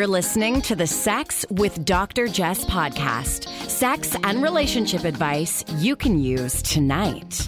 You're 0.00 0.06
listening 0.06 0.62
to 0.62 0.74
the 0.74 0.86
Sex 0.86 1.44
with 1.50 1.84
Dr. 1.84 2.26
Jess 2.26 2.64
podcast. 2.64 3.46
Sex 3.68 4.16
and 4.24 4.42
relationship 4.42 5.04
advice 5.04 5.62
you 5.76 5.94
can 5.94 6.18
use 6.18 6.62
tonight. 6.62 7.46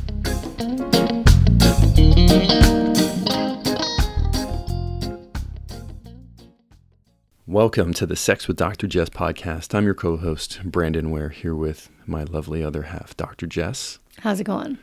Welcome 7.46 7.94
to 7.94 8.04
the 8.04 8.16
Sex 8.16 8.46
with 8.46 8.58
Dr. 8.58 8.86
Jess 8.86 9.08
podcast. 9.08 9.74
I'm 9.74 9.86
your 9.86 9.94
co 9.94 10.18
host, 10.18 10.60
Brandon 10.62 11.10
Ware, 11.10 11.30
here 11.30 11.54
with 11.54 11.88
my 12.04 12.24
lovely 12.24 12.62
other 12.62 12.82
half, 12.82 13.16
Dr. 13.16 13.46
Jess. 13.46 13.98
How's 14.18 14.40
it 14.40 14.44
going? 14.44 14.76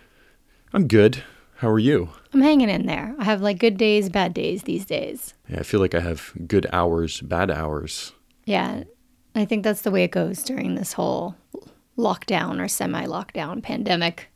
I'm 0.74 0.88
good. 0.88 1.24
How 1.60 1.70
are 1.70 1.80
you? 1.80 2.08
I'm 2.34 2.40
hanging 2.40 2.70
in 2.70 2.86
there. 2.86 3.14
I 3.20 3.26
have 3.26 3.42
like 3.42 3.60
good 3.60 3.76
days, 3.76 4.08
bad 4.08 4.34
days 4.34 4.64
these 4.64 4.86
days. 4.86 5.34
Yeah, 5.50 5.60
I 5.60 5.64
feel 5.64 5.82
like 5.82 5.94
I 5.94 6.00
have 6.00 6.32
good 6.48 6.66
hours, 6.72 7.20
bad 7.20 7.52
hours. 7.52 8.14
Yeah, 8.46 8.86
I 9.36 9.44
think 9.44 9.66
that's 9.66 9.82
the 9.82 9.92
way 9.92 10.06
it 10.06 10.12
goes 10.12 10.42
during 10.42 10.76
this 10.76 10.94
whole 10.94 11.36
lockdown 11.98 12.62
or 12.62 12.70
semi-lockdown 12.70 13.62
pandemic. 13.62 14.30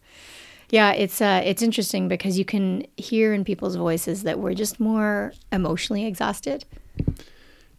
Yeah, 0.70 0.91
it's 0.91 1.22
uh, 1.22 1.41
it's 1.46 1.62
interesting 1.62 2.09
because 2.09 2.38
you 2.38 2.44
can 2.44 2.86
hear 2.98 3.34
in 3.34 3.46
people's 3.46 3.77
voices 3.77 4.24
that 4.24 4.40
we're 4.40 4.54
just 4.54 4.82
more 4.82 5.32
emotionally 5.49 6.05
exhausted. 6.05 6.66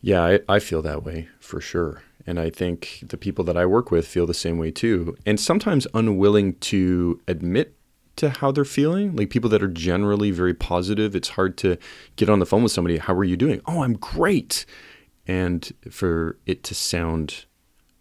Yeah, 0.01 0.25
I, 0.25 0.41
I 0.49 0.59
feel 0.59 0.81
that 0.81 1.05
way 1.05 1.29
for 1.39 1.61
sure. 1.61 2.03
And 2.27 2.41
I 2.41 2.49
think 2.49 3.01
the 3.07 3.19
people 3.19 3.45
that 3.45 3.59
I 3.59 3.67
work 3.67 3.91
with 3.91 4.07
feel 4.07 4.27
the 4.27 4.33
same 4.33 4.57
way 4.57 4.71
too. 4.71 5.19
And 5.27 5.39
sometimes 5.39 5.87
unwilling 5.93 6.55
to 6.61 7.21
admit 7.29 7.77
to 8.17 8.31
how 8.31 8.53
they're 8.53 8.65
feeling. 8.65 9.17
Like 9.17 9.31
people 9.31 9.51
that 9.51 9.63
are 9.63 9.69
generally 9.69 10.31
very 10.31 10.55
positive, 10.55 11.15
it's 11.15 11.31
hard 11.31 11.57
to 11.59 11.79
get 12.17 12.29
on 12.29 12.39
the 12.39 12.47
phone 12.47 12.63
with 12.63 12.73
somebody. 12.73 12.99
How 12.99 13.15
are 13.15 13.25
you 13.25 13.37
doing? 13.37 13.61
Oh, 13.67 13.83
I'm 13.83 13.95
great. 13.95 14.67
And 15.27 15.73
for 15.91 16.39
it 16.47 16.63
to 16.65 16.75
sound 16.75 17.47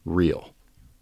real. 0.06 0.54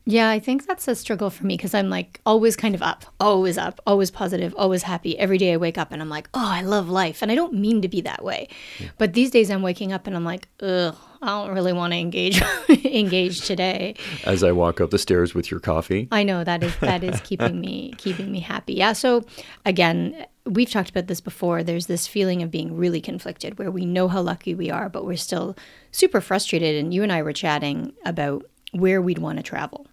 Yeah, 0.05 0.29
I 0.29 0.39
think 0.39 0.65
that's 0.65 0.87
a 0.87 0.95
struggle 0.95 1.29
for 1.29 1.45
me 1.45 1.55
because 1.57 1.73
I'm 1.75 1.89
like 1.89 2.21
always 2.25 2.55
kind 2.55 2.73
of 2.73 2.81
up, 2.81 3.05
always 3.19 3.57
up, 3.57 3.79
always 3.85 4.09
positive, 4.09 4.53
always 4.57 4.83
happy. 4.83 5.17
Every 5.17 5.37
day 5.37 5.53
I 5.53 5.57
wake 5.57 5.77
up 5.77 5.91
and 5.91 6.01
I'm 6.01 6.09
like, 6.09 6.27
oh, 6.33 6.47
I 6.47 6.63
love 6.63 6.89
life. 6.89 7.21
And 7.21 7.31
I 7.31 7.35
don't 7.35 7.53
mean 7.53 7.81
to 7.83 7.87
be 7.87 8.01
that 8.01 8.23
way. 8.23 8.47
Yeah. 8.79 8.89
But 8.97 9.13
these 9.13 9.29
days 9.29 9.51
I'm 9.51 9.61
waking 9.61 9.93
up 9.93 10.07
and 10.07 10.15
I'm 10.15 10.25
like, 10.25 10.47
ugh, 10.61 10.95
I 11.21 11.27
don't 11.27 11.53
really 11.53 11.73
want 11.73 11.93
to 11.93 11.99
engage 11.99 12.41
engage 12.69 13.41
today. 13.41 13.95
As 14.25 14.43
I 14.43 14.51
walk 14.51 14.81
up 14.81 14.89
the 14.89 14.97
stairs 14.97 15.35
with 15.35 15.51
your 15.51 15.59
coffee. 15.59 16.07
I 16.11 16.23
know 16.23 16.43
that 16.43 16.63
is 16.63 16.75
that 16.77 17.03
is 17.03 17.21
keeping 17.21 17.61
me 17.61 17.93
keeping 17.97 18.31
me 18.31 18.39
happy. 18.39 18.73
Yeah. 18.73 18.93
So 18.93 19.23
again, 19.65 20.25
we've 20.45 20.69
talked 20.69 20.89
about 20.89 21.07
this 21.07 21.21
before. 21.21 21.63
There's 21.63 21.85
this 21.85 22.07
feeling 22.07 22.41
of 22.41 22.49
being 22.49 22.75
really 22.75 23.01
conflicted 23.01 23.59
where 23.59 23.69
we 23.69 23.85
know 23.85 24.07
how 24.07 24.21
lucky 24.21 24.55
we 24.55 24.71
are, 24.71 24.89
but 24.89 25.05
we're 25.05 25.17
still 25.17 25.55
super 25.91 26.21
frustrated. 26.21 26.75
And 26.75 26.93
you 26.93 27.03
and 27.03 27.11
I 27.11 27.21
were 27.21 27.33
chatting 27.33 27.93
about 28.03 28.45
where 28.71 29.01
we'd 29.01 29.19
want 29.19 29.37
to 29.37 29.43
travel 29.43 29.87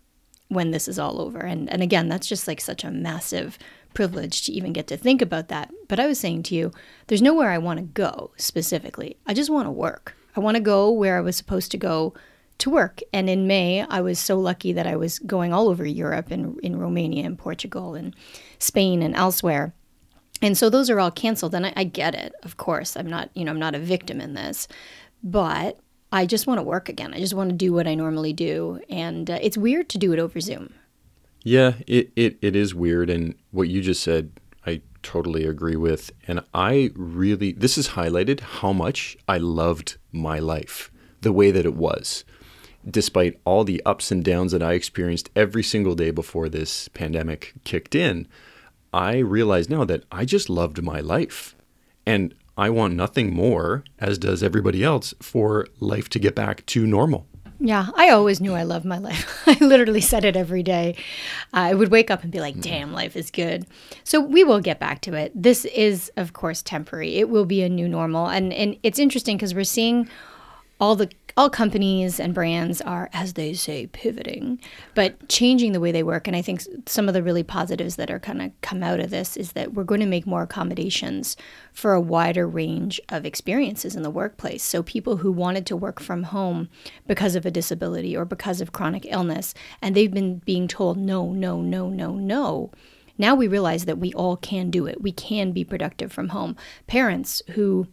when 0.48 0.70
this 0.70 0.88
is 0.88 0.98
all 0.98 1.20
over. 1.20 1.40
And 1.40 1.70
and 1.70 1.82
again, 1.82 2.08
that's 2.08 2.26
just 2.26 2.48
like 2.48 2.60
such 2.60 2.84
a 2.84 2.90
massive 2.90 3.58
privilege 3.92 4.44
to 4.44 4.52
even 4.52 4.72
get 4.72 4.86
to 4.86 4.96
think 4.96 5.20
about 5.20 5.48
that. 5.48 5.70
But 5.88 6.00
I 6.00 6.06
was 6.06 6.18
saying 6.18 6.44
to 6.44 6.54
you, 6.54 6.72
there's 7.08 7.20
nowhere 7.20 7.50
I 7.50 7.58
want 7.58 7.78
to 7.80 7.84
go 7.84 8.30
specifically. 8.36 9.16
I 9.26 9.34
just 9.34 9.50
want 9.50 9.66
to 9.66 9.70
work. 9.70 10.14
I 10.36 10.40
want 10.40 10.56
to 10.56 10.62
go 10.62 10.90
where 10.90 11.16
I 11.16 11.20
was 11.20 11.36
supposed 11.36 11.70
to 11.72 11.78
go 11.78 12.14
to 12.58 12.70
work. 12.70 13.00
And 13.12 13.30
in 13.30 13.46
May, 13.46 13.82
I 13.82 14.00
was 14.00 14.18
so 14.18 14.38
lucky 14.38 14.72
that 14.72 14.86
I 14.86 14.96
was 14.96 15.18
going 15.20 15.52
all 15.52 15.68
over 15.68 15.86
Europe 15.86 16.30
and 16.30 16.58
in 16.60 16.78
Romania 16.78 17.24
and 17.24 17.38
Portugal 17.38 17.94
and 17.94 18.14
Spain 18.58 19.02
and 19.02 19.14
elsewhere. 19.14 19.74
And 20.42 20.56
so 20.56 20.70
those 20.70 20.90
are 20.90 21.00
all 21.00 21.10
canceled. 21.10 21.54
And 21.54 21.66
I, 21.66 21.72
I 21.76 21.84
get 21.84 22.14
it, 22.14 22.34
of 22.42 22.56
course. 22.56 22.96
I'm 22.96 23.08
not, 23.08 23.30
you 23.34 23.44
know, 23.44 23.52
I'm 23.52 23.58
not 23.58 23.74
a 23.74 23.80
victim 23.80 24.20
in 24.20 24.34
this. 24.34 24.68
But 25.22 25.78
I 26.12 26.26
just 26.26 26.46
want 26.46 26.58
to 26.58 26.62
work 26.62 26.88
again. 26.88 27.12
I 27.12 27.18
just 27.18 27.34
want 27.34 27.50
to 27.50 27.56
do 27.56 27.72
what 27.72 27.86
I 27.86 27.94
normally 27.94 28.32
do. 28.32 28.80
And 28.88 29.30
uh, 29.30 29.38
it's 29.42 29.58
weird 29.58 29.88
to 29.90 29.98
do 29.98 30.12
it 30.12 30.18
over 30.18 30.40
Zoom. 30.40 30.74
Yeah, 31.42 31.74
it, 31.86 32.10
it, 32.16 32.38
it 32.40 32.56
is 32.56 32.74
weird. 32.74 33.10
And 33.10 33.34
what 33.50 33.68
you 33.68 33.80
just 33.80 34.02
said, 34.02 34.30
totally 35.08 35.46
agree 35.46 35.76
with. 35.76 36.10
And 36.26 36.40
I 36.52 36.90
really, 36.94 37.52
this 37.52 37.76
has 37.76 37.90
highlighted 37.90 38.40
how 38.40 38.74
much 38.74 39.16
I 39.26 39.38
loved 39.38 39.96
my 40.12 40.38
life, 40.38 40.90
the 41.22 41.32
way 41.32 41.50
that 41.50 41.64
it 41.64 41.74
was. 41.74 42.24
Despite 42.88 43.40
all 43.46 43.64
the 43.64 43.82
ups 43.86 44.10
and 44.10 44.22
downs 44.22 44.52
that 44.52 44.62
I 44.62 44.74
experienced 44.74 45.30
every 45.34 45.62
single 45.62 45.94
day 45.94 46.10
before 46.10 46.50
this 46.50 46.88
pandemic 46.88 47.54
kicked 47.64 47.94
in, 47.94 48.28
I 48.92 49.16
realize 49.18 49.70
now 49.70 49.84
that 49.86 50.04
I 50.12 50.26
just 50.26 50.50
loved 50.50 50.82
my 50.82 51.00
life. 51.00 51.56
And 52.04 52.34
I 52.58 52.68
want 52.68 52.94
nothing 52.94 53.32
more, 53.34 53.84
as 53.98 54.18
does 54.18 54.42
everybody 54.42 54.84
else, 54.84 55.14
for 55.22 55.68
life 55.80 56.10
to 56.10 56.18
get 56.18 56.34
back 56.34 56.66
to 56.66 56.86
normal. 56.86 57.27
Yeah, 57.60 57.88
I 57.96 58.10
always 58.10 58.40
knew 58.40 58.54
I 58.54 58.62
loved 58.62 58.84
my 58.84 58.98
life. 58.98 59.42
I 59.46 59.56
literally 59.60 60.00
said 60.00 60.24
it 60.24 60.36
every 60.36 60.62
day. 60.62 60.94
I 61.52 61.74
would 61.74 61.90
wake 61.90 62.10
up 62.10 62.22
and 62.22 62.30
be 62.30 62.40
like, 62.40 62.54
mm. 62.56 62.62
damn, 62.62 62.92
life 62.92 63.16
is 63.16 63.30
good. 63.30 63.66
So 64.04 64.20
we 64.20 64.44
will 64.44 64.60
get 64.60 64.78
back 64.78 65.00
to 65.02 65.14
it. 65.14 65.32
This 65.34 65.64
is, 65.64 66.12
of 66.16 66.32
course, 66.32 66.62
temporary. 66.62 67.16
It 67.16 67.28
will 67.28 67.44
be 67.44 67.62
a 67.62 67.68
new 67.68 67.88
normal. 67.88 68.28
And, 68.28 68.52
and 68.52 68.76
it's 68.84 69.00
interesting 69.00 69.36
because 69.36 69.54
we're 69.54 69.64
seeing 69.64 70.08
all 70.80 70.94
the 70.94 71.10
all 71.38 71.48
companies 71.48 72.18
and 72.18 72.34
brands 72.34 72.80
are, 72.80 73.08
as 73.12 73.34
they 73.34 73.54
say, 73.54 73.86
pivoting, 73.86 74.60
but 74.96 75.28
changing 75.28 75.70
the 75.70 75.78
way 75.78 75.92
they 75.92 76.02
work. 76.02 76.26
And 76.26 76.34
I 76.34 76.42
think 76.42 76.64
some 76.86 77.06
of 77.06 77.14
the 77.14 77.22
really 77.22 77.44
positives 77.44 77.94
that 77.94 78.10
are 78.10 78.18
kind 78.18 78.42
of 78.42 78.50
come 78.60 78.82
out 78.82 78.98
of 78.98 79.10
this 79.10 79.36
is 79.36 79.52
that 79.52 79.72
we're 79.72 79.84
going 79.84 80.00
to 80.00 80.06
make 80.06 80.26
more 80.26 80.42
accommodations 80.42 81.36
for 81.72 81.92
a 81.92 82.00
wider 82.00 82.48
range 82.48 83.00
of 83.10 83.24
experiences 83.24 83.94
in 83.94 84.02
the 84.02 84.10
workplace. 84.10 84.64
So 84.64 84.82
people 84.82 85.18
who 85.18 85.30
wanted 85.30 85.64
to 85.66 85.76
work 85.76 86.00
from 86.00 86.24
home 86.24 86.70
because 87.06 87.36
of 87.36 87.46
a 87.46 87.52
disability 87.52 88.16
or 88.16 88.24
because 88.24 88.60
of 88.60 88.72
chronic 88.72 89.06
illness, 89.08 89.54
and 89.80 89.94
they've 89.94 90.12
been 90.12 90.38
being 90.38 90.66
told 90.66 90.98
no, 90.98 91.30
no, 91.30 91.62
no, 91.62 91.88
no, 91.88 92.16
no. 92.16 92.72
Now 93.16 93.36
we 93.36 93.46
realize 93.46 93.84
that 93.84 93.98
we 93.98 94.12
all 94.14 94.36
can 94.36 94.70
do 94.70 94.86
it. 94.86 95.00
We 95.00 95.12
can 95.12 95.52
be 95.52 95.62
productive 95.62 96.10
from 96.10 96.30
home. 96.30 96.56
Parents 96.88 97.42
who 97.50 97.86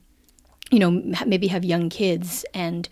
you 0.72 0.80
know, 0.80 0.90
maybe 1.28 1.46
have 1.46 1.64
young 1.64 1.90
kids 1.90 2.44
and 2.54 2.90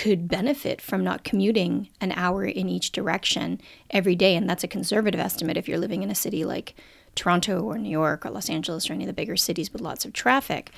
could 0.00 0.28
benefit 0.28 0.80
from 0.80 1.04
not 1.04 1.24
commuting 1.24 1.90
an 2.00 2.10
hour 2.12 2.42
in 2.42 2.70
each 2.70 2.90
direction 2.90 3.60
every 3.90 4.16
day. 4.16 4.34
And 4.34 4.48
that's 4.48 4.64
a 4.64 4.68
conservative 4.68 5.20
estimate 5.20 5.58
if 5.58 5.68
you're 5.68 5.76
living 5.76 6.02
in 6.02 6.10
a 6.10 6.14
city 6.14 6.42
like 6.42 6.74
Toronto 7.14 7.60
or 7.60 7.76
New 7.76 7.90
York 7.90 8.24
or 8.24 8.30
Los 8.30 8.48
Angeles 8.48 8.88
or 8.88 8.94
any 8.94 9.04
of 9.04 9.08
the 9.08 9.12
bigger 9.12 9.36
cities 9.36 9.70
with 9.70 9.82
lots 9.82 10.06
of 10.06 10.14
traffic. 10.14 10.70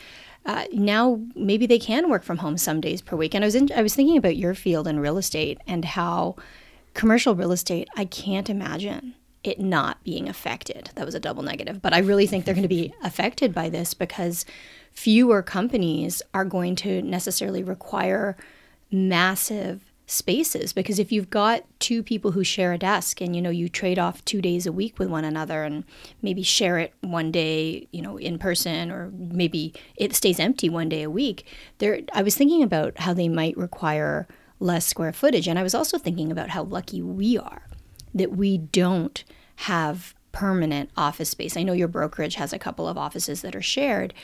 Uh, 0.44 0.65
now 0.72 1.21
maybe 1.37 1.66
they 1.66 1.78
can 1.78 2.11
work 2.11 2.25
from 2.25 2.38
home 2.38 2.59
some 2.59 2.81
days 2.81 3.00
per 3.00 3.15
week. 3.15 3.32
And 3.32 3.44
I 3.44 3.47
was 3.47 3.55
in, 3.55 3.69
I 3.77 3.82
was 3.82 3.94
thinking 3.94 4.16
about 4.16 4.37
your 4.37 4.56
field 4.56 4.88
in 4.88 4.99
real 4.99 5.19
estate 5.19 5.61
and 5.69 5.84
how 5.84 6.34
commercial 6.94 7.37
real 7.37 7.53
estate. 7.53 7.87
I 7.97 8.06
can't 8.06 8.50
imagine 8.50 9.15
it 9.44 9.61
not 9.61 10.03
being 10.03 10.28
affected. 10.28 10.91
That 10.97 11.06
was 11.06 11.15
a 11.15 11.21
double 11.21 11.44
negative, 11.44 11.81
but 11.81 11.94
I 11.94 11.99
really 11.99 12.27
think 12.27 12.44
they're 12.44 12.55
going 12.55 12.62
to 12.62 12.69
be 12.69 12.93
affected 13.05 13.55
by 13.55 13.69
this 13.69 13.94
because 13.94 14.44
fewer 14.91 15.43
companies 15.43 16.22
are 16.34 16.44
going 16.44 16.75
to 16.77 17.03
necessarily 17.03 17.62
require 17.62 18.37
massive 18.92 19.92
spaces 20.06 20.72
because 20.72 20.98
if 20.98 21.10
you've 21.10 21.30
got 21.30 21.64
two 21.78 22.03
people 22.03 22.32
who 22.32 22.44
share 22.44 22.72
a 22.72 22.78
desk 22.78 23.20
and 23.22 23.34
you 23.34 23.41
know 23.41 23.50
you 23.50 23.69
trade 23.69 23.98
off 23.98 24.22
2 24.26 24.42
days 24.42 24.66
a 24.66 24.72
week 24.72 24.98
with 24.98 25.08
one 25.08 25.25
another 25.25 25.64
and 25.64 25.84
maybe 26.20 26.42
share 26.42 26.78
it 26.78 26.92
one 27.00 27.31
day 27.31 27.88
you 27.92 28.02
know 28.02 28.19
in 28.19 28.38
person 28.38 28.91
or 28.91 29.10
maybe 29.16 29.72
it 29.97 30.14
stays 30.14 30.38
empty 30.38 30.69
one 30.69 30.88
day 30.88 31.02
a 31.02 31.10
week 31.10 31.47
there 31.78 32.00
I 32.12 32.22
was 32.22 32.36
thinking 32.36 32.62
about 32.62 32.98
how 32.98 33.14
they 33.14 33.28
might 33.28 33.56
require 33.56 34.28
less 34.60 34.84
square 34.84 35.12
footage 35.12 35.48
and 35.48 35.58
I 35.58 35.62
was 35.62 35.75
also 35.75 35.97
thinking 35.97 36.31
about 36.31 36.50
how 36.50 36.64
lucky 36.64 37.00
we 37.00 37.38
are 37.38 37.62
that 38.14 38.32
we 38.32 38.58
don't 38.58 39.25
have 39.56 40.14
permanent 40.32 40.91
office 40.97 41.31
space. 41.31 41.56
I 41.56 41.62
know 41.62 41.72
your 41.72 41.88
brokerage 41.88 42.34
has 42.36 42.52
a 42.52 42.58
couple 42.58 42.88
of 42.88 42.98
offices 42.98 43.42
that 43.42 43.54
are 43.54 43.62
shared, 43.62 44.14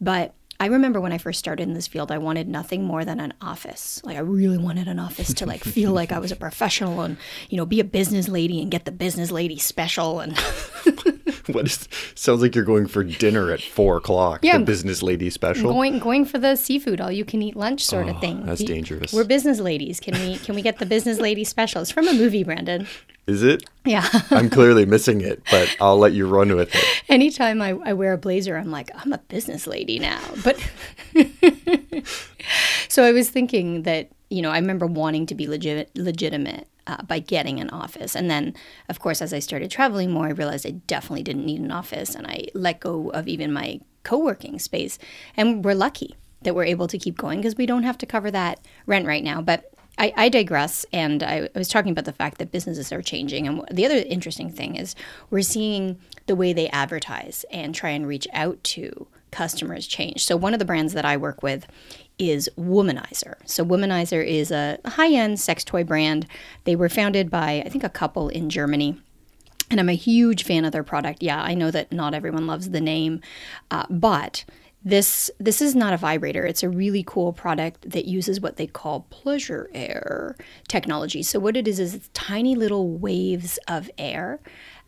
but 0.00 0.34
I 0.58 0.66
remember 0.66 1.00
when 1.00 1.12
I 1.12 1.18
first 1.18 1.38
started 1.38 1.64
in 1.64 1.74
this 1.74 1.86
field, 1.86 2.10
I 2.10 2.18
wanted 2.18 2.48
nothing 2.48 2.84
more 2.84 3.04
than 3.04 3.20
an 3.20 3.34
office. 3.40 4.00
Like 4.04 4.16
I 4.16 4.20
really 4.20 4.58
wanted 4.58 4.88
an 4.88 4.98
office 4.98 5.32
to 5.34 5.46
like 5.46 5.64
feel 5.64 5.92
like 5.92 6.12
I 6.12 6.18
was 6.18 6.32
a 6.32 6.36
professional 6.36 7.00
and 7.02 7.16
you 7.50 7.56
know 7.56 7.66
be 7.66 7.80
a 7.80 7.84
business 7.84 8.28
lady 8.28 8.60
and 8.62 8.70
get 8.70 8.84
the 8.84 8.92
business 8.92 9.30
lady 9.30 9.58
special 9.58 10.20
and. 10.20 10.36
what 11.48 11.66
is 11.66 11.88
sounds 12.14 12.42
like 12.42 12.54
you're 12.54 12.64
going 12.64 12.86
for 12.86 13.04
dinner 13.04 13.50
at 13.50 13.60
four 13.60 13.96
o'clock? 13.96 14.40
Yeah, 14.42 14.58
the 14.58 14.64
business 14.64 15.02
lady 15.02 15.30
special. 15.30 15.72
Going 15.72 15.98
going 15.98 16.24
for 16.24 16.38
the 16.38 16.56
seafood, 16.56 17.00
all 17.00 17.12
you 17.12 17.24
can 17.24 17.42
eat 17.42 17.56
lunch 17.56 17.84
sort 17.84 18.06
oh, 18.06 18.10
of 18.10 18.20
thing. 18.20 18.44
That's 18.46 18.62
dangerous. 18.62 19.12
We're 19.12 19.24
business 19.24 19.60
ladies. 19.60 20.00
Can 20.00 20.14
we 20.14 20.38
can 20.38 20.54
we 20.54 20.62
get 20.62 20.78
the 20.78 20.86
business 20.86 21.18
lady 21.18 21.44
special? 21.44 21.82
It's 21.82 21.90
from 21.90 22.08
a 22.08 22.14
movie, 22.14 22.44
Brandon. 22.44 22.86
Is 23.26 23.42
it? 23.42 23.64
Yeah. 23.84 24.08
I'm 24.30 24.48
clearly 24.48 24.86
missing 24.86 25.20
it, 25.20 25.42
but 25.50 25.76
I'll 25.80 25.98
let 25.98 26.12
you 26.12 26.28
run 26.28 26.54
with 26.54 26.74
it. 26.74 27.02
Anytime 27.08 27.60
I, 27.60 27.70
I 27.84 27.92
wear 27.92 28.12
a 28.12 28.18
blazer, 28.18 28.56
I'm 28.56 28.70
like, 28.70 28.90
I'm 28.94 29.12
a 29.12 29.18
business 29.18 29.66
lady 29.66 29.98
now. 29.98 30.20
But 30.44 30.58
so 32.88 33.02
I 33.02 33.10
was 33.10 33.28
thinking 33.28 33.82
that, 33.82 34.10
you 34.30 34.42
know, 34.42 34.50
I 34.50 34.58
remember 34.58 34.86
wanting 34.86 35.26
to 35.26 35.34
be 35.34 35.48
legit, 35.48 35.90
legitimate 35.96 36.68
uh, 36.86 37.02
by 37.02 37.18
getting 37.18 37.58
an 37.58 37.68
office. 37.70 38.14
And 38.14 38.30
then, 38.30 38.54
of 38.88 39.00
course, 39.00 39.20
as 39.20 39.32
I 39.32 39.40
started 39.40 39.72
traveling 39.72 40.12
more, 40.12 40.26
I 40.26 40.30
realized 40.30 40.64
I 40.64 40.70
definitely 40.86 41.24
didn't 41.24 41.46
need 41.46 41.60
an 41.60 41.72
office. 41.72 42.14
And 42.14 42.28
I 42.28 42.46
let 42.54 42.78
go 42.78 43.10
of 43.10 43.26
even 43.26 43.52
my 43.52 43.80
co 44.04 44.18
working 44.18 44.60
space. 44.60 45.00
And 45.36 45.64
we're 45.64 45.74
lucky 45.74 46.14
that 46.42 46.54
we're 46.54 46.64
able 46.64 46.86
to 46.86 46.98
keep 46.98 47.16
going 47.16 47.40
because 47.40 47.56
we 47.56 47.66
don't 47.66 47.82
have 47.82 47.98
to 47.98 48.06
cover 48.06 48.30
that 48.30 48.60
rent 48.86 49.04
right 49.04 49.24
now. 49.24 49.42
But 49.42 49.72
I, 49.98 50.12
I 50.16 50.28
digress, 50.28 50.84
and 50.92 51.22
I, 51.22 51.48
I 51.54 51.58
was 51.58 51.68
talking 51.68 51.92
about 51.92 52.04
the 52.04 52.12
fact 52.12 52.38
that 52.38 52.52
businesses 52.52 52.92
are 52.92 53.02
changing. 53.02 53.46
And 53.46 53.64
the 53.70 53.86
other 53.86 53.96
interesting 53.96 54.50
thing 54.50 54.76
is 54.76 54.94
we're 55.30 55.42
seeing 55.42 55.98
the 56.26 56.36
way 56.36 56.52
they 56.52 56.68
advertise 56.68 57.44
and 57.50 57.74
try 57.74 57.90
and 57.90 58.06
reach 58.06 58.28
out 58.32 58.62
to 58.64 59.06
customers 59.30 59.86
change. 59.86 60.24
So 60.24 60.36
one 60.36 60.52
of 60.52 60.58
the 60.58 60.64
brands 60.64 60.92
that 60.92 61.04
I 61.04 61.16
work 61.16 61.42
with 61.42 61.66
is 62.18 62.48
Womanizer. 62.58 63.34
So 63.44 63.64
Womanizer 63.64 64.24
is 64.24 64.50
a 64.50 64.78
high-end 64.84 65.40
sex 65.40 65.64
toy 65.64 65.84
brand. 65.84 66.26
They 66.64 66.76
were 66.76 66.88
founded 66.88 67.30
by 67.30 67.62
I 67.64 67.68
think 67.68 67.84
a 67.84 67.88
couple 67.88 68.28
in 68.28 68.48
Germany. 68.48 69.00
And 69.70 69.80
I'm 69.80 69.88
a 69.88 69.94
huge 69.94 70.44
fan 70.44 70.64
of 70.64 70.72
their 70.72 70.84
product. 70.84 71.22
Yeah, 71.22 71.42
I 71.42 71.54
know 71.54 71.70
that 71.72 71.90
not 71.90 72.14
everyone 72.14 72.46
loves 72.46 72.70
the 72.70 72.80
name, 72.80 73.20
uh, 73.70 73.84
but 73.90 74.44
this 74.86 75.32
this 75.40 75.60
is 75.60 75.74
not 75.74 75.92
a 75.92 75.96
vibrator. 75.96 76.46
It's 76.46 76.62
a 76.62 76.68
really 76.68 77.02
cool 77.04 77.32
product 77.32 77.90
that 77.90 78.04
uses 78.04 78.40
what 78.40 78.56
they 78.56 78.68
call 78.68 79.00
pleasure 79.10 79.68
air 79.74 80.36
technology. 80.68 81.24
So 81.24 81.40
what 81.40 81.56
it 81.56 81.66
is 81.66 81.80
is 81.80 81.92
it's 81.92 82.08
tiny 82.14 82.54
little 82.54 82.88
waves 82.88 83.58
of 83.66 83.90
air 83.98 84.38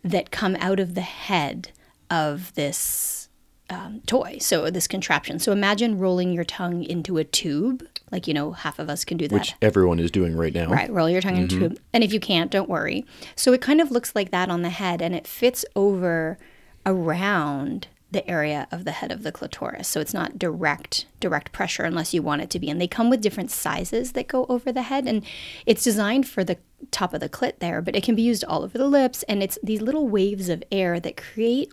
that 0.04 0.30
come 0.30 0.56
out 0.60 0.78
of 0.78 0.94
the 0.94 1.00
head 1.00 1.72
of 2.08 2.54
this 2.54 3.28
um, 3.70 4.00
toy. 4.06 4.38
So 4.40 4.70
this 4.70 4.86
contraption. 4.86 5.40
So 5.40 5.50
imagine 5.50 5.98
rolling 5.98 6.32
your 6.32 6.44
tongue 6.44 6.84
into 6.84 7.18
a 7.18 7.24
tube, 7.24 7.84
like 8.12 8.28
you 8.28 8.34
know 8.34 8.52
half 8.52 8.78
of 8.78 8.88
us 8.88 9.04
can 9.04 9.16
do 9.16 9.26
that. 9.26 9.34
Which 9.34 9.54
everyone 9.60 9.98
is 9.98 10.12
doing 10.12 10.36
right 10.36 10.54
now. 10.54 10.68
Right, 10.70 10.88
roll 10.92 11.10
your 11.10 11.20
tongue 11.20 11.38
into 11.38 11.56
a 11.56 11.68
tube. 11.70 11.80
And 11.92 12.04
if 12.04 12.12
you 12.12 12.20
can't, 12.20 12.52
don't 12.52 12.68
worry. 12.68 13.04
So 13.34 13.52
it 13.52 13.60
kind 13.60 13.80
of 13.80 13.90
looks 13.90 14.14
like 14.14 14.30
that 14.30 14.48
on 14.48 14.62
the 14.62 14.70
head, 14.70 15.02
and 15.02 15.12
it 15.12 15.26
fits 15.26 15.64
over 15.74 16.38
around 16.86 17.88
the 18.10 18.28
area 18.28 18.66
of 18.72 18.84
the 18.84 18.92
head 18.92 19.12
of 19.12 19.22
the 19.22 19.32
clitoris. 19.32 19.86
So 19.86 20.00
it's 20.00 20.14
not 20.14 20.38
direct 20.38 21.06
direct 21.20 21.52
pressure 21.52 21.82
unless 21.82 22.14
you 22.14 22.22
want 22.22 22.42
it 22.42 22.50
to 22.50 22.58
be. 22.58 22.70
And 22.70 22.80
they 22.80 22.86
come 22.86 23.10
with 23.10 23.20
different 23.20 23.50
sizes 23.50 24.12
that 24.12 24.28
go 24.28 24.46
over 24.48 24.72
the 24.72 24.82
head 24.82 25.06
and 25.06 25.24
it's 25.66 25.84
designed 25.84 26.26
for 26.26 26.44
the 26.44 26.56
top 26.90 27.12
of 27.12 27.20
the 27.20 27.28
clit 27.28 27.58
there, 27.58 27.82
but 27.82 27.96
it 27.96 28.02
can 28.02 28.14
be 28.14 28.22
used 28.22 28.44
all 28.44 28.62
over 28.62 28.78
the 28.78 28.88
lips 28.88 29.24
and 29.24 29.42
it's 29.42 29.58
these 29.62 29.82
little 29.82 30.08
waves 30.08 30.48
of 30.48 30.62
air 30.72 30.98
that 31.00 31.16
create 31.16 31.72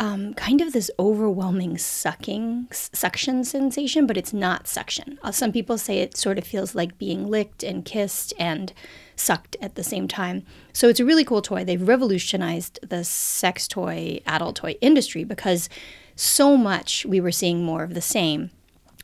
um, 0.00 0.34
kind 0.34 0.60
of 0.60 0.72
this 0.72 0.90
overwhelming 0.98 1.76
sucking 1.76 2.68
suction 2.70 3.42
sensation, 3.42 4.06
but 4.06 4.16
it's 4.16 4.32
not 4.32 4.68
suction. 4.68 5.18
Uh, 5.22 5.32
some 5.32 5.50
people 5.50 5.76
say 5.76 5.98
it 5.98 6.16
sort 6.16 6.38
of 6.38 6.44
feels 6.44 6.74
like 6.74 6.98
being 6.98 7.28
licked 7.28 7.64
and 7.64 7.84
kissed 7.84 8.32
and 8.38 8.72
sucked 9.18 9.56
at 9.60 9.74
the 9.74 9.84
same 9.84 10.08
time. 10.08 10.44
So 10.72 10.88
it's 10.88 11.00
a 11.00 11.04
really 11.04 11.24
cool 11.24 11.42
toy. 11.42 11.64
They've 11.64 11.86
revolutionized 11.86 12.78
the 12.88 13.04
sex 13.04 13.68
toy, 13.68 14.20
adult 14.26 14.56
toy 14.56 14.76
industry 14.80 15.24
because 15.24 15.68
so 16.16 16.56
much 16.56 17.06
we 17.06 17.20
were 17.20 17.32
seeing 17.32 17.64
more 17.64 17.82
of 17.82 17.94
the 17.94 18.00
same. 18.00 18.50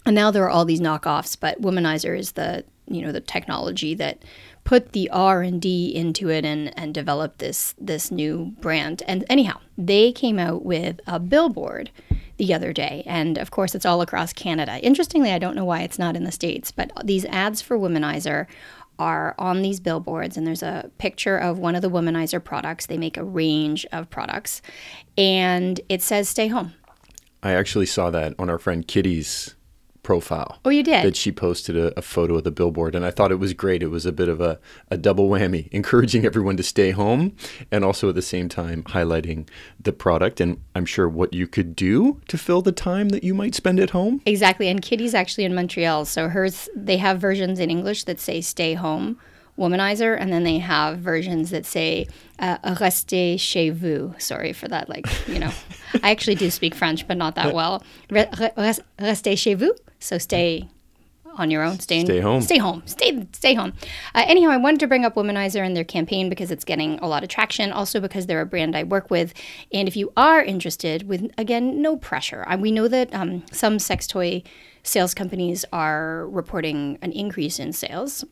And 0.06 0.14
now 0.14 0.30
there 0.30 0.44
are 0.44 0.50
all 0.50 0.64
these 0.64 0.80
knockoffs, 0.80 1.36
but 1.38 1.60
Womanizer 1.62 2.18
is 2.18 2.32
the 2.32 2.64
you 2.86 3.00
know 3.00 3.12
the 3.12 3.20
technology 3.20 3.94
that 3.94 4.18
put 4.64 4.92
the 4.92 5.08
R&D 5.10 5.94
into 5.94 6.28
it 6.28 6.44
and 6.44 6.76
and 6.78 6.92
developed 6.92 7.38
this 7.38 7.74
this 7.78 8.10
new 8.10 8.54
brand. 8.60 9.02
And 9.06 9.24
anyhow, 9.28 9.60
they 9.78 10.12
came 10.12 10.38
out 10.38 10.64
with 10.64 11.00
a 11.06 11.18
billboard 11.18 11.90
the 12.36 12.52
other 12.52 12.72
day. 12.72 13.02
And 13.06 13.38
of 13.38 13.50
course, 13.50 13.74
it's 13.74 13.86
all 13.86 14.02
across 14.02 14.32
Canada. 14.32 14.78
Interestingly, 14.80 15.30
I 15.30 15.38
don't 15.38 15.54
know 15.54 15.64
why 15.64 15.82
it's 15.82 15.98
not 15.98 16.16
in 16.16 16.24
the 16.24 16.32
States, 16.32 16.72
but 16.72 16.90
these 17.04 17.24
ads 17.26 17.62
for 17.62 17.78
Womanizer 17.78 18.46
are 18.98 19.34
on 19.38 19.62
these 19.62 19.80
billboards 19.80 20.36
and 20.36 20.46
there's 20.46 20.62
a 20.62 20.90
picture 20.98 21.36
of 21.36 21.58
one 21.58 21.74
of 21.74 21.82
the 21.82 21.90
womanizer 21.90 22.42
products. 22.42 22.86
They 22.86 22.98
make 22.98 23.16
a 23.16 23.24
range 23.24 23.86
of 23.92 24.10
products. 24.10 24.62
And 25.16 25.80
it 25.88 26.02
says 26.02 26.28
stay 26.28 26.48
home. 26.48 26.74
I 27.42 27.52
actually 27.52 27.86
saw 27.86 28.10
that 28.10 28.34
on 28.38 28.48
our 28.48 28.58
friend 28.58 28.86
Kitty's 28.86 29.54
profile. 30.04 30.60
Oh, 30.64 30.70
you 30.70 30.84
did? 30.84 31.04
That 31.04 31.16
she 31.16 31.32
posted 31.32 31.76
a, 31.76 31.98
a, 31.98 32.02
photo 32.02 32.36
of 32.36 32.44
the 32.44 32.52
billboard, 32.52 32.94
and 32.94 33.04
I 33.04 33.10
thought 33.10 33.32
it 33.32 33.40
was 33.40 33.54
great. 33.54 33.82
It 33.82 33.88
was 33.88 34.06
a 34.06 34.12
bit 34.12 34.28
of 34.28 34.40
a, 34.40 34.60
a 34.90 34.96
double 34.96 35.28
whammy, 35.28 35.68
encouraging 35.72 36.24
everyone 36.24 36.56
to 36.58 36.62
stay 36.62 36.92
home 36.92 37.34
and 37.72 37.84
also 37.84 38.10
at 38.10 38.14
the 38.14 38.22
same 38.22 38.48
time 38.48 38.84
highlighting 38.84 39.48
the 39.80 39.92
product 39.92 40.40
and 40.40 40.60
I'm 40.74 40.86
sure 40.86 41.08
what 41.08 41.32
you 41.32 41.46
could 41.46 41.74
do 41.74 42.20
to 42.28 42.38
fill 42.38 42.62
the 42.62 42.72
time 42.72 43.08
that 43.08 43.24
you 43.24 43.34
might 43.34 43.54
spend 43.54 43.80
at 43.80 43.90
home. 43.90 44.20
Exactly. 44.26 44.68
And 44.68 44.80
Kitty's 44.80 45.14
actually 45.14 45.44
in 45.44 45.54
Montreal, 45.54 46.04
so 46.04 46.28
hers, 46.28 46.68
they 46.76 46.98
have 46.98 47.18
versions 47.18 47.58
in 47.58 47.70
English 47.70 48.04
that 48.04 48.20
say 48.20 48.40
stay 48.40 48.74
home 48.74 49.18
womanizer, 49.58 50.16
and 50.18 50.32
then 50.32 50.44
they 50.44 50.58
have 50.58 50.98
versions 50.98 51.50
that 51.50 51.66
say 51.66 52.06
uh, 52.38 52.58
"restez 52.76 53.40
chez 53.40 53.70
vous." 53.70 54.14
Sorry 54.18 54.52
for 54.52 54.68
that. 54.68 54.88
Like 54.88 55.06
you 55.28 55.38
know, 55.38 55.52
I 56.02 56.10
actually 56.10 56.36
do 56.36 56.50
speak 56.50 56.74
French, 56.74 57.06
but 57.06 57.16
not 57.16 57.34
that 57.36 57.54
well. 57.54 57.82
Restez 58.10 59.38
chez 59.38 59.54
vous. 59.54 59.74
So 59.98 60.18
stay 60.18 60.68
on 61.36 61.50
your 61.50 61.62
own. 61.62 61.78
Stay, 61.80 62.04
stay 62.04 62.20
home. 62.20 62.40
Stay 62.40 62.58
home. 62.58 62.82
Stay 62.86 63.26
stay 63.32 63.54
home. 63.54 63.72
Uh, 64.14 64.24
anyhow, 64.26 64.50
I 64.50 64.56
wanted 64.56 64.80
to 64.80 64.86
bring 64.86 65.04
up 65.04 65.14
Womanizer 65.14 65.64
and 65.64 65.76
their 65.76 65.84
campaign 65.84 66.28
because 66.28 66.50
it's 66.50 66.64
getting 66.64 66.98
a 67.00 67.08
lot 67.08 67.22
of 67.22 67.28
traction. 67.28 67.72
Also 67.72 68.00
because 68.00 68.26
they're 68.26 68.40
a 68.40 68.46
brand 68.46 68.76
I 68.76 68.84
work 68.84 69.10
with, 69.10 69.34
and 69.72 69.88
if 69.88 69.96
you 69.96 70.12
are 70.16 70.42
interested, 70.42 71.08
with 71.08 71.30
again 71.38 71.82
no 71.82 71.96
pressure. 71.96 72.44
I, 72.46 72.56
we 72.56 72.70
know 72.70 72.88
that 72.88 73.14
um, 73.14 73.44
some 73.52 73.78
sex 73.78 74.06
toy 74.06 74.42
sales 74.82 75.14
companies 75.14 75.64
are 75.72 76.28
reporting 76.28 76.98
an 77.02 77.12
increase 77.12 77.58
in 77.58 77.72
sales. 77.72 78.24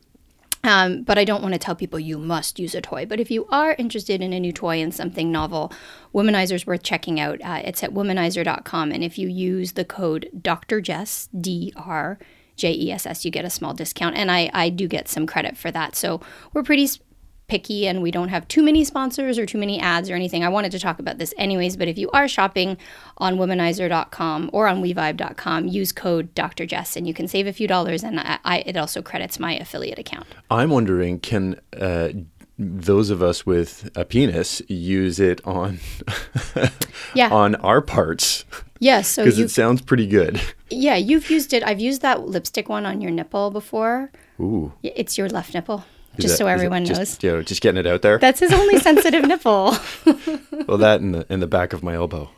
Um, 0.64 1.02
but 1.02 1.18
I 1.18 1.24
don't 1.24 1.42
want 1.42 1.54
to 1.54 1.58
tell 1.58 1.74
people 1.74 1.98
you 1.98 2.18
must 2.18 2.58
use 2.58 2.74
a 2.74 2.80
toy. 2.80 3.04
But 3.04 3.18
if 3.18 3.30
you 3.30 3.46
are 3.50 3.74
interested 3.78 4.20
in 4.20 4.32
a 4.32 4.38
new 4.38 4.52
toy 4.52 4.80
and 4.80 4.94
something 4.94 5.32
novel, 5.32 5.72
Womanizer 6.14 6.52
is 6.52 6.66
worth 6.66 6.82
checking 6.84 7.18
out. 7.18 7.40
Uh, 7.42 7.62
it's 7.64 7.82
at 7.82 7.92
womanizer.com. 7.92 8.92
And 8.92 9.02
if 9.02 9.18
you 9.18 9.28
use 9.28 9.72
the 9.72 9.84
code 9.84 10.30
Dr. 10.40 10.80
Jess, 10.80 11.28
D 11.38 11.72
R 11.76 12.18
J 12.56 12.72
E 12.72 12.92
S 12.92 13.06
S, 13.06 13.24
you 13.24 13.30
get 13.30 13.44
a 13.44 13.50
small 13.50 13.74
discount. 13.74 14.16
And 14.16 14.30
I, 14.30 14.50
I 14.54 14.68
do 14.68 14.86
get 14.86 15.08
some 15.08 15.26
credit 15.26 15.56
for 15.56 15.72
that. 15.72 15.96
So 15.96 16.20
we're 16.52 16.62
pretty 16.62 16.88
picky 17.52 17.86
and 17.86 18.00
we 18.00 18.10
don't 18.10 18.30
have 18.30 18.48
too 18.48 18.62
many 18.62 18.82
sponsors 18.82 19.38
or 19.38 19.44
too 19.44 19.58
many 19.58 19.78
ads 19.78 20.08
or 20.08 20.14
anything. 20.14 20.42
I 20.42 20.48
wanted 20.48 20.72
to 20.72 20.78
talk 20.78 20.98
about 20.98 21.18
this 21.18 21.34
anyways, 21.36 21.76
but 21.76 21.86
if 21.86 21.98
you 21.98 22.08
are 22.12 22.26
shopping 22.26 22.78
on 23.18 23.36
womanizer.com 23.36 24.48
or 24.54 24.68
on 24.68 24.82
wevibe.com, 24.82 25.68
use 25.68 25.92
code 25.92 26.34
Dr. 26.34 26.64
Jess 26.64 26.96
and 26.96 27.06
you 27.06 27.12
can 27.12 27.28
save 27.28 27.46
a 27.46 27.52
few 27.52 27.68
dollars 27.68 28.02
and 28.04 28.18
I, 28.18 28.38
I, 28.42 28.58
it 28.60 28.78
also 28.78 29.02
credits 29.02 29.38
my 29.38 29.54
affiliate 29.54 29.98
account. 29.98 30.26
I'm 30.50 30.70
wondering, 30.70 31.20
can 31.20 31.60
uh, 31.78 32.08
those 32.58 33.10
of 33.10 33.22
us 33.22 33.44
with 33.44 33.90
a 33.94 34.06
penis 34.06 34.62
use 34.68 35.20
it 35.20 35.46
on 35.46 35.78
yeah. 37.14 37.28
on 37.28 37.54
our 37.56 37.82
parts? 37.82 38.46
Yes, 38.78 39.08
so 39.08 39.24
because 39.24 39.38
it 39.38 39.50
sounds 39.50 39.82
pretty 39.82 40.06
good. 40.06 40.40
Yeah, 40.70 40.96
you've 40.96 41.28
used 41.28 41.52
it. 41.52 41.62
I've 41.62 41.80
used 41.80 42.00
that 42.00 42.26
lipstick 42.26 42.70
one 42.70 42.86
on 42.86 43.02
your 43.02 43.10
nipple 43.10 43.50
before. 43.50 44.10
Ooh, 44.40 44.72
it's 44.82 45.18
your 45.18 45.28
left 45.28 45.52
nipple 45.52 45.84
just 46.18 46.34
that, 46.34 46.38
so 46.38 46.46
everyone 46.46 46.84
just, 46.84 46.98
knows. 46.98 47.22
You 47.22 47.30
know, 47.30 47.42
just 47.42 47.60
getting 47.62 47.78
it 47.78 47.86
out 47.86 48.02
there. 48.02 48.18
That's 48.18 48.40
his 48.40 48.52
only 48.52 48.78
sensitive 48.78 49.24
nipple. 49.26 49.76
well, 50.66 50.78
that 50.78 51.00
in 51.00 51.12
the 51.12 51.26
in 51.30 51.40
the 51.40 51.46
back 51.46 51.72
of 51.72 51.82
my 51.82 51.94
elbow. 51.94 52.30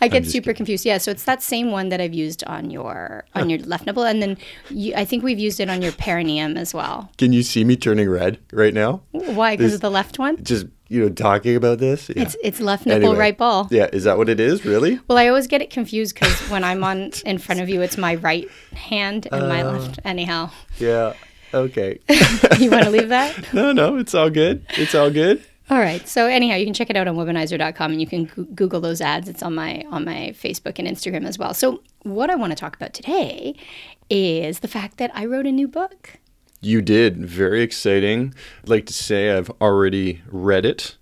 I 0.00 0.08
get 0.08 0.26
super 0.26 0.46
kidding. 0.46 0.56
confused. 0.56 0.86
Yeah, 0.86 0.98
so 0.98 1.10
it's 1.10 1.24
that 1.24 1.42
same 1.42 1.70
one 1.70 1.88
that 1.90 2.00
I've 2.00 2.14
used 2.14 2.44
on 2.44 2.70
your 2.70 3.24
on 3.34 3.50
your 3.50 3.58
left 3.60 3.86
nipple, 3.86 4.04
and 4.04 4.22
then 4.22 4.38
you, 4.70 4.94
I 4.94 5.04
think 5.04 5.22
we've 5.22 5.38
used 5.38 5.60
it 5.60 5.68
on 5.68 5.82
your 5.82 5.92
perineum 5.92 6.56
as 6.56 6.72
well. 6.72 7.10
Can 7.18 7.32
you 7.32 7.42
see 7.42 7.64
me 7.64 7.76
turning 7.76 8.08
red 8.08 8.38
right 8.52 8.74
now? 8.74 9.02
Why? 9.10 9.56
Because 9.56 9.74
of 9.74 9.80
the 9.80 9.90
left 9.90 10.18
one? 10.18 10.42
Just 10.42 10.66
you 10.88 11.00
know, 11.00 11.10
talking 11.10 11.54
about 11.54 11.78
this. 11.78 12.08
Yeah. 12.08 12.22
It's 12.22 12.36
it's 12.42 12.60
left 12.60 12.86
nipple, 12.86 13.10
anyway, 13.10 13.18
right 13.18 13.38
ball. 13.38 13.68
Yeah, 13.70 13.88
is 13.92 14.04
that 14.04 14.16
what 14.16 14.28
it 14.28 14.40
is? 14.40 14.64
Really? 14.64 14.98
Well, 15.06 15.18
I 15.18 15.28
always 15.28 15.46
get 15.46 15.60
it 15.60 15.70
confused 15.70 16.14
because 16.14 16.38
when 16.50 16.64
I'm 16.64 16.82
on 16.82 17.12
in 17.26 17.38
front 17.38 17.60
of 17.60 17.68
you, 17.68 17.82
it's 17.82 17.98
my 17.98 18.14
right 18.16 18.48
hand 18.72 19.28
and 19.30 19.44
uh, 19.44 19.48
my 19.48 19.62
left. 19.62 20.00
Anyhow. 20.04 20.50
Yeah. 20.78 21.14
Okay. 21.54 21.98
you 22.58 22.70
want 22.70 22.84
to 22.84 22.90
leave 22.90 23.08
that? 23.08 23.52
no, 23.54 23.72
no, 23.72 23.96
it's 23.96 24.14
all 24.14 24.30
good. 24.30 24.66
It's 24.70 24.94
all 24.94 25.10
good. 25.10 25.42
All 25.70 25.78
right. 25.78 26.06
So 26.08 26.26
anyhow, 26.26 26.56
you 26.56 26.64
can 26.64 26.74
check 26.74 26.88
it 26.90 26.96
out 26.96 27.08
on 27.08 27.16
womanizer.com 27.16 27.92
and 27.92 28.00
you 28.00 28.06
can 28.06 28.24
go- 28.24 28.44
Google 28.54 28.80
those 28.80 29.00
ads. 29.00 29.28
It's 29.28 29.42
on 29.42 29.54
my 29.54 29.84
on 29.90 30.04
my 30.04 30.34
Facebook 30.34 30.78
and 30.78 30.88
Instagram 30.88 31.26
as 31.26 31.38
well. 31.38 31.54
So 31.54 31.82
what 32.02 32.30
I 32.30 32.36
want 32.36 32.52
to 32.52 32.56
talk 32.56 32.76
about 32.76 32.94
today 32.94 33.54
is 34.10 34.60
the 34.60 34.68
fact 34.68 34.96
that 34.98 35.10
I 35.14 35.26
wrote 35.26 35.46
a 35.46 35.52
new 35.52 35.68
book. 35.68 36.18
You 36.60 36.82
did. 36.82 37.24
Very 37.24 37.62
exciting. 37.62 38.34
I'd 38.62 38.68
like 38.68 38.86
to 38.86 38.92
say 38.92 39.30
I've 39.30 39.50
already 39.60 40.22
read 40.26 40.64
it 40.64 40.96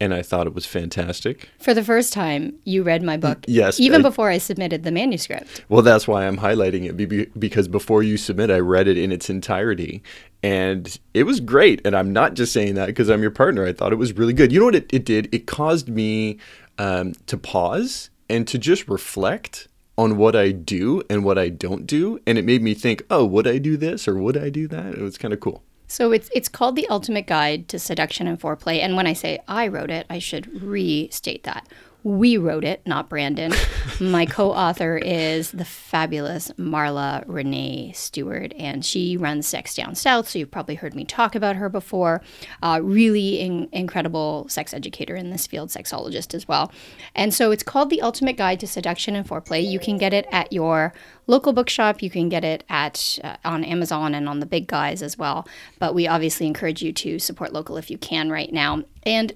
and 0.00 0.14
I 0.14 0.22
thought 0.22 0.46
it 0.46 0.54
was 0.54 0.66
fantastic. 0.66 1.48
For 1.58 1.74
the 1.74 1.82
first 1.82 2.12
time, 2.12 2.54
you 2.64 2.82
read 2.82 3.02
my 3.02 3.16
book. 3.16 3.44
Yes. 3.48 3.80
Even 3.80 4.00
I, 4.00 4.08
before 4.08 4.30
I 4.30 4.38
submitted 4.38 4.84
the 4.84 4.92
manuscript. 4.92 5.64
Well, 5.68 5.82
that's 5.82 6.06
why 6.06 6.26
I'm 6.26 6.38
highlighting 6.38 6.88
it 6.88 7.38
because 7.38 7.68
before 7.68 8.02
you 8.02 8.16
submit, 8.16 8.50
I 8.50 8.58
read 8.58 8.88
it 8.88 8.96
in 8.96 9.10
its 9.10 9.28
entirety. 9.28 10.02
And 10.42 10.98
it 11.14 11.24
was 11.24 11.40
great. 11.40 11.80
And 11.84 11.96
I'm 11.96 12.12
not 12.12 12.34
just 12.34 12.52
saying 12.52 12.74
that 12.74 12.86
because 12.86 13.08
I'm 13.08 13.22
your 13.22 13.32
partner. 13.32 13.66
I 13.66 13.72
thought 13.72 13.92
it 13.92 13.96
was 13.96 14.12
really 14.12 14.32
good. 14.32 14.52
You 14.52 14.60
know 14.60 14.66
what 14.66 14.76
it, 14.76 14.92
it 14.92 15.04
did? 15.04 15.28
It 15.32 15.46
caused 15.46 15.88
me 15.88 16.38
um, 16.78 17.14
to 17.26 17.36
pause 17.36 18.10
and 18.30 18.46
to 18.46 18.58
just 18.58 18.88
reflect 18.88 19.66
on 19.96 20.16
what 20.16 20.36
I 20.36 20.52
do 20.52 21.02
and 21.10 21.24
what 21.24 21.38
I 21.38 21.48
don't 21.48 21.86
do. 21.86 22.20
And 22.24 22.38
it 22.38 22.44
made 22.44 22.62
me 22.62 22.74
think, 22.74 23.02
oh, 23.10 23.24
would 23.24 23.48
I 23.48 23.58
do 23.58 23.76
this 23.76 24.06
or 24.06 24.14
would 24.14 24.36
I 24.36 24.48
do 24.48 24.68
that? 24.68 24.94
It 24.94 25.00
was 25.00 25.18
kind 25.18 25.34
of 25.34 25.40
cool. 25.40 25.64
So 25.88 26.12
it's 26.12 26.28
it's 26.34 26.48
called 26.48 26.76
The 26.76 26.86
Ultimate 26.88 27.26
Guide 27.26 27.66
to 27.68 27.78
Seduction 27.78 28.26
and 28.26 28.38
Foreplay. 28.38 28.80
And 28.80 28.94
when 28.94 29.06
I 29.06 29.14
say 29.14 29.40
I 29.48 29.66
wrote 29.66 29.90
it, 29.90 30.06
I 30.10 30.18
should 30.18 30.62
restate 30.62 31.44
that. 31.44 31.66
We 32.04 32.36
wrote 32.36 32.64
it, 32.64 32.80
not 32.86 33.08
Brandon. 33.08 33.52
My 34.00 34.24
co 34.24 34.52
author 34.52 34.96
is 34.96 35.50
the 35.50 35.64
fabulous 35.64 36.50
Marla 36.52 37.24
Renee 37.26 37.92
Stewart, 37.92 38.54
and 38.56 38.84
she 38.84 39.16
runs 39.16 39.48
Sex 39.48 39.74
Down 39.74 39.96
South. 39.96 40.28
So 40.28 40.38
you've 40.38 40.50
probably 40.50 40.76
heard 40.76 40.94
me 40.94 41.04
talk 41.04 41.34
about 41.34 41.56
her 41.56 41.68
before. 41.68 42.22
Uh, 42.62 42.80
really 42.82 43.40
in- 43.40 43.68
incredible 43.72 44.46
sex 44.48 44.72
educator 44.72 45.16
in 45.16 45.30
this 45.30 45.46
field, 45.46 45.70
sexologist 45.70 46.34
as 46.34 46.46
well. 46.46 46.70
And 47.16 47.34
so 47.34 47.50
it's 47.50 47.64
called 47.64 47.90
The 47.90 48.00
Ultimate 48.00 48.36
Guide 48.36 48.60
to 48.60 48.68
Seduction 48.68 49.16
and 49.16 49.26
Foreplay. 49.28 49.68
You 49.68 49.80
can 49.80 49.98
get 49.98 50.14
it 50.14 50.26
at 50.30 50.52
your 50.52 50.94
local 51.26 51.52
bookshop. 51.52 52.00
You 52.00 52.10
can 52.10 52.28
get 52.28 52.44
it 52.44 52.62
at 52.68 53.18
uh, 53.24 53.36
on 53.44 53.64
Amazon 53.64 54.14
and 54.14 54.28
on 54.28 54.38
the 54.38 54.46
big 54.46 54.68
guys 54.68 55.02
as 55.02 55.18
well. 55.18 55.48
But 55.80 55.96
we 55.96 56.06
obviously 56.06 56.46
encourage 56.46 56.80
you 56.80 56.92
to 56.92 57.18
support 57.18 57.52
local 57.52 57.76
if 57.76 57.90
you 57.90 57.98
can 57.98 58.30
right 58.30 58.52
now. 58.52 58.84
And 59.04 59.32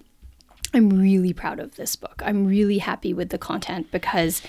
I'm 0.75 0.89
really 0.89 1.33
proud 1.33 1.61
of 1.61 1.77
this 1.77 1.97
book. 1.97 2.23
I'm 2.25 2.47
really 2.47 2.79
happy 2.79 3.13
with 3.13 3.31
the 3.31 3.39
content 3.39 3.91
because 3.91 4.43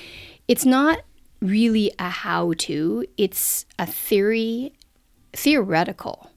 it's 0.48 0.66
not 0.66 1.02
really 1.42 1.92
a 2.00 2.10
how 2.10 2.54
to, 2.58 3.06
it's 3.18 3.66
a 3.78 3.86
theory, 3.86 4.74
theoretical 5.34 6.30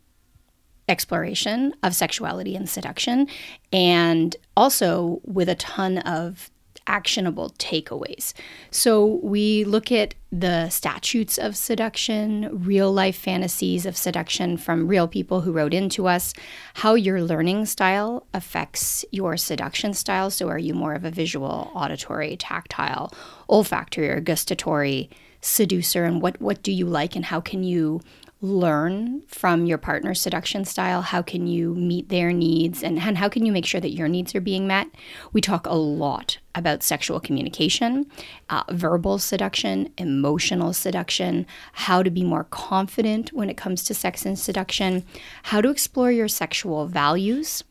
exploration 0.88 1.74
of 1.82 1.94
sexuality 1.94 2.56
and 2.56 2.68
seduction, 2.68 3.28
and 3.72 4.36
also 4.56 5.20
with 5.24 5.48
a 5.48 5.54
ton 5.54 5.98
of 5.98 6.50
actionable 6.86 7.50
takeaways. 7.58 8.32
So 8.70 9.20
we 9.22 9.64
look 9.64 9.90
at 9.90 10.14
the 10.30 10.68
statutes 10.68 11.38
of 11.38 11.56
seduction, 11.56 12.64
real 12.64 12.92
life 12.92 13.16
fantasies 13.16 13.86
of 13.86 13.96
seduction 13.96 14.56
from 14.56 14.88
real 14.88 15.08
people 15.08 15.40
who 15.40 15.52
wrote 15.52 15.74
into 15.74 16.06
us, 16.06 16.34
how 16.74 16.94
your 16.94 17.22
learning 17.22 17.66
style 17.66 18.26
affects 18.34 19.04
your 19.10 19.36
seduction 19.36 19.94
style. 19.94 20.30
So 20.30 20.48
are 20.48 20.58
you 20.58 20.74
more 20.74 20.94
of 20.94 21.04
a 21.04 21.10
visual, 21.10 21.70
auditory, 21.74 22.36
tactile, 22.36 23.12
olfactory, 23.48 24.08
or 24.08 24.20
gustatory 24.20 25.10
seducer? 25.40 26.04
And 26.04 26.20
what, 26.20 26.40
what 26.40 26.62
do 26.62 26.72
you 26.72 26.86
like, 26.86 27.16
and 27.16 27.24
how 27.24 27.40
can 27.40 27.62
you 27.62 28.00
learn 28.46 29.22
from 29.28 29.66
your 29.66 29.78
partner's 29.78 30.20
seduction 30.20 30.64
style? 30.64 31.02
How 31.02 31.22
can 31.22 31.46
you 31.46 31.74
meet 31.74 32.08
their 32.08 32.32
needs? 32.32 32.82
And, 32.82 32.98
and 32.98 33.18
how 33.18 33.28
can 33.28 33.44
you 33.44 33.52
make 33.52 33.66
sure 33.66 33.80
that 33.80 33.92
your 33.94 34.08
needs 34.08 34.34
are 34.34 34.40
being 34.40 34.66
met? 34.66 34.88
We 35.32 35.40
talk 35.40 35.66
a 35.66 35.74
lot 35.74 36.38
about 36.54 36.82
sexual 36.82 37.20
communication, 37.20 38.06
uh, 38.48 38.62
verbal 38.70 39.18
seduction, 39.18 39.92
emotional 39.98 40.72
seduction, 40.72 41.46
how 41.72 42.02
to 42.02 42.10
be 42.10 42.24
more 42.24 42.44
confident 42.44 43.32
when 43.32 43.50
it 43.50 43.56
comes 43.56 43.84
to 43.84 43.94
sex 43.94 44.24
and 44.24 44.38
seduction, 44.38 45.04
how 45.44 45.60
to 45.60 45.68
explore 45.68 46.10
your 46.10 46.28
sexual 46.28 46.86
values 46.86 47.62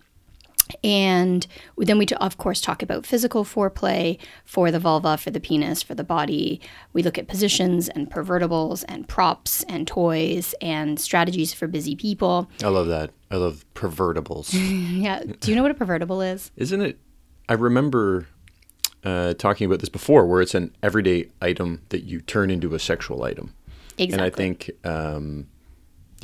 and 0.84 1.46
then 1.78 1.98
we, 1.98 2.06
of 2.20 2.38
course, 2.38 2.62
talk 2.62 2.82
about 2.82 3.06
physical 3.06 3.44
foreplay 3.44 4.18
for 4.44 4.72
the 4.72 4.80
vulva, 4.80 5.18
for 5.18 5.32
the 5.32 5.40
penis, 5.40 5.84
for 5.84 5.96
the 5.96 6.04
body. 6.04 6.60
We 6.94 7.04
look 7.04 7.18
at 7.18 7.28
positions 7.28 7.90
and 7.90 8.10
pervertibles 8.10 8.84
and 8.88 9.08
props 9.08 9.64
and 9.64 9.88
toys 9.88 10.56
and 10.62 11.00
strategies 11.00 11.54
for 11.54 11.68
busy 11.68 11.96
people. 11.96 12.50
I 12.64 12.68
love 12.68 12.88
that. 12.88 13.12
I 13.30 13.36
love 13.36 13.66
pervertibles. 13.76 14.50
yeah. 15.02 15.24
Do 15.40 15.52
you 15.52 15.56
know 15.56 15.62
what 15.62 15.72
a 15.72 15.76
pervertible 15.76 16.22
is? 16.22 16.52
Isn't 16.56 16.82
it? 16.82 17.00
I 17.48 17.54
remember 17.54 18.28
uh, 19.04 19.36
talking 19.36 19.66
about 19.66 19.80
this 19.80 19.90
before, 19.90 20.26
where 20.26 20.42
it's 20.42 20.56
an 20.56 20.76
everyday 20.82 21.30
item 21.42 21.82
that 21.90 22.04
you 22.04 22.22
turn 22.22 22.50
into 22.50 22.74
a 22.74 22.80
sexual 22.80 23.24
item. 23.24 23.54
Exactly. 23.98 24.14
And 24.14 24.22
I 24.22 24.30
think, 24.30 24.72
um, 24.84 25.48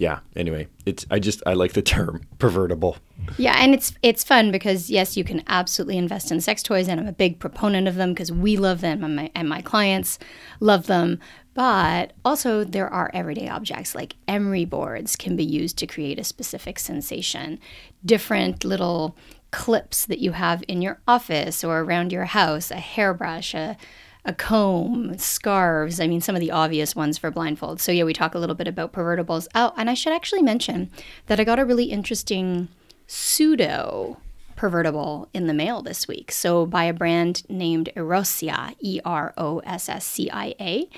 yeah. 0.02 0.22
Anyway, 0.36 0.68
it's 0.88 1.06
I 1.12 1.20
just 1.20 1.44
I 1.46 1.54
like 1.54 1.74
the 1.74 1.84
term 1.84 2.24
pervertible. 2.40 2.98
Yeah, 3.38 3.56
and 3.60 3.72
it's 3.76 3.94
it's 4.02 4.24
fun 4.24 4.52
because 4.52 4.90
yes, 4.90 5.16
you 5.16 5.24
can 5.24 5.44
absolutely 5.46 5.96
invest 5.96 6.32
in 6.32 6.42
sex 6.42 6.64
toys, 6.64 6.88
and 6.88 7.00
I'm 7.00 7.08
a 7.08 7.14
big 7.14 7.38
proponent 7.38 7.88
of 7.88 7.94
them 7.94 8.10
because 8.10 8.32
we 8.32 8.58
love 8.58 8.82
them, 8.82 9.04
and 9.04 9.16
my 9.16 9.30
and 9.36 9.48
my 9.48 9.62
clients 9.62 10.18
love 10.60 10.88
them. 10.88 11.20
But 11.54 12.14
also, 12.26 12.64
there 12.64 12.90
are 12.90 13.12
everyday 13.14 13.48
objects 13.48 13.94
like 13.94 14.16
emery 14.28 14.66
boards 14.66 15.16
can 15.16 15.36
be 15.36 15.46
used 15.46 15.78
to 15.78 15.86
create 15.86 16.18
a 16.18 16.24
specific 16.24 16.80
sensation. 16.80 17.60
Different 18.04 18.66
little 18.66 19.16
clips 19.52 20.08
that 20.08 20.18
you 20.18 20.32
have 20.32 20.64
in 20.68 20.82
your 20.82 21.00
office 21.08 21.64
or 21.64 21.82
around 21.82 22.12
your 22.12 22.26
house, 22.26 22.72
a 22.72 22.78
hairbrush, 22.78 23.54
a 23.54 23.78
a 24.24 24.34
comb, 24.34 25.18
scarves. 25.18 26.00
I 26.00 26.08
mean, 26.08 26.22
some 26.22 26.36
of 26.36 26.42
the 26.42 26.52
obvious 26.52 26.96
ones 26.96 27.18
for 27.18 27.32
blindfolds. 27.32 27.80
So, 27.82 27.92
yeah, 27.92 28.04
we 28.04 28.14
talk 28.14 28.36
a 28.36 28.40
little 28.40 28.56
bit 28.56 28.68
about 28.68 28.94
pervertibles. 28.94 29.48
Oh, 29.56 29.74
and 29.78 29.90
I 29.90 29.94
should 29.94 30.14
actually 30.14 30.44
mention 30.44 30.92
that 31.26 31.40
I 31.40 31.44
got 31.44 31.60
a 31.60 31.66
really 31.66 31.86
interesting 31.86 32.68
pseudo 33.08 34.18
pervertible 34.56 35.28
in 35.34 35.48
the 35.48 35.54
mail 35.54 35.82
this 35.82 36.08
week. 36.08 36.32
So, 36.32 36.68
by 36.68 36.84
a 36.84 36.94
brand 36.94 37.44
named 37.50 37.90
Erosscia, 37.96 38.76
E 38.80 39.00
R 39.04 39.34
O 39.38 39.60
S 39.60 39.90
S 39.90 40.06
C 40.06 40.30
I 40.32 40.54
A. 40.60 40.90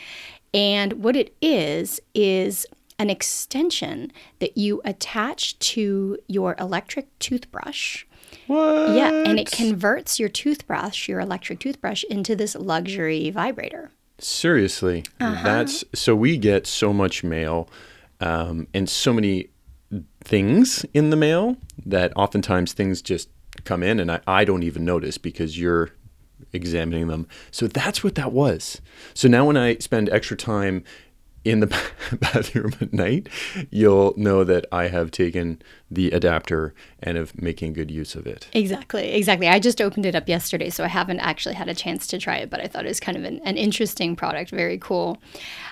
And 0.54 1.04
what 1.04 1.16
it 1.16 1.34
is, 1.42 2.00
is 2.14 2.66
an 3.00 3.10
extension 3.10 4.12
that 4.40 4.58
you 4.58 4.82
attach 4.86 5.58
to 5.60 6.18
your 6.28 6.56
electric 6.60 7.08
toothbrush. 7.20 8.06
What? 8.48 8.90
Yeah, 8.90 9.10
and 9.26 9.40
it 9.40 9.52
converts 9.52 10.20
your 10.20 10.30
toothbrush, 10.30 11.08
your 11.08 11.20
electric 11.20 11.60
toothbrush, 11.60 12.04
into 12.10 12.36
this 12.36 12.56
luxury 12.56 13.30
vibrator. 13.30 13.92
Seriously, 14.20 15.04
Uh-huh. 15.20 15.44
that's 15.44 15.84
so 15.94 16.16
we 16.16 16.38
get 16.38 16.68
so 16.68 16.94
much 16.94 17.24
mail 17.24 17.70
um, 18.20 18.68
and 18.74 18.90
so 18.90 19.12
many 19.14 19.50
things 20.24 20.86
in 20.94 21.10
the 21.10 21.16
mail 21.16 21.58
that 21.86 22.12
oftentimes 22.16 22.74
things 22.74 23.02
just 23.02 23.30
come 23.66 23.84
in 23.84 24.00
and 24.00 24.12
I, 24.12 24.20
I 24.26 24.46
don't 24.46 24.64
even 24.64 24.86
notice 24.86 25.18
because 25.18 25.60
you're 25.60 25.90
examining 26.54 27.08
them. 27.08 27.28
So 27.52 27.68
that's 27.68 28.04
what 28.04 28.16
that 28.16 28.32
was. 28.32 28.82
So 29.14 29.28
now 29.28 29.46
when 29.46 29.58
I 29.58 29.76
spend 29.78 30.10
extra 30.10 30.38
time 30.38 30.84
in 31.46 31.60
the 31.60 31.68
bathroom 32.20 32.74
at 32.80 32.94
night, 32.94 33.28
you'll 33.70 34.14
know 34.18 34.44
that 34.44 34.66
I 34.72 34.88
have 34.88 35.12
taken 35.12 35.62
the 35.92 36.12
adapter 36.12 36.74
and 37.00 37.18
of 37.18 37.40
making 37.42 37.74
good 37.74 37.92
use 37.92 38.16
of 38.16 38.26
it. 38.26 38.48
Exactly, 38.54 39.12
exactly. 39.12 39.48
I 39.48 39.60
just 39.60 39.82
opened 39.82 40.06
it 40.06 40.16
up 40.16 40.30
yesterday, 40.30 40.70
so 40.70 40.84
I 40.84 40.88
haven't 40.88 41.20
actually 41.20 41.56
had 41.56 41.70
a 41.70 41.76
chance 41.76 42.08
to 42.08 42.18
try 42.18 42.38
it, 42.38 42.50
but 42.50 42.62
I 42.62 42.68
thought 42.68 42.86
it 42.86 42.90
was 42.90 43.00
kind 43.00 43.18
of 43.18 43.24
an, 43.24 43.40
an 43.44 43.58
interesting 43.58 44.16
product, 44.16 44.52
very 44.52 44.78
cool. 44.78 45.18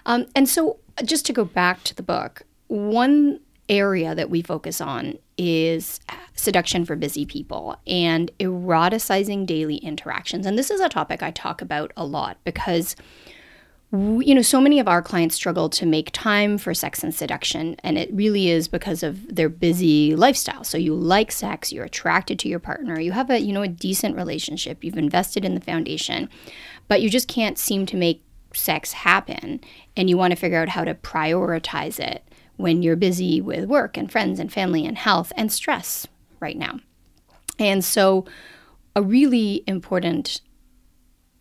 Um, 0.06 0.26
and 0.36 0.48
so, 0.48 0.78
just 1.06 1.26
to 1.28 1.34
go 1.34 1.46
back 1.46 1.84
to 1.86 1.96
the 1.96 2.04
book, 2.04 2.44
one 2.68 3.40
area 3.70 4.14
that 4.14 4.30
we 4.30 4.42
focus 4.42 4.82
on 4.82 5.18
is 5.38 6.02
seduction 6.36 6.84
for 6.84 6.96
busy 6.96 7.26
people 7.26 7.78
and 7.88 8.30
eroticizing 8.40 9.46
daily 9.46 9.78
interactions. 9.78 10.46
And 10.46 10.58
this 10.58 10.70
is 10.70 10.82
a 10.82 10.90
topic 10.90 11.24
I 11.24 11.32
talk 11.32 11.62
about 11.62 11.94
a 11.96 12.06
lot 12.06 12.38
because 12.44 12.96
you 13.94 14.34
know, 14.34 14.42
so 14.42 14.62
many 14.62 14.80
of 14.80 14.88
our 14.88 15.02
clients 15.02 15.36
struggle 15.36 15.70
to 15.70 15.86
make 15.86 16.12
time 16.14 16.58
for 16.58 16.74
sex 16.74 17.04
and 17.04 17.14
seduction, 17.14 17.76
and 17.84 17.98
it 17.98 18.10
really 18.14 18.50
is 18.50 18.70
because 18.70 19.04
of 19.04 19.36
their 19.36 19.50
busy 19.50 20.16
lifestyle. 20.16 20.64
So 20.64 20.78
you 20.78 20.96
like 20.96 21.32
sex, 21.32 21.74
you're 21.74 21.86
attracted 21.86 22.40
to 22.40 22.48
your 22.48 22.60
partner, 22.60 23.00
you 23.00 23.12
have 23.12 23.30
a, 23.30 23.40
you 23.40 23.52
know, 23.52 23.64
a 23.64 23.68
decent 23.68 24.16
relationship, 24.16 24.84
you've 24.84 24.98
invested 24.98 25.44
in 25.44 25.56
the 25.56 25.62
foundation, 25.62 26.30
but 26.88 27.02
you 27.02 27.10
just 27.10 27.28
can't 27.28 27.58
seem 27.58 27.86
to 27.88 27.98
make 27.98 28.24
sex 28.54 28.94
happen, 28.94 29.60
and 29.98 30.10
you 30.10 30.18
want 30.18 30.32
to 30.32 30.40
figure 30.40 30.62
out 30.62 30.70
how 30.70 30.86
to 30.86 30.96
prioritize 30.96 32.00
it 32.00 32.24
when 32.56 32.82
you're 32.82 32.96
busy 32.96 33.42
with 33.42 33.66
work 33.66 33.98
and 33.98 34.12
friends 34.12 34.40
and 34.40 34.54
family 34.54 34.86
and 34.86 34.98
health 34.98 35.34
and 35.36 35.52
stress 35.52 36.08
right 36.40 36.58
now. 36.58 36.80
And 37.60 37.84
so 37.84 38.26
a 38.96 39.02
really 39.02 39.64
important 39.68 40.42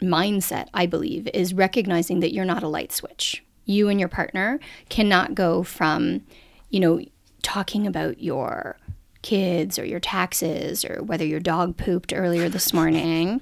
mindset, 0.01 0.69
I 0.75 0.87
believe, 0.87 1.29
is 1.35 1.55
recognizing 1.55 2.21
that 2.21 2.33
you're 2.33 2.45
not 2.45 2.63
a 2.63 2.69
light 2.69 2.93
switch. 2.93 3.45
You 3.65 3.89
and 3.89 4.01
your 4.01 4.09
partner 4.09 4.59
cannot 4.89 5.35
go 5.35 5.63
from, 5.63 6.23
you 6.71 6.81
know, 6.81 7.01
talking 7.43 7.87
about 7.87 8.23
your 8.23 8.77
kids 9.23 9.79
or 9.79 9.85
your 9.85 10.01
taxes 10.01 10.85
or 10.85 11.03
whether 11.03 11.25
your 11.25 11.41
dog 11.41 11.77
pooped 11.77 12.13
earlier 12.15 12.49
this 12.49 12.73
morning 12.73 13.41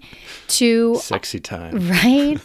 to 0.49 0.97
Sexy 0.97 1.41
time. 1.41 1.89
right? 1.91 2.39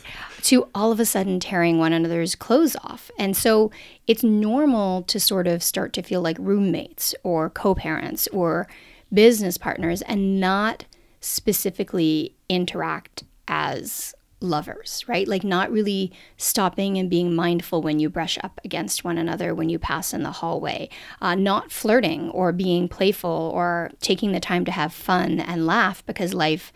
to 0.44 0.68
all 0.76 0.92
of 0.92 1.00
a 1.00 1.06
sudden 1.06 1.40
tearing 1.40 1.80
one 1.80 1.94
another's 1.94 2.36
clothes 2.36 2.76
off. 2.84 3.10
And 3.18 3.36
so 3.36 3.72
it's 4.08 4.24
normal 4.24 5.04
to 5.04 5.20
sort 5.20 5.48
of 5.48 5.64
start 5.64 5.94
to 5.94 6.02
feel 6.02 6.22
like 6.22 6.38
roommates 6.38 7.16
or 7.24 7.50
co 7.50 7.74
parents 7.74 8.28
or 8.28 8.68
business 9.12 9.58
partners 9.58 10.02
and 10.04 10.40
not 10.40 10.86
specifically 11.22 12.36
interact 12.50 13.24
as 13.48 14.14
lovers, 14.44 15.06
right? 15.08 15.28
Like 15.28 15.44
not 15.44 15.72
really 15.72 16.12
stopping 16.38 16.98
and 16.98 17.10
being 17.10 17.34
mindful 17.34 17.82
when 17.82 18.00
you 18.00 18.10
brush 18.10 18.38
up 18.44 18.60
against 18.64 19.04
one 19.04 19.18
another 19.18 19.56
when 19.56 19.70
you 19.70 19.80
pass 19.80 20.14
in 20.14 20.22
the 20.22 20.32
hallway, 20.32 20.90
uh, 21.22 21.34
not 21.34 21.72
flirting 21.72 22.30
or 22.30 22.52
being 22.52 22.88
playful 22.90 23.52
or 23.54 23.92
taking 24.02 24.34
the 24.34 24.40
time 24.40 24.66
to 24.66 24.72
have 24.72 24.94
fun 24.94 25.40
and 25.40 25.66
laugh 25.66 26.06
because 26.06 26.34
life 26.34 26.74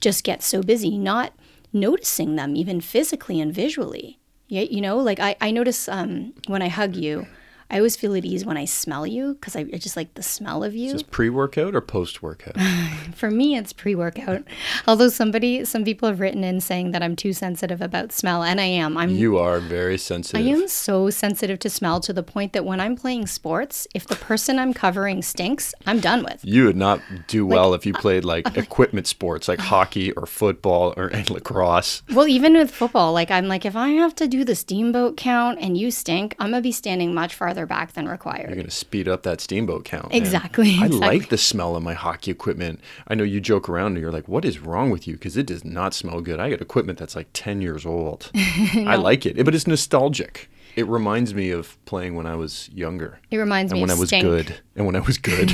just 0.00 0.22
gets 0.22 0.46
so 0.46 0.62
busy, 0.62 0.96
not 0.96 1.32
noticing 1.72 2.36
them 2.36 2.56
even 2.56 2.80
physically 2.80 3.40
and 3.40 3.52
visually. 3.52 4.18
Yeah, 4.46 4.62
you 4.62 4.80
know, 4.80 4.96
like 4.96 5.20
I, 5.20 5.36
I 5.40 5.50
notice 5.50 5.88
um, 5.88 6.32
when 6.46 6.62
I 6.62 6.68
hug 6.68 6.96
you, 6.96 7.26
I 7.70 7.76
always 7.76 7.96
feel 7.96 8.14
at 8.14 8.24
ease 8.24 8.46
when 8.46 8.56
I 8.56 8.64
smell 8.64 9.06
you 9.06 9.34
because 9.34 9.54
I, 9.54 9.60
I 9.60 9.76
just 9.76 9.94
like 9.94 10.14
the 10.14 10.22
smell 10.22 10.64
of 10.64 10.74
you. 10.74 10.86
Is 10.86 10.92
this 10.94 11.02
pre 11.02 11.28
workout 11.28 11.74
or 11.74 11.82
post 11.82 12.22
workout? 12.22 12.56
For 13.14 13.30
me, 13.30 13.56
it's 13.56 13.74
pre 13.74 13.94
workout. 13.94 14.42
Although 14.86 15.10
somebody, 15.10 15.66
some 15.66 15.84
people 15.84 16.08
have 16.08 16.18
written 16.18 16.44
in 16.44 16.60
saying 16.62 16.92
that 16.92 17.02
I'm 17.02 17.14
too 17.14 17.34
sensitive 17.34 17.82
about 17.82 18.10
smell, 18.10 18.42
and 18.42 18.58
I 18.58 18.64
am. 18.64 18.96
I'm. 18.96 19.10
you 19.10 19.36
are 19.36 19.60
very 19.60 19.98
sensitive. 19.98 20.46
I 20.46 20.48
am 20.48 20.66
so 20.66 21.10
sensitive 21.10 21.58
to 21.58 21.68
smell 21.68 22.00
to 22.00 22.12
the 22.14 22.22
point 22.22 22.54
that 22.54 22.64
when 22.64 22.80
I'm 22.80 22.96
playing 22.96 23.26
sports, 23.26 23.86
if 23.94 24.06
the 24.06 24.16
person 24.16 24.58
I'm 24.58 24.72
covering 24.72 25.20
stinks, 25.20 25.74
I'm 25.86 26.00
done 26.00 26.24
with. 26.24 26.40
You 26.42 26.64
would 26.64 26.76
not 26.76 27.02
do 27.26 27.44
well 27.44 27.74
if 27.74 27.84
you 27.84 27.92
uh, 27.92 28.00
played 28.00 28.24
like 28.24 28.56
equipment 28.56 29.06
sports 29.06 29.46
like 29.46 29.58
hockey 29.58 30.12
or 30.12 30.24
football 30.24 30.94
or 30.96 31.10
lacrosse. 31.28 32.02
Well, 32.10 32.28
even 32.28 32.54
with 32.54 32.70
football, 32.70 33.12
like 33.12 33.30
I'm 33.30 33.46
like, 33.46 33.66
if 33.66 33.76
I 33.76 33.90
have 33.90 34.14
to 34.16 34.26
do 34.26 34.42
the 34.42 34.54
steamboat 34.54 35.18
count 35.18 35.58
and 35.60 35.76
you 35.76 35.90
stink, 35.90 36.34
I'm 36.38 36.52
gonna 36.52 36.62
be 36.62 36.72
standing 36.72 37.12
much 37.12 37.34
farther 37.34 37.57
back 37.66 37.92
than 37.92 38.08
required. 38.08 38.46
You're 38.48 38.56
going 38.56 38.66
to 38.66 38.70
speed 38.70 39.08
up 39.08 39.22
that 39.24 39.40
steamboat 39.40 39.84
count. 39.84 40.10
man. 40.10 40.16
Exactly, 40.20 40.76
I 40.80 40.86
like 40.86 41.28
the 41.28 41.38
smell 41.38 41.76
of 41.76 41.82
my 41.82 41.94
hockey 41.94 42.30
equipment. 42.30 42.80
I 43.06 43.14
know 43.14 43.24
you 43.24 43.40
joke 43.40 43.68
around 43.68 43.92
and 43.92 44.00
you're 44.00 44.12
like, 44.12 44.28
what 44.28 44.44
is 44.44 44.58
wrong 44.58 44.90
with 44.90 45.06
you? 45.06 45.14
Because 45.14 45.36
it 45.36 45.46
does 45.46 45.64
not 45.64 45.94
smell 45.94 46.20
good. 46.20 46.40
I 46.40 46.50
got 46.50 46.60
equipment 46.60 46.98
that's 46.98 47.16
like 47.16 47.28
10 47.32 47.60
years 47.62 47.84
old. 47.86 48.30
I 48.34 48.96
like 48.96 49.26
it, 49.26 49.42
but 49.44 49.54
it's 49.54 49.66
nostalgic. 49.66 50.50
It 50.76 50.86
reminds 50.86 51.34
me 51.34 51.50
of 51.50 51.76
playing 51.86 52.14
when 52.14 52.26
I 52.26 52.36
was 52.36 52.70
younger. 52.72 53.18
It 53.32 53.38
reminds 53.38 53.72
and 53.72 53.78
me 53.78 53.82
when 53.82 53.90
of 53.90 53.96
I 53.96 54.00
was 54.00 54.10
good. 54.10 54.54
And 54.76 54.86
when 54.86 54.94
I 54.94 55.00
was 55.00 55.18
good. 55.18 55.50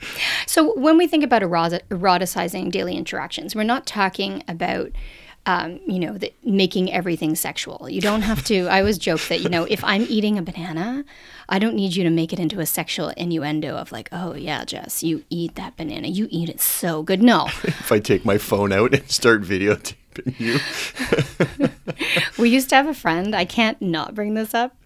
So 0.46 0.72
when 0.78 0.96
we 0.98 1.06
think 1.06 1.24
about 1.24 1.42
eroti- 1.42 1.80
eroticizing 1.90 2.70
daily 2.70 2.96
interactions, 2.96 3.54
we're 3.54 3.62
not 3.62 3.86
talking 3.86 4.42
about. 4.48 4.90
Um, 5.46 5.80
you 5.86 5.98
know, 5.98 6.18
the, 6.18 6.32
making 6.44 6.92
everything 6.92 7.34
sexual. 7.34 7.88
You 7.88 8.02
don't 8.02 8.20
have 8.22 8.44
to. 8.44 8.66
I 8.68 8.80
always 8.80 8.98
joke 8.98 9.22
that, 9.28 9.40
you 9.40 9.48
know, 9.48 9.64
if 9.64 9.82
I'm 9.82 10.02
eating 10.02 10.36
a 10.36 10.42
banana, 10.42 11.04
I 11.48 11.58
don't 11.58 11.74
need 11.74 11.96
you 11.96 12.04
to 12.04 12.10
make 12.10 12.32
it 12.32 12.38
into 12.38 12.60
a 12.60 12.66
sexual 12.66 13.08
innuendo 13.16 13.74
of 13.76 13.90
like, 13.90 14.10
oh, 14.12 14.34
yeah, 14.34 14.64
Jess, 14.64 15.02
you 15.02 15.24
eat 15.30 15.54
that 15.54 15.76
banana. 15.76 16.08
You 16.08 16.28
eat 16.30 16.50
it 16.50 16.60
so 16.60 17.02
good. 17.02 17.22
No, 17.22 17.46
if 17.64 17.90
I 17.90 18.00
take 18.00 18.24
my 18.24 18.36
phone 18.36 18.70
out 18.70 18.94
and 18.94 19.10
start 19.10 19.42
videotaping 19.42 19.94
you. 20.38 20.58
we 22.38 22.50
used 22.50 22.68
to 22.68 22.76
have 22.76 22.86
a 22.86 22.94
friend. 22.94 23.34
I 23.34 23.44
can't 23.44 23.80
not 23.80 24.14
bring 24.14 24.34
this 24.34 24.54
up. 24.54 24.76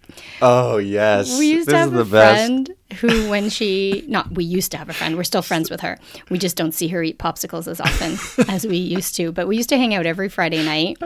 Oh, 0.41 0.77
yes. 0.77 1.37
We 1.39 1.47
used 1.51 1.67
this 1.67 1.73
to 1.73 1.77
have 1.77 1.87
is 1.89 1.93
the 1.93 2.01
a 2.01 2.05
best. 2.05 2.45
friend 2.45 2.75
who, 2.99 3.29
when 3.29 3.49
she, 3.49 4.03
not 4.09 4.31
we 4.31 4.43
used 4.43 4.71
to 4.71 4.77
have 4.77 4.89
a 4.89 4.93
friend, 4.93 5.15
we're 5.17 5.23
still 5.23 5.41
friends 5.41 5.69
with 5.69 5.81
her. 5.81 5.97
We 6.29 6.37
just 6.37 6.55
don't 6.55 6.73
see 6.73 6.87
her 6.89 7.01
eat 7.03 7.17
popsicles 7.19 7.67
as 7.67 7.79
often 7.79 8.17
as 8.49 8.65
we 8.65 8.77
used 8.77 9.15
to. 9.15 9.31
But 9.31 9.47
we 9.47 9.57
used 9.57 9.69
to 9.69 9.77
hang 9.77 9.93
out 9.93 10.05
every 10.05 10.29
Friday 10.29 10.63
night. 10.63 10.97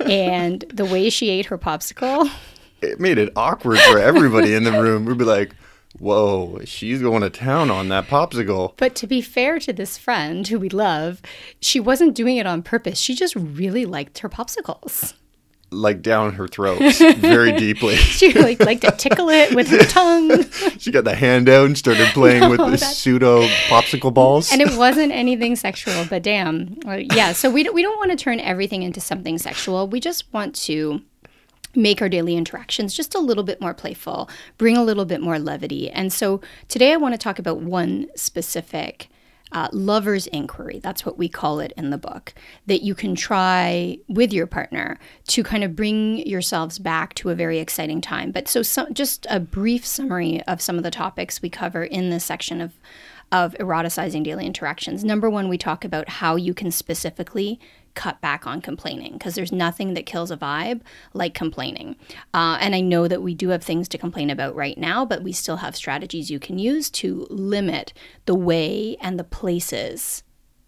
And 0.00 0.64
the 0.72 0.84
way 0.84 1.10
she 1.10 1.30
ate 1.30 1.46
her 1.46 1.58
popsicle, 1.58 2.30
it 2.82 2.98
made 3.00 3.18
it 3.18 3.32
awkward 3.36 3.78
for 3.80 3.98
everybody 3.98 4.54
in 4.54 4.64
the 4.64 4.72
room. 4.72 5.04
We'd 5.04 5.18
be 5.18 5.24
like, 5.24 5.54
whoa, 5.98 6.60
she's 6.64 7.02
going 7.02 7.20
to 7.22 7.30
town 7.30 7.70
on 7.70 7.88
that 7.88 8.06
popsicle. 8.06 8.74
but 8.76 8.94
to 8.94 9.06
be 9.06 9.20
fair 9.20 9.58
to 9.58 9.72
this 9.72 9.98
friend 9.98 10.46
who 10.48 10.58
we 10.58 10.68
love, 10.68 11.20
she 11.60 11.78
wasn't 11.80 12.14
doing 12.14 12.36
it 12.38 12.46
on 12.46 12.62
purpose. 12.62 12.98
She 12.98 13.14
just 13.14 13.34
really 13.36 13.84
liked 13.84 14.20
her 14.20 14.28
popsicles. 14.28 15.14
Like 15.72 16.02
down 16.02 16.34
her 16.34 16.48
throat, 16.48 16.80
very 17.18 17.52
deeply. 17.52 17.94
She 18.20 18.32
like 18.32 18.60
liked 18.60 18.82
to 18.82 18.90
tickle 18.90 19.28
it 19.28 19.54
with 19.54 19.68
her 19.68 19.78
tongue. 19.88 20.44
She 20.78 20.90
got 20.90 21.04
the 21.04 21.14
hand 21.14 21.48
out 21.48 21.66
and 21.66 21.78
started 21.78 22.08
playing 22.08 22.50
with 22.50 22.60
oh, 22.60 22.70
the 22.70 22.76
pseudo 22.76 23.46
popsicle 23.68 24.12
balls. 24.12 24.52
and 24.52 24.60
it 24.60 24.76
wasn't 24.76 25.12
anything 25.12 25.54
sexual 25.56 26.04
but 26.10 26.22
damn 26.22 26.76
uh, 26.86 26.98
yeah 27.14 27.32
so 27.32 27.50
we 27.50 27.62
don't, 27.62 27.74
we 27.74 27.82
don't 27.82 27.96
want 27.98 28.10
to 28.10 28.16
turn 28.16 28.40
everything 28.40 28.82
into 28.82 29.00
something 29.00 29.38
sexual 29.38 29.86
we 29.86 30.00
just 30.00 30.30
want 30.32 30.54
to 30.54 31.00
make 31.74 32.02
our 32.02 32.08
daily 32.08 32.36
interactions 32.36 32.94
just 32.94 33.14
a 33.14 33.18
little 33.20 33.44
bit 33.44 33.60
more 33.60 33.72
playful 33.72 34.28
bring 34.58 34.76
a 34.76 34.82
little 34.82 35.04
bit 35.04 35.20
more 35.20 35.38
levity 35.38 35.88
and 35.90 36.12
so 36.12 36.40
today 36.68 36.92
i 36.92 36.96
want 36.96 37.14
to 37.14 37.18
talk 37.18 37.38
about 37.38 37.58
one 37.58 38.06
specific 38.16 39.08
uh, 39.52 39.68
lover's 39.72 40.26
inquiry 40.28 40.78
that's 40.78 41.04
what 41.04 41.18
we 41.18 41.28
call 41.28 41.60
it 41.60 41.72
in 41.76 41.90
the 41.90 41.98
book 41.98 42.32
that 42.66 42.82
you 42.82 42.94
can 42.94 43.14
try 43.14 43.98
with 44.08 44.32
your 44.32 44.46
partner 44.46 44.98
to 45.26 45.42
kind 45.42 45.64
of 45.64 45.74
bring 45.74 46.18
yourselves 46.26 46.78
back 46.78 47.14
to 47.14 47.30
a 47.30 47.34
very 47.34 47.58
exciting 47.58 48.00
time 48.00 48.30
but 48.30 48.48
so 48.48 48.62
just 48.92 49.26
a 49.30 49.40
brief 49.40 49.84
summary 49.84 50.42
of 50.42 50.60
some 50.60 50.76
of 50.76 50.82
the 50.82 50.90
topics 50.90 51.42
we 51.42 51.50
cover 51.50 51.84
in 51.84 52.10
this 52.10 52.24
section 52.24 52.60
of 52.60 52.72
of 53.32 53.54
eroticizing 53.60 54.24
daily 54.24 54.44
interactions. 54.44 55.04
Number 55.04 55.30
one, 55.30 55.48
we 55.48 55.56
talk 55.56 55.84
about 55.84 56.08
how 56.08 56.36
you 56.36 56.52
can 56.52 56.70
specifically 56.70 57.60
cut 57.94 58.20
back 58.20 58.46
on 58.46 58.60
complaining 58.60 59.14
because 59.14 59.34
there's 59.34 59.52
nothing 59.52 59.94
that 59.94 60.06
kills 60.06 60.30
a 60.30 60.36
vibe 60.36 60.80
like 61.12 61.34
complaining. 61.34 61.96
Uh, 62.32 62.58
and 62.60 62.74
I 62.74 62.80
know 62.80 63.08
that 63.08 63.22
we 63.22 63.34
do 63.34 63.48
have 63.50 63.62
things 63.62 63.88
to 63.88 63.98
complain 63.98 64.30
about 64.30 64.54
right 64.54 64.78
now, 64.78 65.04
but 65.04 65.22
we 65.22 65.32
still 65.32 65.56
have 65.56 65.76
strategies 65.76 66.30
you 66.30 66.38
can 66.38 66.58
use 66.58 66.90
to 66.90 67.26
limit 67.30 67.92
the 68.26 68.34
way 68.34 68.96
and 69.00 69.18
the 69.18 69.24
places 69.24 70.22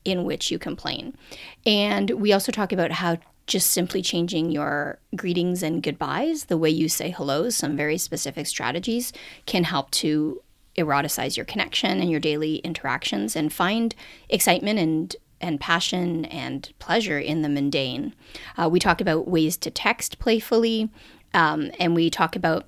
in 0.05 0.25
which 0.25 0.51
you 0.51 0.59
complain. 0.59 1.17
And 1.65 2.11
we 2.11 2.33
also 2.33 2.53
talk 2.53 2.73
about 2.73 2.93
how 2.93 3.19
just 3.47 3.71
simply 3.71 4.03
changing 4.03 4.51
your 4.51 4.99
greetings 5.17 5.63
and 5.63 5.83
goodbyes, 5.83 6.45
the 6.45 6.59
way 6.59 6.71
you 6.71 6.89
say 6.89 7.11
hellos, 7.11 7.57
some 7.57 7.77
very 7.77 7.99
specific 7.99 8.47
strategies 8.47 9.13
can 9.47 9.65
help 9.65 9.91
to 9.91 10.41
eroticize 10.79 11.37
your 11.37 11.45
connection 11.45 12.01
and 12.01 12.11
your 12.11 12.21
daily 12.21 12.57
interactions 12.57 13.37
and 13.37 13.53
find 13.53 13.95
excitement 14.29 14.79
and 14.79 15.17
and 15.43 15.61
passion 15.61 16.25
and 16.27 16.73
pleasure 16.79 17.19
in 17.19 17.43
the 17.43 17.49
mundane. 17.49 18.15
Uh, 18.57 18.69
we 18.69 18.79
talk 18.79 19.01
about 19.01 19.29
ways 19.29 19.57
to 19.59 19.71
text 19.71 20.19
playfully, 20.19 20.91
um, 21.35 21.71
and 21.79 21.95
we 21.95 22.09
talk 22.09 22.37
about 22.37 22.67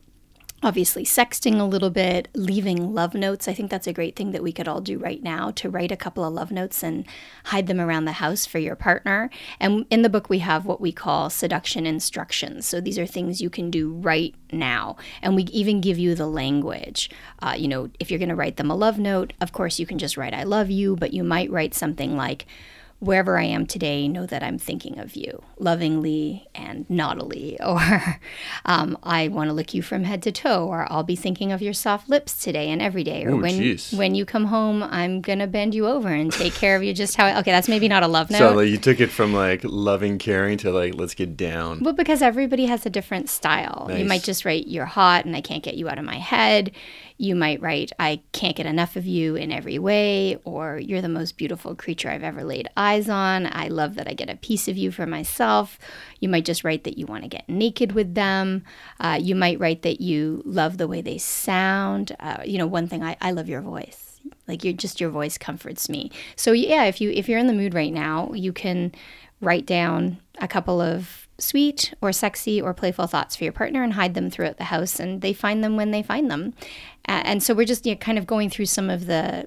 obviously 0.64 1.04
sexting 1.04 1.60
a 1.60 1.64
little 1.64 1.90
bit, 1.90 2.28
leaving 2.34 2.94
love 2.94 3.14
notes. 3.14 3.46
I 3.46 3.54
think 3.54 3.70
that's 3.70 3.86
a 3.86 3.92
great 3.92 4.16
thing 4.16 4.32
that 4.32 4.42
we 4.42 4.52
could 4.52 4.66
all 4.66 4.80
do 4.80 4.98
right 4.98 5.22
now 5.22 5.50
to 5.52 5.68
write 5.68 5.92
a 5.92 5.96
couple 5.96 6.24
of 6.24 6.32
love 6.32 6.50
notes 6.50 6.82
and 6.82 7.04
hide 7.44 7.66
them 7.66 7.80
around 7.80 8.06
the 8.06 8.12
house 8.12 8.46
for 8.46 8.58
your 8.58 8.74
partner. 8.74 9.30
And 9.60 9.86
in 9.90 10.02
the 10.02 10.08
book, 10.08 10.28
we 10.28 10.38
have 10.40 10.66
what 10.66 10.80
we 10.80 10.90
call 10.90 11.30
seduction 11.30 11.86
instructions. 11.86 12.66
So 12.66 12.80
these 12.80 12.98
are 12.98 13.06
things 13.06 13.40
you 13.40 13.50
can 13.50 13.70
do 13.70 13.92
right 13.92 14.34
now. 14.52 14.96
And 15.22 15.36
we 15.36 15.44
even 15.44 15.80
give 15.80 15.98
you 15.98 16.14
the 16.14 16.26
language. 16.26 17.10
Uh, 17.40 17.54
you 17.56 17.68
know, 17.68 17.90
if 18.00 18.10
you're 18.10 18.18
going 18.18 18.28
to 18.30 18.34
write 18.34 18.56
them 18.56 18.70
a 18.70 18.74
love 18.74 18.98
note, 18.98 19.34
of 19.40 19.52
course, 19.52 19.78
you 19.78 19.86
can 19.86 19.98
just 19.98 20.16
write, 20.16 20.34
I 20.34 20.44
love 20.44 20.70
you, 20.70 20.96
but 20.96 21.12
you 21.12 21.22
might 21.22 21.50
write 21.50 21.74
something 21.74 22.16
like, 22.16 22.46
wherever 23.00 23.38
I 23.38 23.44
am 23.44 23.66
today, 23.66 24.08
know 24.08 24.26
that 24.26 24.42
I'm 24.42 24.58
thinking 24.58 24.98
of 24.98 25.14
you 25.16 25.42
lovingly 25.58 26.46
and 26.54 26.88
naughtily, 26.88 27.58
or 27.64 28.18
um, 28.64 28.98
I 29.02 29.28
want 29.28 29.48
to 29.48 29.54
lick 29.54 29.74
you 29.74 29.82
from 29.82 30.04
head 30.04 30.22
to 30.24 30.32
toe, 30.32 30.66
or 30.66 30.90
I'll 30.90 31.02
be 31.02 31.16
thinking 31.16 31.52
of 31.52 31.62
your 31.62 31.72
soft 31.72 32.08
lips 32.08 32.42
today 32.42 32.70
and 32.70 32.80
every 32.80 33.04
day, 33.04 33.24
or 33.24 33.30
Ooh, 33.30 33.40
when 33.40 33.78
when 33.92 34.14
you 34.14 34.24
come 34.24 34.46
home, 34.46 34.82
I'm 34.82 35.20
gonna 35.20 35.46
bend 35.46 35.74
you 35.74 35.86
over 35.86 36.08
and 36.08 36.32
take 36.32 36.54
care 36.54 36.76
of 36.76 36.82
you 36.82 36.92
just 36.92 37.16
how. 37.16 37.38
Okay, 37.40 37.50
that's 37.50 37.68
maybe 37.68 37.88
not 37.88 38.02
a 38.02 38.08
love 38.08 38.30
note. 38.30 38.38
so 38.38 38.54
like, 38.54 38.68
you 38.68 38.78
took 38.78 39.00
it 39.00 39.10
from 39.10 39.32
like 39.32 39.60
loving, 39.64 40.18
caring 40.18 40.58
to 40.58 40.70
like 40.70 40.94
let's 40.94 41.14
get 41.14 41.36
down. 41.36 41.80
Well, 41.80 41.94
because 41.94 42.22
everybody 42.22 42.66
has 42.66 42.86
a 42.86 42.90
different 42.90 43.28
style. 43.28 43.90
You 43.94 44.04
might 44.04 44.22
just 44.22 44.44
write, 44.44 44.66
You're 44.66 44.86
hot 44.86 45.24
and 45.24 45.36
I 45.36 45.40
can't 45.40 45.62
get 45.62 45.76
you 45.76 45.88
out 45.88 45.98
of 45.98 46.04
my 46.04 46.18
head. 46.18 46.72
You 47.16 47.36
might 47.36 47.60
write, 47.60 47.92
I 47.98 48.22
can't 48.32 48.56
get 48.56 48.66
enough 48.66 48.96
of 48.96 49.06
you 49.06 49.36
in 49.36 49.52
every 49.52 49.78
way. 49.78 50.36
Or 50.44 50.78
You're 50.78 51.02
the 51.02 51.08
most 51.08 51.36
beautiful 51.36 51.74
creature 51.74 52.10
I've 52.10 52.24
ever 52.24 52.42
laid 52.42 52.68
eyes 52.76 53.08
on. 53.08 53.48
I 53.52 53.68
love 53.68 53.94
that 53.94 54.08
I 54.08 54.14
get 54.14 54.28
a 54.28 54.36
piece 54.36 54.66
of 54.66 54.76
you 54.76 54.90
for 54.90 55.06
myself. 55.06 55.78
You 56.18 56.28
might 56.28 56.44
just 56.44 56.64
write 56.64 56.84
that 56.84 56.98
you 56.98 57.06
want 57.06 57.22
to 57.22 57.28
get 57.28 57.48
naked 57.48 57.92
with 57.92 58.14
them. 58.14 58.64
Uh, 58.98 59.18
you 59.20 59.34
might 59.34 59.60
write 59.60 59.82
that 59.82 60.00
you 60.00 60.42
love 60.44 60.76
the 60.78 60.88
way 60.88 61.00
they 61.02 61.18
sound. 61.18 62.16
Uh, 62.18 62.38
you 62.44 62.58
know, 62.58 62.66
one 62.66 62.88
thing, 62.88 63.04
I, 63.04 63.16
I 63.20 63.30
love 63.30 63.48
your 63.48 63.60
voice 63.60 64.20
like 64.48 64.64
you're 64.64 64.72
just 64.72 65.00
your 65.00 65.10
voice 65.10 65.36
comforts 65.36 65.88
me 65.88 66.10
so 66.36 66.52
yeah 66.52 66.84
if 66.84 67.00
you 67.00 67.10
if 67.10 67.28
you're 67.28 67.38
in 67.38 67.46
the 67.46 67.52
mood 67.52 67.74
right 67.74 67.92
now 67.92 68.32
you 68.32 68.52
can 68.52 68.90
write 69.40 69.66
down 69.66 70.18
a 70.38 70.48
couple 70.48 70.80
of 70.80 71.28
sweet 71.38 71.92
or 72.00 72.12
sexy 72.12 72.60
or 72.60 72.72
playful 72.72 73.06
thoughts 73.06 73.34
for 73.36 73.44
your 73.44 73.52
partner 73.52 73.82
and 73.82 73.94
hide 73.94 74.14
them 74.14 74.30
throughout 74.30 74.56
the 74.56 74.64
house 74.64 75.00
and 75.00 75.20
they 75.20 75.32
find 75.32 75.64
them 75.64 75.76
when 75.76 75.90
they 75.90 76.02
find 76.02 76.30
them 76.30 76.54
and 77.06 77.42
so 77.42 77.54
we're 77.54 77.66
just 77.66 77.86
you 77.86 77.92
know, 77.92 77.98
kind 77.98 78.18
of 78.18 78.26
going 78.26 78.50
through 78.50 78.66
some 78.66 78.90
of 78.90 79.06
the 79.06 79.46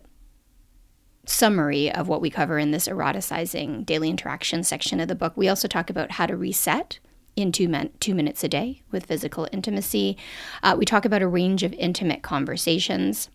summary 1.26 1.92
of 1.92 2.08
what 2.08 2.22
we 2.22 2.30
cover 2.30 2.58
in 2.58 2.72
this 2.72 2.88
eroticizing 2.88 3.86
daily 3.86 4.10
interaction 4.10 4.64
section 4.64 5.00
of 5.00 5.10
the 5.10 5.16
book 5.16 5.34
we 5.36 5.50
also 5.50 5.68
talk 5.68 5.90
about 5.90 6.12
how 6.12 6.26
to 6.26 6.38
reset 6.38 7.00
in 7.38 7.52
two, 7.52 7.70
min- 7.70 7.92
two 8.00 8.16
minutes 8.16 8.44
a 8.44 8.50
day 8.50 8.82
with 8.92 9.06
physical 9.06 9.48
intimacy. 9.52 10.18
Uh, 10.64 10.76
we 10.78 10.84
talk 10.86 11.06
about 11.06 11.22
a 11.22 11.28
range 11.28 11.64
of 11.64 11.72
intimate 11.74 12.24
conversations. 12.24 13.30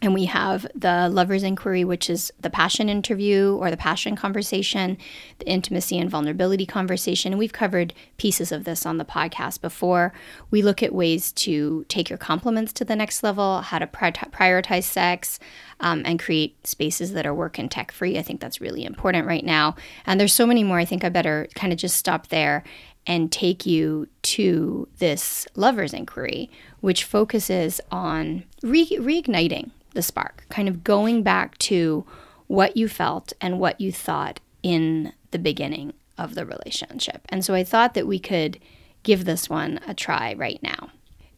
And 0.00 0.14
we 0.14 0.26
have 0.26 0.66
the 0.74 1.08
lover's 1.08 1.42
inquiry, 1.42 1.84
which 1.84 2.08
is 2.08 2.32
the 2.40 2.50
passion 2.50 2.88
interview 2.88 3.56
or 3.56 3.70
the 3.70 3.76
passion 3.76 4.14
conversation, 4.14 4.96
the 5.38 5.48
intimacy 5.48 5.98
and 5.98 6.08
vulnerability 6.08 6.66
conversation. 6.66 7.32
And 7.32 7.38
we've 7.38 7.52
covered 7.52 7.94
pieces 8.16 8.52
of 8.52 8.64
this 8.64 8.86
on 8.86 8.98
the 8.98 9.04
podcast 9.04 9.60
before. 9.60 10.12
We 10.50 10.62
look 10.62 10.82
at 10.82 10.94
ways 10.94 11.32
to 11.32 11.84
take 11.88 12.08
your 12.10 12.18
compliments 12.18 12.72
to 12.74 12.84
the 12.84 12.94
next 12.94 13.24
level, 13.24 13.60
how 13.62 13.80
to 13.80 13.88
pri- 13.88 14.12
prioritize 14.12 14.84
sex, 14.84 15.40
um, 15.80 16.02
and 16.04 16.20
create 16.20 16.64
spaces 16.64 17.12
that 17.12 17.26
are 17.26 17.34
work 17.34 17.58
and 17.58 17.70
tech 17.70 17.90
free. 17.90 18.18
I 18.18 18.22
think 18.22 18.40
that's 18.40 18.60
really 18.60 18.84
important 18.84 19.26
right 19.26 19.44
now. 19.44 19.74
And 20.06 20.20
there's 20.20 20.32
so 20.32 20.46
many 20.46 20.62
more. 20.62 20.78
I 20.78 20.84
think 20.84 21.02
I 21.02 21.08
better 21.08 21.48
kind 21.56 21.72
of 21.72 21.78
just 21.78 21.96
stop 21.96 22.28
there 22.28 22.62
and 23.08 23.32
take 23.32 23.66
you 23.66 24.06
to 24.22 24.86
this 24.98 25.48
lover's 25.56 25.94
inquiry, 25.94 26.50
which 26.80 27.02
focuses 27.02 27.80
on 27.90 28.44
re- 28.62 28.98
reigniting 29.00 29.70
the 29.94 30.02
spark, 30.02 30.44
kind 30.50 30.68
of 30.68 30.84
going 30.84 31.22
back 31.22 31.56
to 31.58 32.04
what 32.46 32.76
you 32.76 32.86
felt 32.86 33.32
and 33.40 33.58
what 33.58 33.80
you 33.80 33.90
thought 33.90 34.38
in 34.62 35.12
the 35.30 35.38
beginning 35.38 35.94
of 36.18 36.34
the 36.34 36.44
relationship. 36.44 37.22
And 37.30 37.44
so 37.44 37.54
I 37.54 37.64
thought 37.64 37.94
that 37.94 38.06
we 38.06 38.18
could 38.18 38.60
give 39.02 39.24
this 39.24 39.48
one 39.48 39.80
a 39.86 39.94
try 39.94 40.34
right 40.34 40.62
now. 40.62 40.90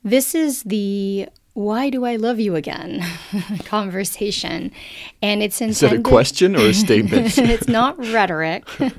This 0.03 0.35
is 0.35 0.65
the 0.65 1.29
why 1.53 1.91
do 1.91 2.05
I 2.05 2.17
love 2.17 2.41
you 2.41 2.55
again 2.57 3.05
conversation. 3.65 4.73
And 5.21 5.43
it's 5.43 5.61
intended. 5.61 5.85
Is 5.85 5.91
that 5.91 5.93
a 5.95 6.03
question 6.03 6.57
or 6.57 6.61
a 6.61 6.75
statement? 6.87 7.39
it's 7.39 7.69
not 7.69 7.99
rhetoric. 7.99 8.69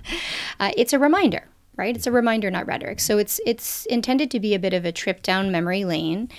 Uh, 0.60 0.72
it's 0.78 0.94
a 0.94 1.00
reminder, 1.00 1.44
right? 1.82 1.96
It's 1.96 2.06
a 2.06 2.12
reminder, 2.12 2.52
not 2.52 2.68
rhetoric. 2.68 3.00
So 3.00 3.18
it's 3.18 3.42
it's 3.44 3.88
intended 3.88 4.30
to 4.32 4.40
be 4.40 4.54
a 4.54 4.60
bit 4.60 4.74
of 4.74 4.86
a 4.86 4.92
trip 4.92 5.24
down 5.24 5.52
memory 5.52 5.84
lane 5.84 6.30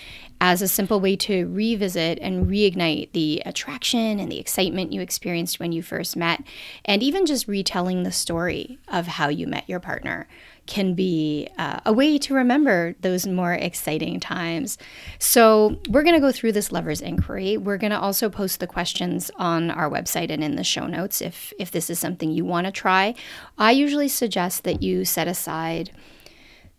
as 0.40 0.62
a 0.62 0.68
simple 0.68 1.00
way 1.00 1.16
to 1.16 1.46
revisit 1.48 2.18
and 2.20 2.46
reignite 2.46 3.11
the 3.12 3.42
attraction 3.44 4.20
and 4.20 4.31
the 4.31 4.38
excitement 4.38 4.92
you 4.92 5.00
experienced 5.00 5.59
when 5.59 5.72
you 5.72 5.83
first 5.83 6.16
met, 6.16 6.42
and 6.85 7.02
even 7.02 7.26
just 7.26 7.48
retelling 7.48 8.05
the 8.05 8.12
story 8.12 8.78
of 8.87 9.07
how 9.07 9.28
you 9.28 9.48
met 9.48 9.68
your 9.68 9.81
partner 9.81 10.28
can 10.66 10.94
be 10.94 11.48
uh, 11.59 11.81
a 11.85 11.92
way 11.92 12.18
to 12.18 12.35
remember 12.35 12.94
those 13.01 13.27
more 13.27 13.53
exciting 13.53 14.20
times. 14.20 14.79
So, 15.18 15.81
we're 15.88 16.03
going 16.03 16.14
to 16.14 16.20
go 16.20 16.33
through 16.33 16.53
this 16.53 16.72
lover's 16.72 17.01
inquiry. 17.01 17.57
We're 17.57 17.79
going 17.79 17.90
to 17.90 18.01
also 18.01 18.31
post 18.31 18.61
the 18.61 18.66
questions 18.66 19.31
on 19.37 19.70
our 19.70 19.90
website 19.90 20.31
and 20.31 20.42
in 20.42 20.57
the 20.57 20.64
show 20.64 20.87
notes 20.87 21.20
if 21.20 21.53
if 21.59 21.70
this 21.70 21.90
is 21.90 21.98
something 21.98 22.31
you 22.31 22.44
want 22.44 22.66
to 22.66 22.72
try. 22.72 23.14
I 23.59 23.72
usually 23.72 24.09
suggest 24.09 24.64
that 24.64 24.83
you 24.83 25.05
set 25.05 25.29
aside 25.29 25.90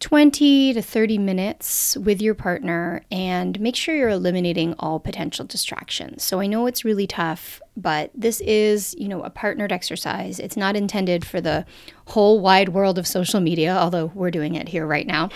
20 0.03 0.73
to 0.73 0.81
30 0.81 1.17
minutes 1.17 1.95
with 1.95 2.21
your 2.21 2.33
partner 2.33 3.01
and 3.09 3.57
make 3.61 3.73
sure 3.73 3.95
you're 3.95 4.09
eliminating 4.09 4.75
all 4.77 4.99
potential 4.99 5.45
distractions. 5.45 6.21
So 6.25 6.41
I 6.41 6.45
know 6.45 6.67
it's 6.67 6.83
really 6.83 7.07
tough, 7.07 7.61
but 7.77 8.11
this 8.13 8.41
is, 8.41 8.93
you 8.99 9.07
know, 9.07 9.23
a 9.23 9.29
partnered 9.29 9.71
exercise. 9.71 10.39
It's 10.39 10.57
not 10.57 10.75
intended 10.75 11.23
for 11.23 11.39
the 11.39 11.65
whole 12.07 12.41
wide 12.41 12.69
world 12.69 12.97
of 12.97 13.07
social 13.07 13.39
media, 13.39 13.77
although 13.77 14.07
we're 14.07 14.29
doing 14.29 14.55
it 14.55 14.67
here 14.67 14.85
right 14.85 15.07
now. 15.07 15.29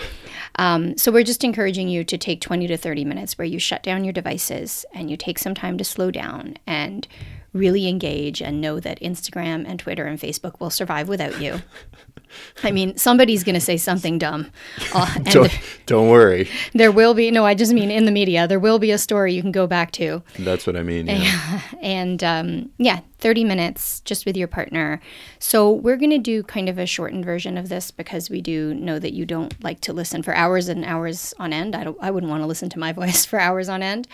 Um, 0.56 0.98
so 0.98 1.10
we're 1.10 1.24
just 1.24 1.44
encouraging 1.44 1.88
you 1.88 2.04
to 2.04 2.18
take 2.18 2.42
20 2.42 2.66
to 2.66 2.76
30 2.76 3.06
minutes 3.06 3.38
where 3.38 3.46
you 3.46 3.58
shut 3.58 3.82
down 3.82 4.04
your 4.04 4.12
devices 4.12 4.84
and 4.92 5.10
you 5.10 5.16
take 5.16 5.38
some 5.38 5.54
time 5.54 5.78
to 5.78 5.84
slow 5.84 6.10
down 6.10 6.58
and 6.66 7.08
really 7.52 7.88
engage 7.88 8.42
and 8.42 8.60
know 8.60 8.80
that 8.80 9.00
Instagram 9.00 9.64
and 9.66 9.78
Twitter 9.78 10.04
and 10.04 10.18
Facebook 10.18 10.60
will 10.60 10.70
survive 10.70 11.08
without 11.08 11.40
you. 11.40 11.60
I 12.62 12.70
mean, 12.72 12.96
somebody's 12.96 13.42
going 13.42 13.54
to 13.54 13.60
say 13.60 13.76
something 13.76 14.18
dumb. 14.18 14.50
Uh, 14.94 15.10
and 15.16 15.24
don't, 15.26 15.60
don't 15.86 16.08
worry. 16.08 16.48
There 16.74 16.92
will 16.92 17.14
be, 17.14 17.30
no, 17.30 17.46
I 17.46 17.54
just 17.54 17.72
mean 17.72 17.90
in 17.90 18.04
the 18.04 18.12
media, 18.12 18.46
there 18.46 18.60
will 18.60 18.78
be 18.78 18.90
a 18.90 18.98
story 18.98 19.32
you 19.32 19.42
can 19.42 19.52
go 19.52 19.66
back 19.66 19.92
to. 19.92 20.22
That's 20.38 20.66
what 20.66 20.76
I 20.76 20.82
mean. 20.82 21.06
Yeah. 21.06 21.62
and 21.82 22.22
um, 22.22 22.70
yeah, 22.78 23.00
30 23.18 23.44
minutes 23.44 24.00
just 24.00 24.26
with 24.26 24.36
your 24.36 24.48
partner. 24.48 25.00
So 25.38 25.70
we're 25.70 25.96
going 25.96 26.10
to 26.10 26.18
do 26.18 26.42
kind 26.42 26.68
of 26.68 26.78
a 26.78 26.86
shortened 26.86 27.24
version 27.24 27.56
of 27.56 27.68
this 27.68 27.90
because 27.90 28.28
we 28.30 28.40
do 28.40 28.74
know 28.74 28.98
that 28.98 29.14
you 29.14 29.24
don't 29.24 29.62
like 29.62 29.80
to 29.82 29.92
listen 29.92 30.22
for 30.22 30.34
hours 30.34 30.68
and 30.68 30.84
hours 30.84 31.34
on 31.38 31.52
end. 31.52 31.74
I, 31.74 31.84
don't, 31.84 31.96
I 32.00 32.10
wouldn't 32.10 32.30
want 32.30 32.42
to 32.42 32.46
listen 32.46 32.68
to 32.70 32.78
my 32.78 32.92
voice 32.92 33.24
for 33.24 33.40
hours 33.40 33.68
on 33.68 33.82
end. 33.82 34.06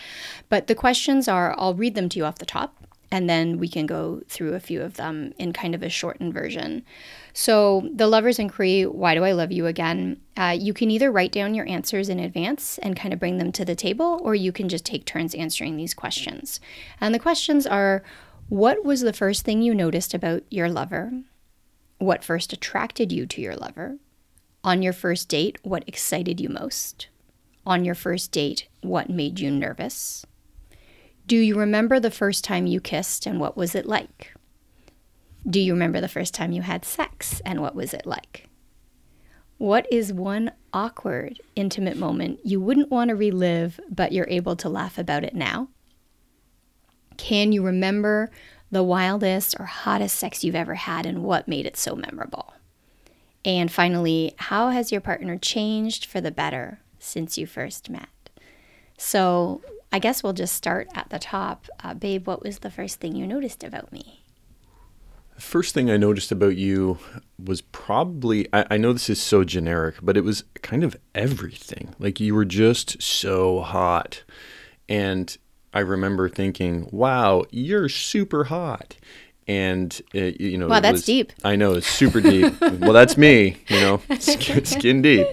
But 0.49 0.69
the 0.69 0.75
questions 0.75 1.29
are, 1.29 1.55
I'll 1.59 1.75
read 1.75 1.95
them 1.95 2.09
to 2.11 2.19
you 2.19 2.25
off 2.25 2.39
the 2.39 2.47
top 2.47 2.84
and 3.15 3.31
then 3.31 3.59
we 3.61 3.69
can 3.69 3.87
go 3.87 4.21
through 4.29 4.55
a 4.55 4.61
few 4.61 4.83
of 4.83 4.95
them 4.95 5.33
in 5.39 5.53
kind 5.53 5.73
of 5.73 5.85
a 5.85 5.89
shortened 5.89 6.35
version. 6.35 6.85
So, 7.33 7.89
the 7.95 8.09
lover's 8.09 8.41
inquiry, 8.41 8.87
why 8.87 9.15
do 9.15 9.23
I 9.23 9.31
love 9.31 9.53
you 9.53 9.67
again? 9.67 10.21
Uh, 10.37 10.57
you 10.59 10.75
can 10.75 10.91
either 10.91 11.13
write 11.13 11.31
down 11.31 11.55
your 11.55 11.69
answers 11.69 12.09
in 12.09 12.19
advance 12.19 12.77
and 12.79 12.97
kind 12.97 13.15
of 13.15 13.21
bring 13.21 13.39
them 13.39 13.53
to 13.53 13.65
the 13.65 13.77
table, 13.77 14.19
or 14.25 14.35
you 14.35 14.51
can 14.51 14.69
just 14.69 14.85
take 14.85 15.05
turns 15.05 15.33
answering 15.33 15.77
these 15.77 15.95
questions. 15.95 16.59
And 17.01 17.15
the 17.15 17.21
questions 17.21 17.69
are 17.69 18.03
what 18.49 18.85
was 18.85 19.03
the 19.03 19.13
first 19.13 19.45
thing 19.45 19.63
you 19.63 19.77
noticed 19.77 20.13
about 20.13 20.43
your 20.51 20.69
lover? 20.69 21.13
What 21.99 22.25
first 22.25 22.53
attracted 22.53 23.13
you 23.13 23.27
to 23.27 23.41
your 23.41 23.55
lover? 23.55 23.99
On 24.65 24.83
your 24.83 24.93
first 24.93 25.29
date, 25.29 25.61
what 25.63 25.85
excited 25.87 26.41
you 26.41 26.49
most? 26.49 27.07
On 27.65 27.85
your 27.85 27.95
first 27.95 28.33
date, 28.33 28.67
what 28.81 29.09
made 29.09 29.39
you 29.39 29.53
nervous? 29.53 30.27
Do 31.27 31.37
you 31.37 31.59
remember 31.59 31.99
the 31.99 32.11
first 32.11 32.45
time 32.45 32.67
you 32.67 32.81
kissed 32.81 33.27
and 33.27 33.41
what 33.41 33.57
was 33.57 33.75
it 33.75 33.87
like? 33.87 34.35
Do 35.49 35.61
you 35.61 35.73
remember 35.73 36.01
the 36.01 36.09
first 36.09 36.35
time 36.35 36.53
you 36.53 36.63
had 36.63 36.85
sex 36.85 37.41
and 37.45 37.61
what 37.61 37.75
was 37.75 37.95
it 37.95 38.07
like? 38.07 38.49
What 39.57 39.87
is 39.91 40.13
one 40.13 40.53
awkward, 40.73 41.41
intimate 41.57 41.97
moment 41.97 42.41
you 42.45 42.61
wouldn't 42.61 42.91
want 42.91 43.09
to 43.09 43.15
relive, 43.15 43.81
but 43.89 44.13
you're 44.13 44.29
able 44.29 44.57
to 44.57 44.69
laugh 44.69 44.99
about 44.99 45.25
it 45.25 45.35
now? 45.35 45.69
Can 47.17 47.53
you 47.53 47.63
remember 47.63 48.31
the 48.71 48.83
wildest 48.83 49.55
or 49.59 49.67
hottest 49.67 50.19
sex 50.19 50.45
you've 50.45 50.55
ever 50.55 50.75
had 50.75 51.07
and 51.07 51.23
what 51.23 51.49
made 51.49 51.65
it 51.65 51.77
so 51.77 51.95
memorable? 51.95 52.53
And 53.45 53.71
finally, 53.71 54.35
how 54.39 54.71
has 54.71 54.91
your 54.91 55.01
partner 55.01 55.39
changed 55.39 56.07
for 56.07 56.21
the 56.21 56.31
better 56.31 56.81
since 56.99 57.39
you 57.39 57.47
first 57.47 57.89
met? 57.89 58.09
So 58.99 59.63
I 59.95 60.01
guess 60.01 60.25
we'll 60.25 60.33
just 60.33 60.57
start 60.57 60.89
at 60.97 61.11
the 61.11 61.21
top. 61.21 61.69
Uh, 61.79 61.95
babe, 61.95 62.27
what 62.27 62.43
was 62.43 62.59
the 62.59 62.71
first 62.71 62.99
thing 62.99 63.15
you 63.15 63.29
noticed 63.29 63.63
about 63.63 63.93
me? 63.93 64.25
The 65.37 65.41
first 65.41 65.73
thing 65.73 65.89
I 65.89 65.97
noticed 65.97 66.33
about 66.33 66.57
you 66.57 66.99
was 67.39 67.61
probably, 67.61 68.49
I, 68.53 68.67
I, 68.73 68.77
know 68.77 68.93
this 68.93 69.09
is 69.09 69.23
so 69.23 69.45
generic, 69.45 69.95
but 70.03 70.17
it 70.17 70.23
was 70.23 70.43
kind 70.63 70.83
of 70.83 70.97
everything. 71.15 71.95
Like 72.01 72.19
you 72.19 72.35
were 72.35 72.45
just 72.45 73.01
so 73.01 73.61
hot. 73.61 74.25
And 74.89 75.39
I 75.73 75.79
remember 75.79 76.29
thinking, 76.29 76.89
wow, 76.91 77.45
you're 77.53 77.89
super 77.89 78.43
hot. 78.43 78.97
And, 79.47 80.03
uh, 80.13 80.33
you 80.41 80.59
know, 80.59 80.67
wow, 80.67 80.81
that's 80.81 80.95
was, 80.95 81.05
deep. 81.05 81.33
I 81.45 81.55
know, 81.55 81.75
it's 81.75 81.87
super 81.87 82.21
deep. 82.21 82.61
well, 82.61 82.93
that's 82.93 83.17
me, 83.17 83.59
you 83.69 83.79
know, 83.79 84.01
skin, 84.19 84.65
skin 84.65 85.03
deep. 85.03 85.29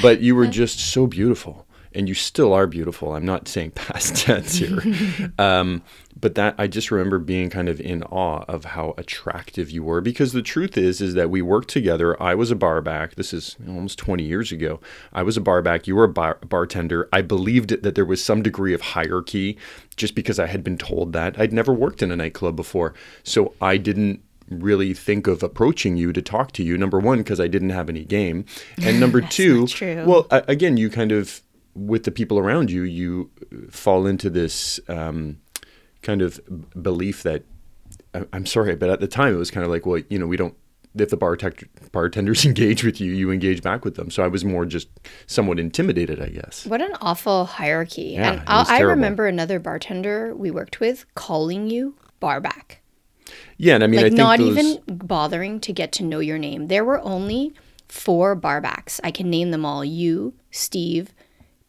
But 0.00 0.20
you 0.20 0.36
were 0.36 0.46
just 0.62 0.78
so 0.78 1.08
beautiful 1.08 1.63
and 1.94 2.08
you 2.08 2.14
still 2.14 2.52
are 2.52 2.66
beautiful. 2.66 3.14
I'm 3.14 3.24
not 3.24 3.48
saying 3.48 3.70
past 3.74 4.16
tense 4.16 4.56
here, 4.56 4.82
um, 5.38 5.82
but 6.18 6.34
that 6.34 6.54
I 6.58 6.66
just 6.66 6.90
remember 6.90 7.18
being 7.18 7.50
kind 7.50 7.68
of 7.68 7.80
in 7.80 8.02
awe 8.04 8.44
of 8.48 8.64
how 8.64 8.94
attractive 8.98 9.70
you 9.70 9.82
were. 9.82 10.00
Because 10.00 10.32
the 10.32 10.42
truth 10.42 10.76
is, 10.76 11.00
is 11.00 11.14
that 11.14 11.30
we 11.30 11.42
worked 11.42 11.68
together. 11.68 12.20
I 12.22 12.34
was 12.34 12.50
a 12.50 12.56
barback. 12.56 13.14
This 13.14 13.32
is 13.32 13.56
almost 13.66 13.98
20 13.98 14.22
years 14.24 14.52
ago. 14.52 14.80
I 15.12 15.22
was 15.22 15.36
a 15.36 15.40
barback. 15.40 15.86
You 15.86 15.96
were 15.96 16.04
a 16.04 16.08
bar- 16.08 16.38
bartender. 16.46 17.08
I 17.12 17.22
believed 17.22 17.82
that 17.82 17.94
there 17.94 18.04
was 18.04 18.22
some 18.22 18.42
degree 18.42 18.74
of 18.74 18.80
hierarchy, 18.80 19.58
just 19.96 20.14
because 20.14 20.38
I 20.38 20.46
had 20.46 20.64
been 20.64 20.78
told 20.78 21.12
that. 21.12 21.38
I'd 21.38 21.52
never 21.52 21.72
worked 21.72 22.02
in 22.02 22.10
a 22.10 22.16
nightclub 22.16 22.56
before, 22.56 22.94
so 23.22 23.54
I 23.60 23.76
didn't 23.76 24.22
really 24.50 24.92
think 24.92 25.26
of 25.26 25.42
approaching 25.42 25.96
you 25.96 26.12
to 26.12 26.20
talk 26.20 26.52
to 26.52 26.62
you. 26.62 26.76
Number 26.76 26.98
one, 26.98 27.18
because 27.18 27.40
I 27.40 27.48
didn't 27.48 27.70
have 27.70 27.88
any 27.88 28.04
game, 28.04 28.44
and 28.82 29.00
number 29.00 29.20
two, 29.20 29.66
well, 30.06 30.26
again, 30.30 30.76
you 30.76 30.90
kind 30.90 31.12
of 31.12 31.40
with 31.74 32.04
the 32.04 32.10
people 32.10 32.38
around 32.38 32.70
you, 32.70 32.82
you 32.82 33.30
fall 33.70 34.06
into 34.06 34.30
this 34.30 34.80
um, 34.88 35.38
kind 36.02 36.22
of 36.22 36.40
belief 36.80 37.22
that 37.22 37.44
I'm 38.32 38.46
sorry, 38.46 38.76
but 38.76 38.90
at 38.90 39.00
the 39.00 39.08
time 39.08 39.34
it 39.34 39.38
was 39.38 39.50
kind 39.50 39.64
of 39.64 39.70
like, 39.70 39.86
well, 39.86 40.00
you 40.08 40.18
know, 40.18 40.26
we 40.26 40.36
don't. 40.36 40.54
If 40.96 41.10
the 41.10 41.16
bar 41.16 41.36
tech, 41.36 41.64
bartenders 41.90 42.44
engage 42.46 42.84
with 42.84 43.00
you, 43.00 43.12
you 43.12 43.32
engage 43.32 43.62
back 43.62 43.84
with 43.84 43.96
them. 43.96 44.10
So 44.10 44.22
I 44.22 44.28
was 44.28 44.44
more 44.44 44.64
just 44.64 44.88
somewhat 45.26 45.58
intimidated, 45.58 46.22
I 46.22 46.28
guess. 46.28 46.64
What 46.66 46.80
an 46.80 46.92
awful 47.00 47.46
hierarchy! 47.46 48.12
Yeah, 48.12 48.34
and 48.34 48.42
I 48.46 48.80
remember 48.80 49.26
another 49.26 49.58
bartender 49.58 50.34
we 50.36 50.52
worked 50.52 50.78
with 50.78 51.04
calling 51.16 51.68
you 51.68 51.96
barback. 52.20 52.80
Yeah, 53.56 53.74
and 53.74 53.82
I 53.82 53.88
mean, 53.88 54.02
like 54.02 54.12
I 54.12 54.16
not 54.16 54.38
those... 54.38 54.56
even 54.56 54.82
bothering 54.86 55.58
to 55.60 55.72
get 55.72 55.90
to 55.92 56.04
know 56.04 56.20
your 56.20 56.38
name. 56.38 56.68
There 56.68 56.84
were 56.84 57.00
only 57.00 57.52
four 57.88 58.36
barbacks. 58.36 59.00
I 59.02 59.10
can 59.10 59.28
name 59.28 59.50
them 59.50 59.64
all: 59.64 59.84
you, 59.84 60.34
Steve, 60.52 61.12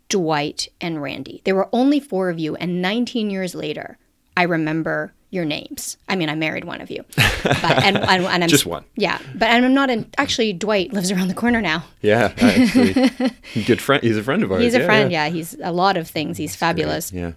Dwight, 0.09 0.67
and 0.79 1.01
Randy. 1.01 1.41
There 1.45 1.55
were 1.55 1.69
only 1.73 1.99
four 1.99 2.29
of 2.29 2.39
you, 2.39 2.55
and 2.55 2.81
19 2.81 3.29
years 3.29 3.55
later, 3.55 3.97
I 4.37 4.43
remember 4.43 5.13
your 5.31 5.45
names. 5.45 5.97
I 6.07 6.15
mean, 6.15 6.29
I 6.29 6.35
married 6.35 6.63
one 6.63 6.81
of 6.81 6.89
you, 6.89 7.03
but, 7.43 7.83
and, 7.83 7.97
and, 7.97 8.25
and 8.25 8.43
I'm 8.43 8.49
just 8.49 8.65
one. 8.65 8.85
Yeah, 8.95 9.19
but 9.33 9.49
I'm 9.49 9.73
not 9.73 9.89
in. 9.89 10.09
Actually, 10.17 10.53
Dwight 10.53 10.93
lives 10.93 11.11
around 11.11 11.27
the 11.27 11.33
corner 11.33 11.61
now. 11.61 11.83
Yeah, 12.01 12.29
good 13.65 13.81
friend. 13.81 14.03
He's 14.03 14.17
a 14.17 14.23
friend 14.23 14.43
of 14.43 14.51
ours. 14.51 14.61
He's 14.61 14.75
a 14.75 14.79
yeah, 14.79 14.85
friend. 14.85 15.11
Yeah. 15.11 15.25
yeah. 15.25 15.31
he's 15.31 15.55
a 15.61 15.71
lot 15.71 15.97
of 15.97 16.07
things. 16.07 16.37
He's 16.37 16.55
fabulous. 16.55 17.11
Great. 17.11 17.21
Yeah, 17.21 17.31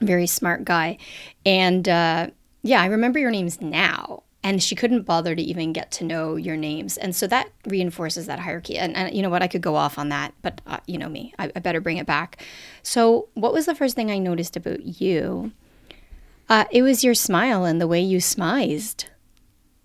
very 0.00 0.26
smart 0.26 0.64
guy, 0.64 0.98
and 1.44 1.88
uh, 1.88 2.28
yeah, 2.62 2.82
I 2.82 2.86
remember 2.86 3.18
your 3.18 3.30
names 3.30 3.60
now 3.60 4.22
and 4.42 4.62
she 4.62 4.74
couldn't 4.74 5.02
bother 5.02 5.34
to 5.34 5.42
even 5.42 5.72
get 5.72 5.90
to 5.92 6.04
know 6.04 6.36
your 6.36 6.56
names. 6.56 6.96
And 6.96 7.14
so 7.14 7.26
that 7.26 7.50
reinforces 7.66 8.26
that 8.26 8.38
hierarchy. 8.38 8.78
And, 8.78 8.96
and 8.96 9.14
you 9.14 9.22
know 9.22 9.28
what? 9.28 9.42
I 9.42 9.48
could 9.48 9.60
go 9.60 9.76
off 9.76 9.98
on 9.98 10.08
that 10.08 10.32
but 10.42 10.60
uh, 10.66 10.78
you 10.86 10.98
know 10.98 11.08
me. 11.08 11.34
I, 11.38 11.52
I, 11.54 11.60
better 11.60 11.80
bring 11.80 11.98
it 11.98 12.06
back. 12.06 12.42
So 12.82 13.28
what 13.34 13.52
was 13.52 13.66
the 13.66 13.74
first 13.74 13.94
thing 13.94 14.10
i 14.10 14.18
noticed 14.18 14.56
about 14.56 15.00
you? 15.00 15.52
Uh, 16.48 16.64
it 16.70 16.82
was 16.82 17.04
your 17.04 17.14
smile 17.14 17.64
and 17.64 17.80
the 17.80 17.86
way 17.86 18.00
you 18.00 18.18
smized 18.18 19.04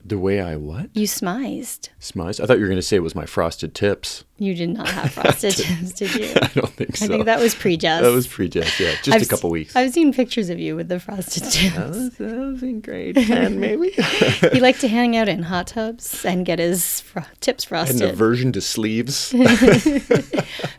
The 0.08 0.20
way 0.20 0.40
I 0.40 0.56
what? 0.56 0.92
You 0.94 1.08
smized. 1.08 1.90
Smized? 2.00 2.40
I 2.40 2.46
thought 2.46 2.58
you 2.58 2.62
were 2.62 2.68
going 2.68 2.78
to 2.78 2.84
say 2.84 2.96
it 2.96 3.00
was 3.00 3.16
my 3.16 3.26
frosted 3.26 3.74
tips. 3.74 4.24
You 4.38 4.54
did 4.54 4.70
not 4.70 4.88
have 4.88 5.12
frosted 5.14 5.56
tips, 5.56 5.94
did 5.94 6.14
you? 6.14 6.26
I 6.44 6.48
don't 6.54 6.70
think 6.70 6.96
so. 6.96 7.06
I 7.06 7.08
think 7.08 7.26
that 7.26 7.40
was 7.40 7.56
pre-Jess. 7.56 8.04
That 8.04 8.12
was 8.12 8.28
pre-Jess, 8.28 8.80
yeah. 8.80 8.94
Just 9.02 9.10
I've 9.16 9.22
a 9.24 9.26
couple 9.26 9.50
s- 9.50 9.52
weeks. 9.52 9.76
I've 9.76 9.92
seen 9.94 10.14
pictures 10.14 10.52
of 10.52 10.60
you 10.60 10.76
with 10.76 10.90
the 10.90 11.00
frosted 11.00 11.44
tips. 11.52 11.76
That 11.76 11.90
was, 11.90 12.18
that 12.18 12.38
was 12.38 12.62
in 12.62 12.82
grade 12.82 13.16
10, 13.16 13.60
maybe. 13.60 13.90
he 14.54 14.60
liked 14.60 14.82
to 14.82 14.88
hang 14.88 15.18
out 15.18 15.28
in 15.28 15.42
hot 15.42 15.68
tubs 15.68 16.24
and 16.24 16.46
get 16.46 16.60
his 16.60 17.02
fro- 17.02 17.24
tips 17.40 17.66
had 17.66 17.90
an 17.90 18.04
aversion 18.04 18.52
to 18.52 18.62
sleeves. 18.62 19.34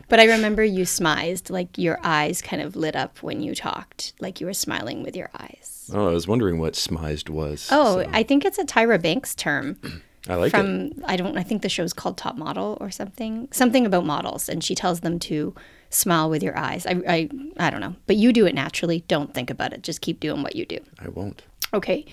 But 0.09 0.21
I 0.21 0.23
remember 0.25 0.63
you 0.63 0.83
smized, 0.85 1.49
like 1.49 1.77
your 1.77 1.99
eyes 2.01 2.41
kind 2.41 2.61
of 2.61 2.77
lit 2.77 2.95
up 2.95 3.21
when 3.21 3.41
you 3.41 3.53
talked, 3.53 4.13
like 4.21 4.39
you 4.39 4.47
were 4.47 4.53
smiling 4.53 5.03
with 5.03 5.17
your 5.17 5.29
eyes. 5.37 5.76
Oh, 5.93 6.07
I 6.07 6.11
was 6.11 6.27
wondering 6.27 6.59
what 6.59 6.73
smized 6.73 7.29
was. 7.29 7.69
Oh, 7.71 8.01
so 8.01 8.09
I 8.11 8.23
think 8.23 8.45
it's 8.45 8.57
a 8.57 8.65
Tyra 8.65 9.01
Banks 9.01 9.35
term 9.35 9.77
I 10.29 10.35
like 10.35 10.53
it. 10.53 10.57
from 10.57 10.91
I 11.05 11.15
don't 11.15 11.37
I 11.37 11.43
think 11.43 11.61
the 11.61 11.69
show's 11.69 11.93
called 11.93 12.17
Top 12.17 12.37
Model 12.37 12.77
or 12.81 12.91
something. 12.91 13.47
Something 13.51 13.85
about 13.85 14.05
models 14.05 14.49
and 14.49 14.63
she 14.63 14.75
tells 14.75 15.01
them 15.01 15.19
to 15.19 15.55
smile 15.89 16.29
with 16.29 16.43
your 16.43 16.57
eyes. 16.57 16.85
I 16.85 17.01
I 17.07 17.29
I 17.57 17.69
don't 17.69 17.81
know. 17.81 17.95
But 18.07 18.17
you 18.17 18.33
do 18.33 18.45
it 18.45 18.55
naturally. 18.55 19.03
Don't 19.07 19.33
think 19.33 19.49
about 19.49 19.73
it. 19.73 19.83
Just 19.83 20.01
keep 20.01 20.19
doing 20.19 20.43
what 20.43 20.55
you 20.55 20.65
do. 20.65 20.79
I 20.99 21.09
won't. 21.09 21.43
Okay. 21.73 22.05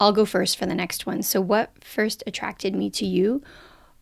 I'll 0.00 0.12
go 0.12 0.24
first 0.24 0.58
for 0.58 0.66
the 0.66 0.74
next 0.74 1.06
one. 1.06 1.22
So 1.22 1.40
what 1.40 1.72
first 1.84 2.24
attracted 2.26 2.74
me 2.74 2.90
to 2.90 3.06
you 3.06 3.42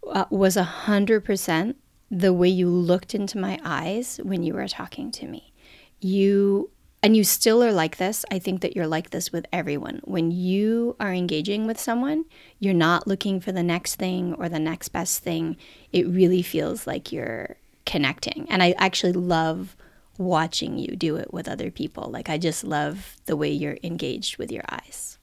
uh, 0.09 0.25
was 0.31 0.57
a 0.57 0.65
hundred 0.65 1.25
percent 1.25 1.77
the 2.11 2.33
way 2.33 2.49
you 2.49 2.69
looked 2.69 3.15
into 3.15 3.39
my 3.39 3.61
eyes 3.63 4.19
when 4.25 4.43
you 4.43 4.55
were 4.55 4.67
talking 4.67 5.13
to 5.13 5.27
me. 5.27 5.53
You 6.01 6.71
and 7.03 7.17
you 7.17 7.25
still 7.25 7.63
are 7.63 7.73
like 7.73 7.97
this. 7.97 8.25
I 8.31 8.39
think 8.39 8.61
that 8.61 8.77
you're 8.77 8.87
like 8.87 9.11
this 9.11 9.33
with 9.33 9.47
everyone. 9.53 10.01
When 10.05 10.31
you 10.31 10.97
are 11.01 11.13
engaging 11.13 11.67
with 11.67 11.81
someone, 11.81 12.27
you're 12.59 12.75
not 12.75 13.07
looking 13.07 13.41
for 13.41 13.53
the 13.53 13.63
next 13.63 13.97
thing 13.97 14.35
or 14.35 14.49
the 14.49 14.59
next 14.59 14.89
best 14.91 15.23
thing. 15.23 15.57
It 15.93 16.07
really 16.07 16.43
feels 16.43 16.87
like 16.87 17.11
you're 17.11 17.57
connecting. 17.87 18.47
And 18.51 18.63
I 18.63 18.75
actually 18.79 19.13
love 19.13 19.77
watching 20.19 20.79
you 20.79 20.95
do 20.95 21.17
it 21.17 21.33
with 21.33 21.49
other 21.49 21.71
people. 21.71 22.11
Like 22.11 22.29
I 22.29 22.37
just 22.37 22.63
love 22.65 23.17
the 23.25 23.37
way 23.37 23.51
you're 23.51 23.79
engaged 23.83 24.37
with 24.37 24.53
your 24.53 24.65
eyes. 24.69 25.19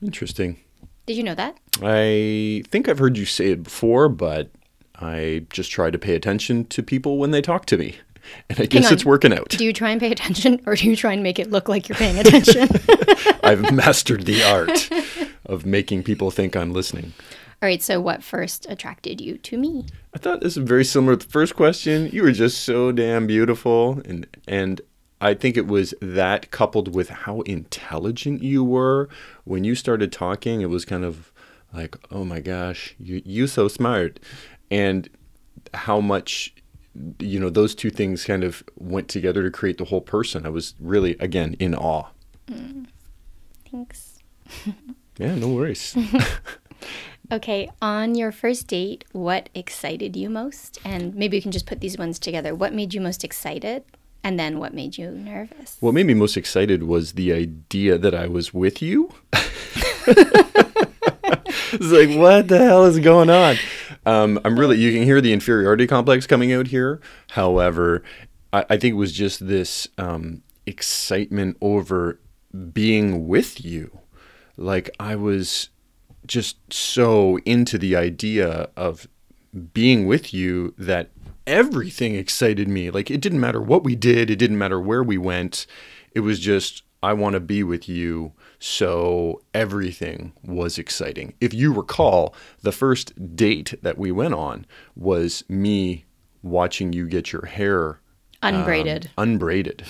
Interesting. 0.00 0.58
Did 1.06 1.16
you 1.16 1.24
know 1.24 1.34
that? 1.34 1.56
I 1.82 2.62
think 2.68 2.88
I've 2.88 2.98
heard 2.98 3.16
you 3.16 3.24
say 3.24 3.50
it 3.50 3.64
before, 3.64 4.08
but 4.08 4.50
I 4.94 5.46
just 5.50 5.70
try 5.70 5.90
to 5.90 5.98
pay 5.98 6.14
attention 6.14 6.66
to 6.66 6.82
people 6.82 7.18
when 7.18 7.32
they 7.32 7.42
talk 7.42 7.66
to 7.66 7.76
me. 7.76 7.96
And 8.50 8.60
I 8.60 8.66
guess 8.66 8.90
it's 8.90 9.04
working 9.04 9.32
out. 9.32 9.48
Do 9.50 9.64
you 9.64 9.72
try 9.72 9.90
and 9.90 10.00
pay 10.00 10.10
attention 10.10 10.60
or 10.66 10.74
do 10.74 10.88
you 10.88 10.96
try 10.96 11.12
and 11.12 11.22
make 11.22 11.38
it 11.38 11.50
look 11.50 11.68
like 11.68 11.88
you're 11.88 11.98
paying 11.98 12.18
attention? 12.24 12.68
I've 13.42 13.72
mastered 13.72 14.24
the 14.24 14.42
art 14.44 14.90
of 15.46 15.66
making 15.66 16.02
people 16.02 16.30
think 16.30 16.56
I'm 16.56 16.72
listening. 16.72 17.12
All 17.60 17.66
right, 17.68 17.82
so 17.82 18.00
what 18.00 18.22
first 18.22 18.66
attracted 18.68 19.20
you 19.20 19.36
to 19.38 19.58
me? 19.58 19.86
I 20.14 20.18
thought 20.18 20.40
this 20.40 20.56
was 20.56 20.68
very 20.68 20.84
similar 20.84 21.16
to 21.16 21.26
the 21.26 21.32
first 21.32 21.56
question. 21.56 22.08
You 22.12 22.22
were 22.22 22.32
just 22.32 22.64
so 22.64 22.92
damn 22.92 23.26
beautiful 23.26 24.00
and 24.04 24.26
and 24.46 24.80
I 25.20 25.34
think 25.34 25.56
it 25.56 25.66
was 25.66 25.94
that 26.00 26.50
coupled 26.50 26.94
with 26.94 27.08
how 27.08 27.40
intelligent 27.40 28.42
you 28.42 28.62
were 28.62 29.08
when 29.44 29.64
you 29.64 29.74
started 29.74 30.12
talking. 30.12 30.60
It 30.60 30.70
was 30.70 30.84
kind 30.84 31.04
of 31.04 31.32
like, 31.74 31.96
"Oh 32.10 32.24
my 32.24 32.40
gosh, 32.40 32.94
you 32.98 33.20
you 33.24 33.46
so 33.48 33.66
smart." 33.66 34.20
And 34.70 35.08
how 35.74 36.00
much 36.00 36.54
you 37.18 37.38
know, 37.38 37.50
those 37.50 37.74
two 37.74 37.90
things 37.90 38.24
kind 38.24 38.44
of 38.44 38.62
went 38.76 39.08
together 39.08 39.42
to 39.42 39.50
create 39.50 39.78
the 39.78 39.86
whole 39.86 40.00
person. 40.00 40.46
I 40.46 40.50
was 40.50 40.74
really 40.80 41.16
again 41.18 41.54
in 41.58 41.74
awe. 41.74 42.06
Mm. 42.50 42.86
Thanks. 43.70 44.18
Yeah, 45.20 45.34
no 45.34 45.48
worries. 45.48 45.96
Okay, 47.30 47.68
on 47.82 48.14
your 48.14 48.32
first 48.32 48.68
date, 48.68 49.04
what 49.12 49.50
excited 49.54 50.16
you 50.16 50.30
most? 50.30 50.78
And 50.82 51.14
maybe 51.14 51.36
we 51.36 51.42
can 51.42 51.52
just 51.52 51.66
put 51.66 51.80
these 51.80 51.98
ones 51.98 52.18
together. 52.18 52.54
What 52.54 52.72
made 52.72 52.94
you 52.94 53.02
most 53.02 53.22
excited? 53.22 53.84
And 54.24 54.40
then 54.40 54.58
what 54.58 54.72
made 54.72 54.96
you 54.96 55.10
nervous? 55.10 55.76
What 55.80 55.92
made 55.92 56.06
me 56.06 56.14
most 56.14 56.38
excited 56.38 56.84
was 56.84 57.12
the 57.12 57.34
idea 57.34 57.98
that 57.98 58.14
I 58.14 58.28
was 58.28 58.54
with 58.54 58.80
you. 58.80 59.12
it's 61.72 61.92
like, 61.92 62.16
what 62.18 62.48
the 62.48 62.58
hell 62.58 62.84
is 62.84 62.98
going 62.98 63.30
on? 63.30 63.56
Um, 64.06 64.40
I'm 64.44 64.58
really, 64.58 64.78
you 64.78 64.92
can 64.92 65.02
hear 65.02 65.20
the 65.20 65.32
inferiority 65.32 65.86
complex 65.86 66.26
coming 66.26 66.52
out 66.52 66.68
here. 66.68 67.00
However, 67.30 68.02
I, 68.52 68.64
I 68.70 68.76
think 68.76 68.92
it 68.92 68.98
was 68.98 69.12
just 69.12 69.46
this 69.46 69.88
um, 69.98 70.42
excitement 70.66 71.56
over 71.60 72.20
being 72.72 73.28
with 73.28 73.64
you. 73.64 73.98
Like, 74.56 74.90
I 74.98 75.16
was 75.16 75.70
just 76.26 76.56
so 76.72 77.38
into 77.44 77.78
the 77.78 77.96
idea 77.96 78.68
of 78.76 79.08
being 79.72 80.06
with 80.06 80.32
you 80.34 80.74
that 80.78 81.10
everything 81.46 82.14
excited 82.14 82.68
me. 82.68 82.90
Like 82.90 83.10
it 83.10 83.20
didn't 83.20 83.40
matter 83.40 83.60
what 83.60 83.82
we 83.82 83.96
did, 83.96 84.30
it 84.30 84.36
didn't 84.36 84.58
matter 84.58 84.80
where 84.80 85.02
we 85.02 85.18
went. 85.18 85.66
It 86.14 86.20
was 86.20 86.38
just 86.38 86.82
I 87.02 87.14
want 87.14 87.34
to 87.34 87.40
be 87.40 87.62
with 87.62 87.88
you. 87.88 88.32
So 88.58 89.42
everything 89.54 90.32
was 90.42 90.78
exciting. 90.78 91.34
If 91.40 91.54
you 91.54 91.72
recall, 91.72 92.34
the 92.62 92.72
first 92.72 93.36
date 93.36 93.74
that 93.82 93.98
we 93.98 94.10
went 94.12 94.34
on 94.34 94.66
was 94.96 95.44
me 95.48 96.04
watching 96.42 96.92
you 96.92 97.06
get 97.06 97.32
your 97.32 97.46
hair 97.46 98.00
Unbraided. 98.42 99.10
um, 99.16 99.24
unbraided. 99.30 99.84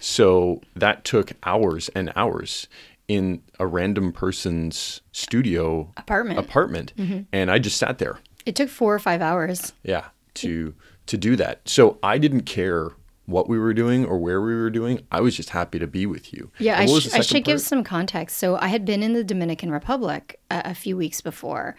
So 0.00 0.60
that 0.74 1.04
took 1.04 1.32
hours 1.44 1.88
and 1.94 2.12
hours 2.16 2.66
in 3.08 3.42
a 3.60 3.66
random 3.66 4.12
person's 4.12 5.00
studio 5.12 5.92
Apartment. 5.96 6.38
apartment, 6.38 6.92
and 7.32 7.50
I 7.50 7.58
just 7.58 7.76
sat 7.76 7.98
there. 7.98 8.18
it 8.46 8.56
took 8.56 8.68
four 8.68 8.94
or 8.94 8.98
five 8.98 9.20
hours. 9.20 9.72
Yeah, 9.84 10.06
to 10.34 10.74
to 11.06 11.16
do 11.16 11.34
that. 11.36 11.68
So 11.68 11.98
I 12.02 12.18
didn't 12.18 12.42
care 12.42 12.90
what 13.32 13.48
we 13.48 13.58
were 13.58 13.74
doing 13.74 14.04
or 14.04 14.18
where 14.18 14.40
we 14.40 14.54
were 14.54 14.70
doing. 14.70 15.04
I 15.10 15.20
was 15.20 15.36
just 15.36 15.50
happy 15.50 15.78
to 15.78 15.86
be 15.86 16.06
with 16.06 16.32
you. 16.32 16.50
Yeah, 16.58 16.78
I, 16.78 16.86
sh- 16.86 17.12
I 17.12 17.20
should 17.20 17.44
give 17.44 17.60
some 17.60 17.82
context. 17.82 18.38
So 18.38 18.56
I 18.56 18.68
had 18.68 18.84
been 18.84 19.02
in 19.02 19.14
the 19.14 19.24
Dominican 19.24 19.70
Republic 19.70 20.38
a, 20.50 20.62
a 20.66 20.74
few 20.74 20.96
weeks 20.96 21.20
before, 21.20 21.74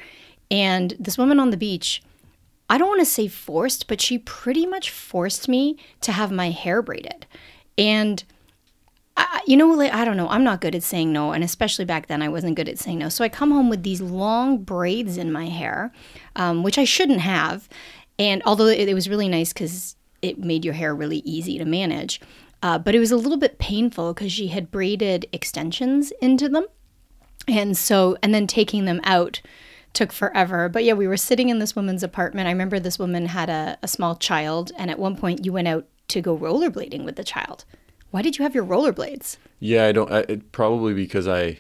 and 0.52 0.94
this 1.00 1.18
woman 1.18 1.40
on 1.40 1.52
the 1.52 1.58
beach, 1.58 2.04
I 2.70 2.78
don't 2.78 2.88
want 2.88 3.02
to 3.02 3.06
say 3.06 3.28
forced, 3.28 3.88
but 3.88 4.02
she 4.02 4.18
pretty 4.18 4.66
much 4.66 4.90
forced 4.90 5.48
me 5.48 5.78
to 6.02 6.12
have 6.12 6.32
my 6.32 6.50
hair 6.50 6.82
braided. 6.82 7.26
And 7.78 8.24
I, 9.16 9.42
you 9.46 9.58
know, 9.58 9.68
like 9.70 9.94
I 9.94 10.06
don't 10.06 10.18
know, 10.18 10.28
I'm 10.30 10.44
not 10.44 10.62
good 10.62 10.76
at 10.76 10.84
saying 10.84 11.12
no, 11.14 11.32
and 11.32 11.44
especially 11.44 11.86
back 11.86 12.08
then, 12.08 12.22
I 12.22 12.30
wasn't 12.30 12.56
good 12.56 12.70
at 12.70 12.80
saying 12.80 13.00
no. 13.00 13.10
So 13.10 13.24
I 13.24 13.30
come 13.30 13.52
home 13.52 13.70
with 13.70 13.84
these 13.84 14.02
long 14.02 14.60
braids 14.60 15.18
in 15.18 15.32
my 15.32 15.48
hair, 15.48 15.92
um, 16.36 16.64
which 16.64 16.78
I 16.78 16.84
shouldn't 16.84 17.22
have. 17.22 17.70
And 18.18 18.42
although 18.46 18.68
it, 18.68 18.90
it 18.90 18.94
was 18.94 19.10
really 19.10 19.28
nice 19.28 19.54
because 19.54 19.96
it 20.24 20.40
made 20.40 20.66
your 20.66 20.74
hair 20.74 20.96
really 20.96 21.20
easy 21.20 21.58
to 21.60 21.66
manage, 21.66 22.20
uh, 22.64 22.80
but 22.80 22.96
it 22.96 23.00
was 23.00 23.12
a 23.12 23.18
little 23.18 23.38
bit 23.38 23.60
painful 23.60 24.14
because 24.14 24.32
she 24.32 24.48
had 24.48 24.72
braided 24.72 25.28
extensions 25.32 26.12
into 26.22 26.50
them, 26.50 26.66
and 27.48 27.78
so 27.78 28.18
and 28.24 28.34
then 28.34 28.48
taking 28.48 28.86
them 28.86 29.02
out 29.04 29.42
took 29.94 30.12
forever. 30.12 30.70
But 30.70 30.84
yeah, 30.84 30.94
we 30.94 31.08
were 31.08 31.18
sitting 31.18 31.50
in 31.50 31.60
this 31.60 31.76
woman's 31.76 32.04
apartment. 32.04 32.48
I 32.48 32.52
remember 32.52 32.80
this 32.80 32.98
woman 32.98 33.28
had 33.28 33.50
a, 33.50 33.78
a 33.84 33.88
small 33.88 34.16
child, 34.16 34.72
and 34.78 34.90
at 34.90 34.98
one 34.98 35.16
point 35.16 35.46
you 35.46 35.54
went 35.54 35.68
out 35.68 35.86
to 36.10 36.22
go 36.22 36.38
rollerblading 36.38 37.04
with 37.06 37.16
the 37.16 37.24
child. 37.24 37.66
Why 38.12 38.22
did 38.22 38.38
you 38.38 38.44
have 38.44 38.56
your 38.56 38.66
rollerblades? 38.66 39.38
Yeah, 39.60 39.86
I 39.86 39.92
don't. 39.92 40.12
I, 40.12 40.20
it, 40.30 40.52
probably 40.52 40.94
because 40.94 41.28
I, 41.28 41.60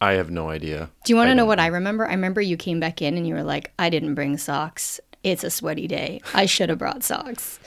I 0.00 0.12
have 0.12 0.30
no 0.30 0.50
idea. 0.50 0.90
Do 1.04 1.12
you 1.12 1.16
want 1.16 1.28
to 1.28 1.34
know 1.34 1.46
what 1.46 1.60
I 1.60 1.68
remember? 1.68 2.06
I 2.06 2.12
remember 2.12 2.40
you 2.40 2.56
came 2.56 2.80
back 2.80 3.00
in 3.00 3.16
and 3.16 3.26
you 3.26 3.34
were 3.34 3.42
like, 3.42 3.72
I 3.78 3.88
didn't 3.90 4.14
bring 4.14 4.36
socks. 4.36 5.00
It's 5.22 5.44
a 5.44 5.50
sweaty 5.50 5.86
day. 5.86 6.20
I 6.32 6.46
should 6.46 6.70
have 6.70 6.78
brought 6.78 7.02
socks. 7.02 7.60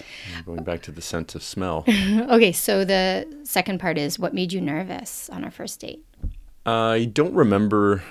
Going 0.46 0.64
back 0.64 0.82
to 0.84 0.92
the 0.92 1.02
sense 1.02 1.36
of 1.36 1.44
smell. 1.44 1.86
Okay, 2.34 2.52
so 2.52 2.84
the 2.84 3.28
second 3.44 3.80
part 3.80 3.98
is 3.98 4.18
what 4.18 4.34
made 4.34 4.54
you 4.54 4.62
nervous 4.62 5.30
on 5.30 5.44
our 5.44 5.52
first 5.52 5.80
date? 5.80 6.04
I 6.66 7.10
don't 7.14 7.34
remember 7.34 8.02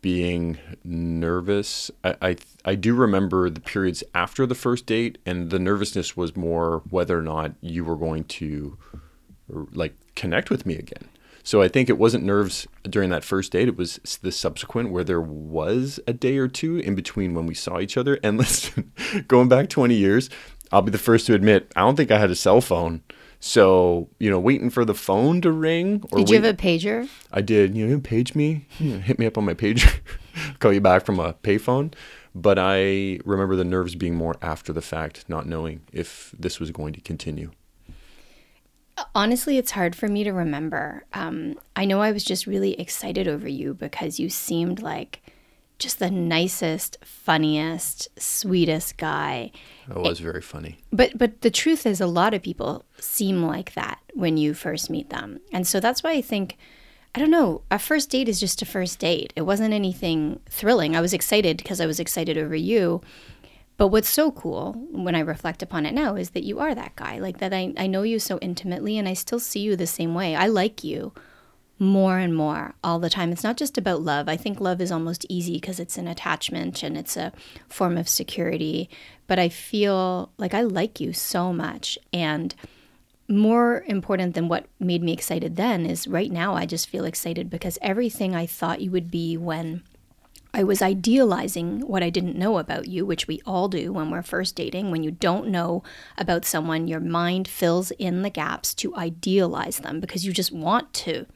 being 0.00 0.58
nervous. 0.84 1.90
I, 2.04 2.16
I 2.20 2.36
I 2.64 2.74
do 2.74 2.94
remember 2.94 3.48
the 3.50 3.60
periods 3.60 4.04
after 4.14 4.44
the 4.46 4.54
first 4.54 4.86
date, 4.86 5.18
and 5.24 5.50
the 5.50 5.58
nervousness 5.58 6.16
was 6.16 6.36
more 6.36 6.82
whether 6.90 7.18
or 7.18 7.22
not 7.22 7.52
you 7.60 7.84
were 7.84 7.96
going 7.96 8.24
to 8.24 8.76
like 9.48 9.94
connect 10.14 10.50
with 10.50 10.66
me 10.66 10.76
again. 10.76 11.08
So 11.48 11.62
I 11.62 11.68
think 11.68 11.88
it 11.88 11.96
wasn't 11.96 12.24
nerves 12.24 12.68
during 12.82 13.08
that 13.08 13.24
first 13.24 13.52
date. 13.52 13.68
It 13.68 13.76
was 13.78 13.98
the 14.20 14.30
subsequent 14.30 14.90
where 14.90 15.02
there 15.02 15.18
was 15.18 15.98
a 16.06 16.12
day 16.12 16.36
or 16.36 16.46
two 16.46 16.76
in 16.76 16.94
between 16.94 17.32
when 17.32 17.46
we 17.46 17.54
saw 17.54 17.80
each 17.80 17.96
other. 17.96 18.18
And 18.22 18.36
listen, 18.36 18.92
going 19.28 19.48
back 19.48 19.70
20 19.70 19.94
years, 19.94 20.28
I'll 20.70 20.82
be 20.82 20.90
the 20.90 20.98
first 20.98 21.24
to 21.24 21.32
admit 21.32 21.72
I 21.74 21.80
don't 21.80 21.96
think 21.96 22.10
I 22.10 22.18
had 22.18 22.30
a 22.30 22.34
cell 22.34 22.60
phone. 22.60 23.00
So 23.40 24.10
you 24.18 24.28
know, 24.28 24.38
waiting 24.38 24.68
for 24.68 24.84
the 24.84 24.92
phone 24.92 25.40
to 25.40 25.50
ring 25.50 26.04
or 26.12 26.18
Did 26.18 26.28
you 26.28 26.36
wait- 26.36 26.44
have 26.44 26.54
a 26.54 26.62
pager? 26.62 27.08
I 27.32 27.40
did. 27.40 27.74
You 27.74 27.86
know, 27.86 27.92
you 27.92 27.98
page 27.98 28.34
me, 28.34 28.66
you 28.78 28.92
know, 28.92 28.98
hit 28.98 29.18
me 29.18 29.24
up 29.24 29.38
on 29.38 29.46
my 29.46 29.54
pager, 29.54 30.00
call 30.58 30.74
you 30.74 30.82
back 30.82 31.06
from 31.06 31.18
a 31.18 31.32
payphone. 31.32 31.94
But 32.34 32.58
I 32.58 33.20
remember 33.24 33.56
the 33.56 33.64
nerves 33.64 33.94
being 33.94 34.14
more 34.14 34.36
after 34.42 34.74
the 34.74 34.82
fact, 34.82 35.24
not 35.30 35.46
knowing 35.46 35.80
if 35.94 36.34
this 36.38 36.60
was 36.60 36.70
going 36.72 36.92
to 36.92 37.00
continue. 37.00 37.52
Honestly, 39.14 39.58
it's 39.58 39.72
hard 39.72 39.94
for 39.94 40.08
me 40.08 40.24
to 40.24 40.32
remember. 40.32 41.04
Um, 41.12 41.58
I 41.76 41.84
know 41.84 42.00
I 42.00 42.12
was 42.12 42.24
just 42.24 42.46
really 42.46 42.78
excited 42.80 43.28
over 43.28 43.48
you 43.48 43.74
because 43.74 44.18
you 44.18 44.28
seemed 44.28 44.82
like 44.82 45.20
just 45.78 45.98
the 46.00 46.10
nicest, 46.10 46.98
funniest, 47.04 48.08
sweetest 48.20 48.96
guy. 48.96 49.52
It 49.88 49.96
was 49.96 50.18
very 50.18 50.42
funny. 50.42 50.78
But 50.92 51.16
but 51.16 51.42
the 51.42 51.50
truth 51.50 51.86
is 51.86 52.00
a 52.00 52.06
lot 52.06 52.34
of 52.34 52.42
people 52.42 52.84
seem 52.98 53.42
like 53.42 53.74
that 53.74 54.00
when 54.14 54.36
you 54.36 54.54
first 54.54 54.90
meet 54.90 55.10
them. 55.10 55.40
And 55.52 55.66
so 55.66 55.78
that's 55.80 56.02
why 56.02 56.12
I 56.12 56.20
think 56.20 56.56
I 57.14 57.20
don't 57.20 57.30
know, 57.30 57.62
a 57.70 57.78
first 57.78 58.10
date 58.10 58.28
is 58.28 58.38
just 58.38 58.60
a 58.60 58.66
first 58.66 58.98
date. 58.98 59.32
It 59.34 59.42
wasn't 59.42 59.72
anything 59.72 60.40
thrilling. 60.50 60.94
I 60.94 61.00
was 61.00 61.14
excited 61.14 61.56
because 61.56 61.80
I 61.80 61.86
was 61.86 61.98
excited 61.98 62.36
over 62.36 62.54
you. 62.54 63.00
But 63.78 63.88
what's 63.88 64.08
so 64.08 64.32
cool 64.32 64.74
when 64.90 65.14
I 65.14 65.20
reflect 65.20 65.62
upon 65.62 65.86
it 65.86 65.94
now 65.94 66.16
is 66.16 66.30
that 66.30 66.42
you 66.42 66.58
are 66.58 66.74
that 66.74 66.96
guy. 66.96 67.20
Like 67.20 67.38
that 67.38 67.54
I, 67.54 67.72
I 67.78 67.86
know 67.86 68.02
you 68.02 68.18
so 68.18 68.38
intimately 68.40 68.98
and 68.98 69.08
I 69.08 69.14
still 69.14 69.38
see 69.38 69.60
you 69.60 69.76
the 69.76 69.86
same 69.86 70.14
way. 70.14 70.34
I 70.34 70.48
like 70.48 70.82
you 70.82 71.12
more 71.78 72.18
and 72.18 72.34
more 72.34 72.74
all 72.82 72.98
the 72.98 73.08
time. 73.08 73.30
It's 73.30 73.44
not 73.44 73.56
just 73.56 73.78
about 73.78 74.02
love. 74.02 74.28
I 74.28 74.36
think 74.36 74.60
love 74.60 74.80
is 74.80 74.90
almost 74.90 75.24
easy 75.28 75.54
because 75.54 75.78
it's 75.78 75.96
an 75.96 76.08
attachment 76.08 76.82
and 76.82 76.98
it's 76.98 77.16
a 77.16 77.32
form 77.68 77.96
of 77.96 78.08
security. 78.08 78.90
But 79.28 79.38
I 79.38 79.48
feel 79.48 80.32
like 80.38 80.54
I 80.54 80.62
like 80.62 80.98
you 80.98 81.12
so 81.12 81.52
much. 81.52 82.00
And 82.12 82.56
more 83.28 83.84
important 83.86 84.34
than 84.34 84.48
what 84.48 84.66
made 84.80 85.04
me 85.04 85.12
excited 85.12 85.54
then 85.54 85.86
is 85.86 86.08
right 86.08 86.32
now 86.32 86.54
I 86.54 86.66
just 86.66 86.88
feel 86.88 87.04
excited 87.04 87.48
because 87.48 87.78
everything 87.80 88.34
I 88.34 88.46
thought 88.46 88.80
you 88.80 88.90
would 88.90 89.08
be 89.08 89.36
when 89.36 89.84
I 90.54 90.64
was 90.64 90.80
idealizing 90.80 91.80
what 91.80 92.02
I 92.02 92.10
didn't 92.10 92.38
know 92.38 92.58
about 92.58 92.88
you, 92.88 93.04
which 93.04 93.28
we 93.28 93.42
all 93.44 93.68
do 93.68 93.92
when 93.92 94.10
we're 94.10 94.22
first 94.22 94.56
dating. 94.56 94.90
When 94.90 95.02
you 95.02 95.10
don't 95.10 95.48
know 95.48 95.82
about 96.16 96.46
someone, 96.46 96.88
your 96.88 97.00
mind 97.00 97.46
fills 97.46 97.90
in 97.92 98.22
the 98.22 98.30
gaps 98.30 98.74
to 98.76 98.96
idealize 98.96 99.78
them 99.78 100.00
because 100.00 100.24
you 100.24 100.32
just 100.32 100.50
want 100.50 100.92
to 100.94 101.26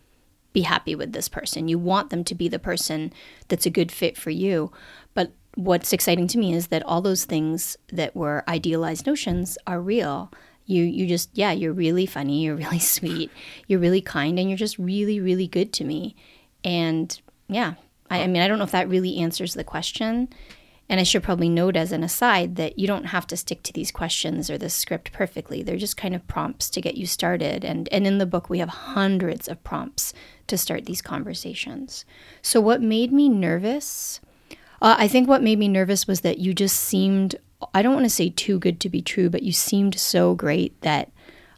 be 0.53 0.63
happy 0.63 0.95
with 0.95 1.13
this 1.13 1.29
person. 1.29 1.69
You 1.69 1.79
want 1.79 2.11
them 2.11 2.25
to 2.25 2.35
be 2.35 2.49
the 2.49 2.59
person 2.59 3.13
that's 3.49 3.67
a 3.67 3.71
good 3.71 3.93
fit 3.93 4.17
for 4.17 4.31
you. 4.31 4.73
But 5.15 5.33
what's 5.55 5.93
exciting 5.93 6.27
to 6.29 6.39
me 6.39 6.55
is 6.55 6.69
that 6.69 6.83
all 6.85 7.03
those 7.03 7.25
things 7.25 7.77
that 7.93 8.17
were 8.17 8.45
idealized 8.49 9.07
notions 9.07 9.59
are 9.67 9.81
real. 9.81 10.33
You 10.65 10.85
you 10.85 11.07
just 11.07 11.31
yeah, 11.35 11.53
you're 11.53 11.73
really 11.73 12.07
funny, 12.07 12.45
you're 12.45 12.57
really 12.57 12.79
sweet, 12.97 13.31
you're 13.67 13.81
really 13.81 14.01
kind 14.01 14.39
and 14.39 14.49
you're 14.49 14.57
just 14.57 14.79
really 14.79 15.21
really 15.21 15.47
good 15.47 15.73
to 15.75 15.85
me. 15.85 16.17
And 16.65 17.21
yeah, 17.49 17.75
I, 18.13 18.23
I 18.23 18.27
mean 18.27 18.43
I 18.43 18.49
don't 18.49 18.59
know 18.59 18.65
if 18.65 18.71
that 18.73 18.89
really 18.89 19.19
answers 19.19 19.55
the 19.55 19.65
question. 19.65 20.29
And 20.89 21.01
I 21.01 21.05
should 21.05 21.23
probably 21.23 21.49
note 21.49 21.75
as 21.75 21.91
an 21.91 22.05
aside 22.05 22.57
that 22.57 22.79
you 22.79 22.87
don't 22.87 23.07
have 23.07 23.27
to 23.29 23.37
stick 23.37 23.63
to 23.63 23.73
these 23.73 23.91
questions 23.91 24.51
or 24.51 24.59
this 24.59 24.75
script 24.75 25.13
perfectly. 25.13 25.63
They're 25.63 25.79
just 25.79 25.97
kind 25.97 26.15
of 26.15 26.27
prompts 26.29 26.69
to 26.69 26.83
get 26.83 26.99
you 26.99 27.07
started. 27.07 27.65
And, 27.65 27.89
and 27.91 28.07
in 28.07 28.19
the 28.19 28.27
book, 28.27 28.51
we 28.51 28.59
have 28.59 28.69
hundreds 28.69 29.49
of 29.49 29.65
prompts 29.65 30.13
to 30.49 30.59
start 30.59 30.85
these 30.85 31.01
conversations. 31.01 32.05
So, 32.43 32.61
what 32.61 32.83
made 32.83 33.11
me 33.11 33.31
nervous? 33.31 34.21
Uh, 34.83 34.97
I 34.99 35.09
think 35.09 35.29
what 35.29 35.43
made 35.43 35.59
me 35.59 35.69
nervous 35.69 36.07
was 36.07 36.21
that 36.23 36.39
you 36.39 36.53
just 36.53 36.79
seemed, 36.79 37.37
I 37.73 37.81
don't 37.81 37.95
want 37.95 38.05
to 38.05 38.11
say 38.11 38.29
too 38.29 38.59
good 38.59 38.79
to 38.81 38.91
be 38.91 39.01
true, 39.01 39.31
but 39.31 39.45
you 39.45 39.53
seemed 39.53 39.99
so 39.99 40.35
great 40.35 40.79
that 40.83 41.11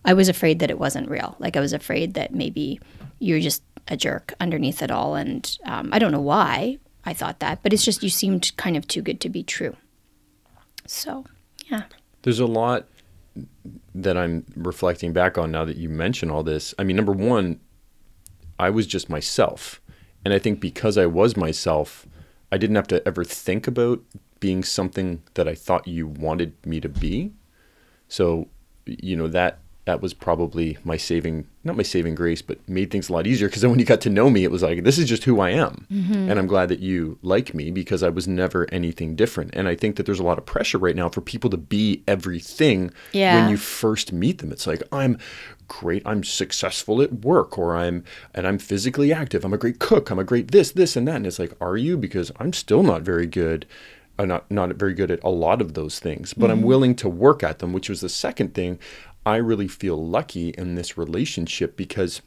I 0.04 0.14
was 0.14 0.28
afraid 0.28 0.60
that 0.60 0.70
it 0.70 0.78
wasn't 0.78 1.10
real. 1.10 1.34
Like, 1.40 1.56
I 1.56 1.60
was 1.60 1.72
afraid 1.72 2.14
that 2.14 2.34
maybe 2.34 2.78
you're 3.18 3.40
just 3.40 3.62
a 3.88 3.96
jerk 3.96 4.34
underneath 4.40 4.82
it 4.82 4.90
all. 4.90 5.14
And 5.14 5.58
um, 5.64 5.90
I 5.92 5.98
don't 5.98 6.12
know 6.12 6.20
why, 6.20 6.78
I 7.04 7.12
thought 7.12 7.40
that, 7.40 7.62
but 7.62 7.72
it's 7.72 7.84
just 7.84 8.02
you 8.02 8.08
seemed 8.08 8.56
kind 8.56 8.76
of 8.76 8.88
too 8.88 9.02
good 9.02 9.20
to 9.20 9.28
be 9.28 9.42
true. 9.42 9.76
So, 10.86 11.24
yeah. 11.66 11.84
There's 12.22 12.40
a 12.40 12.46
lot 12.46 12.86
that 13.94 14.16
I'm 14.16 14.44
reflecting 14.56 15.12
back 15.12 15.36
on 15.36 15.50
now 15.50 15.64
that 15.64 15.76
you 15.76 15.88
mention 15.88 16.30
all 16.30 16.42
this. 16.42 16.74
I 16.78 16.84
mean, 16.84 16.96
number 16.96 17.12
one, 17.12 17.60
I 18.58 18.70
was 18.70 18.86
just 18.86 19.10
myself. 19.10 19.80
And 20.24 20.32
I 20.32 20.38
think 20.38 20.60
because 20.60 20.96
I 20.96 21.06
was 21.06 21.36
myself, 21.36 22.06
I 22.50 22.56
didn't 22.56 22.76
have 22.76 22.88
to 22.88 23.06
ever 23.06 23.24
think 23.24 23.66
about 23.66 24.02
being 24.40 24.62
something 24.62 25.22
that 25.34 25.48
I 25.48 25.54
thought 25.54 25.86
you 25.88 26.06
wanted 26.06 26.54
me 26.66 26.80
to 26.80 26.88
be. 26.88 27.32
So, 28.08 28.48
you 28.86 29.16
know, 29.16 29.28
that 29.28 29.58
that 29.86 30.00
was 30.00 30.14
probably 30.14 30.78
my 30.82 30.96
saving 30.96 31.46
not 31.62 31.76
my 31.76 31.82
saving 31.82 32.14
grace 32.14 32.40
but 32.40 32.58
made 32.68 32.90
things 32.90 33.08
a 33.08 33.12
lot 33.12 33.26
easier 33.26 33.48
because 33.48 33.62
then 33.62 33.70
when 33.70 33.78
you 33.78 33.84
got 33.84 34.00
to 34.00 34.10
know 34.10 34.30
me 34.30 34.44
it 34.44 34.50
was 34.50 34.62
like 34.62 34.82
this 34.82 34.98
is 34.98 35.08
just 35.08 35.24
who 35.24 35.40
i 35.40 35.50
am 35.50 35.86
mm-hmm. 35.90 36.30
and 36.30 36.38
i'm 36.38 36.46
glad 36.46 36.68
that 36.68 36.80
you 36.80 37.18
like 37.22 37.54
me 37.54 37.70
because 37.70 38.02
i 38.02 38.08
was 38.08 38.26
never 38.26 38.66
anything 38.72 39.14
different 39.14 39.50
and 39.54 39.68
i 39.68 39.74
think 39.74 39.96
that 39.96 40.06
there's 40.06 40.20
a 40.20 40.24
lot 40.24 40.38
of 40.38 40.46
pressure 40.46 40.78
right 40.78 40.96
now 40.96 41.08
for 41.08 41.20
people 41.20 41.50
to 41.50 41.56
be 41.56 42.02
everything 42.08 42.90
yeah. 43.12 43.40
when 43.40 43.50
you 43.50 43.56
first 43.56 44.12
meet 44.12 44.38
them 44.38 44.52
it's 44.52 44.66
like 44.66 44.82
i'm 44.90 45.18
great 45.68 46.02
i'm 46.06 46.24
successful 46.24 47.00
at 47.00 47.12
work 47.24 47.58
or 47.58 47.76
i'm 47.76 48.04
and 48.34 48.46
i'm 48.46 48.58
physically 48.58 49.12
active 49.12 49.44
i'm 49.44 49.54
a 49.54 49.58
great 49.58 49.78
cook 49.78 50.10
i'm 50.10 50.18
a 50.18 50.24
great 50.24 50.50
this 50.50 50.72
this 50.72 50.96
and 50.96 51.08
that 51.08 51.16
and 51.16 51.26
it's 51.26 51.38
like 51.38 51.52
are 51.60 51.76
you 51.76 51.96
because 51.96 52.30
i'm 52.38 52.52
still 52.52 52.82
not 52.82 53.02
very 53.02 53.26
good 53.26 53.66
I'm 54.18 54.30
uh, 54.30 54.34
not 54.34 54.50
not 54.50 54.76
very 54.76 54.94
good 54.94 55.10
at 55.10 55.22
a 55.24 55.28
lot 55.28 55.60
of 55.60 55.74
those 55.74 55.98
things, 55.98 56.34
but 56.34 56.44
mm-hmm. 56.44 56.52
I'm 56.52 56.62
willing 56.62 56.94
to 56.96 57.08
work 57.08 57.42
at 57.42 57.58
them, 57.58 57.72
which 57.72 57.88
was 57.88 58.00
the 58.00 58.08
second 58.08 58.54
thing. 58.54 58.78
I 59.26 59.36
really 59.36 59.68
feel 59.68 60.04
lucky 60.06 60.50
in 60.50 60.74
this 60.74 60.98
relationship 60.98 61.76
because 61.76 62.20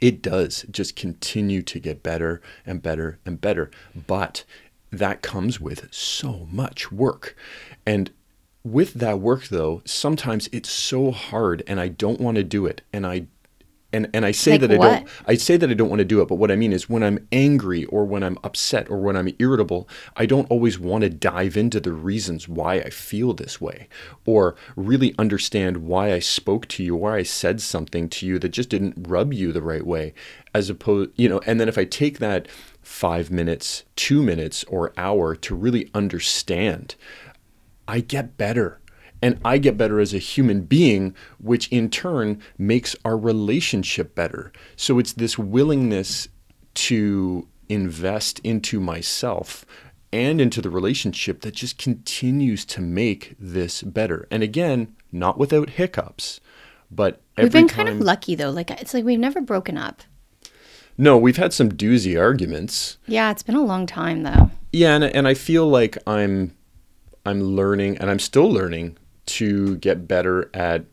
it 0.00 0.22
does 0.22 0.66
just 0.70 0.96
continue 0.96 1.62
to 1.62 1.78
get 1.78 2.02
better 2.02 2.40
and 2.64 2.82
better 2.82 3.18
and 3.24 3.40
better. 3.40 3.70
But 4.06 4.44
that 4.90 5.22
comes 5.22 5.60
with 5.60 5.92
so 5.92 6.48
much 6.50 6.90
work. 6.90 7.36
And 7.84 8.10
with 8.64 8.94
that 8.94 9.20
work, 9.20 9.48
though, 9.48 9.82
sometimes 9.84 10.48
it's 10.52 10.70
so 10.70 11.12
hard 11.12 11.62
and 11.66 11.80
I 11.80 11.88
don't 11.88 12.20
want 12.20 12.36
to 12.36 12.44
do 12.44 12.66
it. 12.66 12.82
And 12.92 13.06
I 13.06 13.26
and 13.96 14.10
and 14.14 14.26
I 14.26 14.30
say 14.30 14.52
like 14.52 14.60
that 14.62 14.78
what? 14.78 14.86
I 14.86 14.94
don't 14.96 15.08
I 15.26 15.34
say 15.34 15.56
that 15.56 15.70
I 15.70 15.74
don't 15.74 15.88
want 15.88 16.00
to 16.00 16.04
do 16.04 16.20
it, 16.20 16.28
but 16.28 16.36
what 16.36 16.50
I 16.50 16.56
mean 16.56 16.72
is 16.72 16.88
when 16.88 17.02
I'm 17.02 17.26
angry 17.32 17.84
or 17.86 18.04
when 18.04 18.22
I'm 18.22 18.38
upset 18.44 18.90
or 18.90 18.98
when 18.98 19.16
I'm 19.16 19.34
irritable, 19.38 19.88
I 20.16 20.26
don't 20.26 20.50
always 20.50 20.78
want 20.78 21.02
to 21.02 21.10
dive 21.10 21.56
into 21.56 21.80
the 21.80 21.92
reasons 21.92 22.48
why 22.48 22.74
I 22.74 22.90
feel 22.90 23.32
this 23.32 23.60
way 23.60 23.88
or 24.24 24.54
really 24.76 25.14
understand 25.18 25.78
why 25.78 26.12
I 26.12 26.18
spoke 26.18 26.68
to 26.68 26.84
you, 26.84 26.94
why 26.94 27.16
I 27.18 27.22
said 27.22 27.60
something 27.60 28.08
to 28.10 28.26
you 28.26 28.38
that 28.38 28.50
just 28.50 28.68
didn't 28.68 29.06
rub 29.08 29.32
you 29.32 29.52
the 29.52 29.62
right 29.62 29.86
way 29.86 30.14
as 30.54 30.70
opposed, 30.70 31.10
you 31.16 31.28
know, 31.28 31.40
and 31.46 31.58
then 31.60 31.68
if 31.68 31.78
I 31.78 31.84
take 31.84 32.18
that 32.18 32.48
5 32.82 33.30
minutes, 33.30 33.84
2 33.96 34.22
minutes 34.22 34.64
or 34.64 34.92
hour 34.96 35.34
to 35.36 35.54
really 35.54 35.90
understand, 35.94 36.94
I 37.88 38.00
get 38.00 38.36
better 38.36 38.80
and 39.22 39.38
I 39.44 39.58
get 39.58 39.76
better 39.76 40.00
as 40.00 40.12
a 40.14 40.18
human 40.18 40.62
being, 40.62 41.14
which 41.38 41.68
in 41.68 41.90
turn 41.90 42.40
makes 42.58 42.94
our 43.04 43.16
relationship 43.16 44.14
better. 44.14 44.52
So 44.76 44.98
it's 44.98 45.12
this 45.12 45.38
willingness 45.38 46.28
to 46.74 47.48
invest 47.68 48.38
into 48.40 48.78
myself 48.78 49.64
and 50.12 50.40
into 50.40 50.62
the 50.62 50.70
relationship 50.70 51.40
that 51.40 51.54
just 51.54 51.78
continues 51.78 52.64
to 52.66 52.80
make 52.80 53.34
this 53.38 53.82
better. 53.82 54.28
And 54.30 54.42
again, 54.42 54.94
not 55.10 55.38
without 55.38 55.70
hiccups, 55.70 56.40
but 56.90 57.20
we've 57.36 57.50
been 57.50 57.68
time, 57.68 57.86
kind 57.86 57.88
of 57.88 58.00
lucky 58.00 58.34
though. 58.34 58.50
Like 58.50 58.70
it's 58.70 58.94
like 58.94 59.04
we've 59.04 59.18
never 59.18 59.40
broken 59.40 59.76
up. 59.76 60.02
No, 60.98 61.18
we've 61.18 61.36
had 61.36 61.52
some 61.52 61.70
doozy 61.70 62.18
arguments. 62.18 62.96
Yeah, 63.06 63.30
it's 63.30 63.42
been 63.42 63.56
a 63.56 63.64
long 63.64 63.86
time 63.86 64.22
though. 64.22 64.50
Yeah, 64.72 64.94
and 64.94 65.04
and 65.04 65.28
I 65.28 65.34
feel 65.34 65.68
like 65.68 65.98
I'm 66.06 66.54
I'm 67.24 67.42
learning 67.42 67.98
and 67.98 68.08
I'm 68.08 68.18
still 68.18 68.50
learning 68.50 68.96
to 69.26 69.76
get 69.76 70.08
better 70.08 70.50
at 70.54 70.84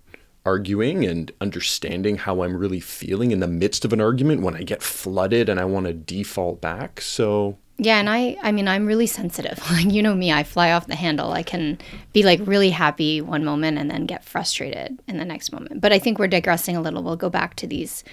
arguing 0.45 1.05
and 1.05 1.31
understanding 1.39 2.17
how 2.17 2.43
I'm 2.43 2.57
really 2.57 2.79
feeling 2.79 3.31
in 3.31 3.39
the 3.39 3.47
midst 3.47 3.85
of 3.85 3.93
an 3.93 4.01
argument 4.01 4.41
when 4.41 4.55
I 4.55 4.63
get 4.63 4.81
flooded 4.81 5.47
and 5.47 5.59
I 5.59 5.65
want 5.65 5.87
to 5.87 5.93
default 5.93 6.59
back. 6.59 6.99
So 7.01 7.57
yeah, 7.77 7.99
and 7.99 8.09
I 8.09 8.37
I 8.41 8.51
mean 8.51 8.67
I'm 8.67 8.85
really 8.85 9.07
sensitive. 9.07 9.59
Like 9.71 9.91
you 9.91 10.03
know 10.03 10.15
me, 10.15 10.31
I 10.31 10.43
fly 10.43 10.71
off 10.71 10.87
the 10.87 10.95
handle. 10.95 11.31
I 11.31 11.43
can 11.43 11.79
be 12.11 12.23
like 12.23 12.39
really 12.43 12.69
happy 12.69 13.21
one 13.21 13.45
moment 13.45 13.77
and 13.77 13.89
then 13.89 14.05
get 14.05 14.23
frustrated 14.23 14.99
in 15.07 15.17
the 15.17 15.25
next 15.25 15.51
moment. 15.51 15.81
But 15.81 15.93
I 15.93 15.99
think 15.99 16.19
we're 16.19 16.27
digressing 16.27 16.75
a 16.75 16.81
little. 16.81 17.03
We'll 17.03 17.15
go 17.15 17.29
back 17.29 17.55
to 17.55 17.67
these 17.67 18.03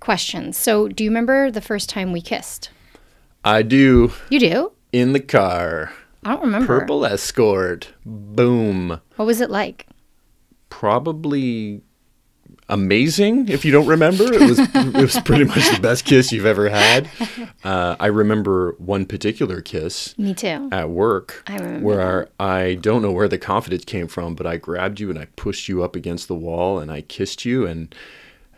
questions. 0.00 0.56
So, 0.56 0.88
do 0.88 1.04
you 1.04 1.10
remember 1.10 1.50
the 1.50 1.60
first 1.60 1.88
time 1.88 2.12
we 2.12 2.20
kissed? 2.20 2.70
I 3.44 3.62
do. 3.62 4.12
You 4.30 4.40
do? 4.40 4.72
In 4.92 5.12
the 5.12 5.20
car. 5.20 5.92
I 6.24 6.32
don't 6.32 6.42
remember. 6.42 6.66
Purple 6.66 7.04
Escort. 7.04 7.92
Boom. 8.04 9.00
What 9.16 9.24
was 9.24 9.40
it 9.40 9.50
like? 9.50 9.86
Probably 10.68 11.82
amazing. 12.68 13.48
If 13.48 13.64
you 13.64 13.72
don't 13.72 13.86
remember, 13.86 14.24
it 14.32 14.40
was 14.40 14.58
it 14.58 14.94
was 14.94 15.18
pretty 15.20 15.44
much 15.44 15.70
the 15.70 15.80
best 15.80 16.04
kiss 16.04 16.32
you've 16.32 16.46
ever 16.46 16.68
had. 16.68 17.08
Uh, 17.64 17.96
I 17.98 18.06
remember 18.06 18.74
one 18.78 19.06
particular 19.06 19.60
kiss. 19.60 20.16
Me 20.18 20.34
too. 20.34 20.68
At 20.72 20.90
work. 20.90 21.42
I 21.46 21.56
remember. 21.56 21.86
Where 21.86 22.28
I 22.38 22.74
don't 22.74 23.02
know 23.02 23.12
where 23.12 23.28
the 23.28 23.38
confidence 23.38 23.84
came 23.84 24.08
from, 24.08 24.34
but 24.34 24.46
I 24.46 24.56
grabbed 24.56 25.00
you 25.00 25.10
and 25.10 25.18
I 25.18 25.26
pushed 25.36 25.68
you 25.68 25.82
up 25.82 25.96
against 25.96 26.28
the 26.28 26.34
wall 26.34 26.78
and 26.78 26.90
I 26.90 27.00
kissed 27.02 27.44
you. 27.44 27.66
And 27.66 27.94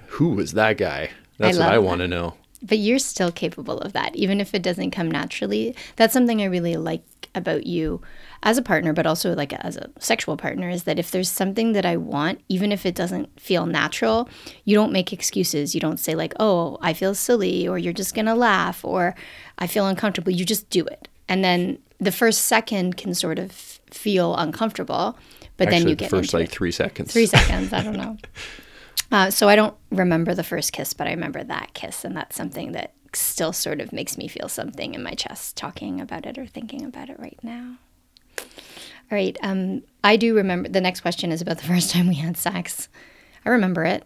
who 0.06 0.30
was 0.30 0.52
that 0.52 0.76
guy? 0.76 1.10
That's 1.38 1.58
I 1.58 1.64
what 1.66 1.74
I 1.74 1.78
want 1.78 2.00
to 2.00 2.08
know. 2.08 2.34
But 2.62 2.78
you're 2.78 2.98
still 2.98 3.32
capable 3.32 3.78
of 3.78 3.94
that, 3.94 4.14
even 4.14 4.38
if 4.38 4.54
it 4.54 4.62
doesn't 4.62 4.90
come 4.90 5.10
naturally. 5.10 5.74
That's 5.96 6.12
something 6.12 6.42
I 6.42 6.44
really 6.44 6.76
like 6.76 7.02
about 7.34 7.66
you 7.66 8.00
as 8.42 8.58
a 8.58 8.62
partner, 8.62 8.92
but 8.92 9.06
also 9.06 9.34
like 9.34 9.52
as 9.52 9.76
a 9.76 9.90
sexual 9.98 10.36
partner, 10.36 10.68
is 10.68 10.84
that 10.84 10.98
if 10.98 11.10
there's 11.10 11.30
something 11.30 11.72
that 11.72 11.86
I 11.86 11.96
want, 11.96 12.40
even 12.48 12.72
if 12.72 12.84
it 12.84 12.94
doesn't 12.94 13.40
feel 13.40 13.66
natural, 13.66 14.28
you 14.64 14.74
don't 14.74 14.92
make 14.92 15.12
excuses. 15.12 15.74
You 15.74 15.80
don't 15.80 15.98
say, 16.00 16.14
like, 16.14 16.34
oh, 16.40 16.78
I 16.80 16.92
feel 16.92 17.14
silly, 17.14 17.68
or 17.68 17.78
you're 17.78 17.92
just 17.92 18.14
going 18.14 18.26
to 18.26 18.34
laugh, 18.34 18.84
or 18.84 19.14
I 19.58 19.66
feel 19.66 19.86
uncomfortable. 19.86 20.32
You 20.32 20.44
just 20.44 20.68
do 20.70 20.84
it. 20.86 21.08
and 21.28 21.44
then 21.44 21.78
the 22.02 22.10
first 22.12 22.46
second 22.46 22.96
can 22.96 23.12
sort 23.14 23.38
of 23.38 23.52
feel 23.52 24.34
uncomfortable, 24.36 25.18
but 25.58 25.68
then 25.68 25.82
you 25.82 25.90
the 25.90 25.96
get 25.96 26.10
first 26.10 26.32
like 26.32 26.46
it. 26.46 26.50
three 26.50 26.72
seconds. 26.72 27.12
three 27.12 27.26
seconds. 27.26 27.72
I 27.74 27.82
don't 27.82 27.96
know. 28.04 28.16
Uh, 29.12 29.30
so 29.30 29.48
I 29.48 29.54
don't 29.54 29.74
remember 29.90 30.34
the 30.34 30.42
first 30.44 30.72
kiss, 30.72 30.94
but 30.94 31.06
I 31.06 31.10
remember 31.10 31.44
that 31.44 31.74
kiss, 31.74 32.04
and 32.04 32.16
that's 32.16 32.34
something 32.36 32.72
that 32.72 32.94
still 33.14 33.52
sort 33.52 33.80
of 33.80 33.92
makes 33.92 34.16
me 34.18 34.28
feel 34.28 34.48
something 34.48 34.94
in 34.94 35.02
my 35.02 35.12
chest 35.14 35.56
talking 35.56 36.00
about 36.00 36.26
it 36.26 36.38
or 36.38 36.46
thinking 36.46 36.84
about 36.84 37.08
it 37.10 37.18
right 37.18 37.38
now. 37.42 37.76
All 38.38 38.44
right. 39.16 39.36
Um, 39.42 39.82
I 40.04 40.16
do 40.16 40.34
remember. 40.34 40.68
The 40.68 40.80
next 40.80 41.00
question 41.00 41.32
is 41.32 41.40
about 41.40 41.58
the 41.58 41.64
first 41.64 41.90
time 41.90 42.08
we 42.08 42.14
had 42.14 42.36
sex. 42.36 42.88
I 43.44 43.50
remember 43.50 43.84
it. 43.84 44.04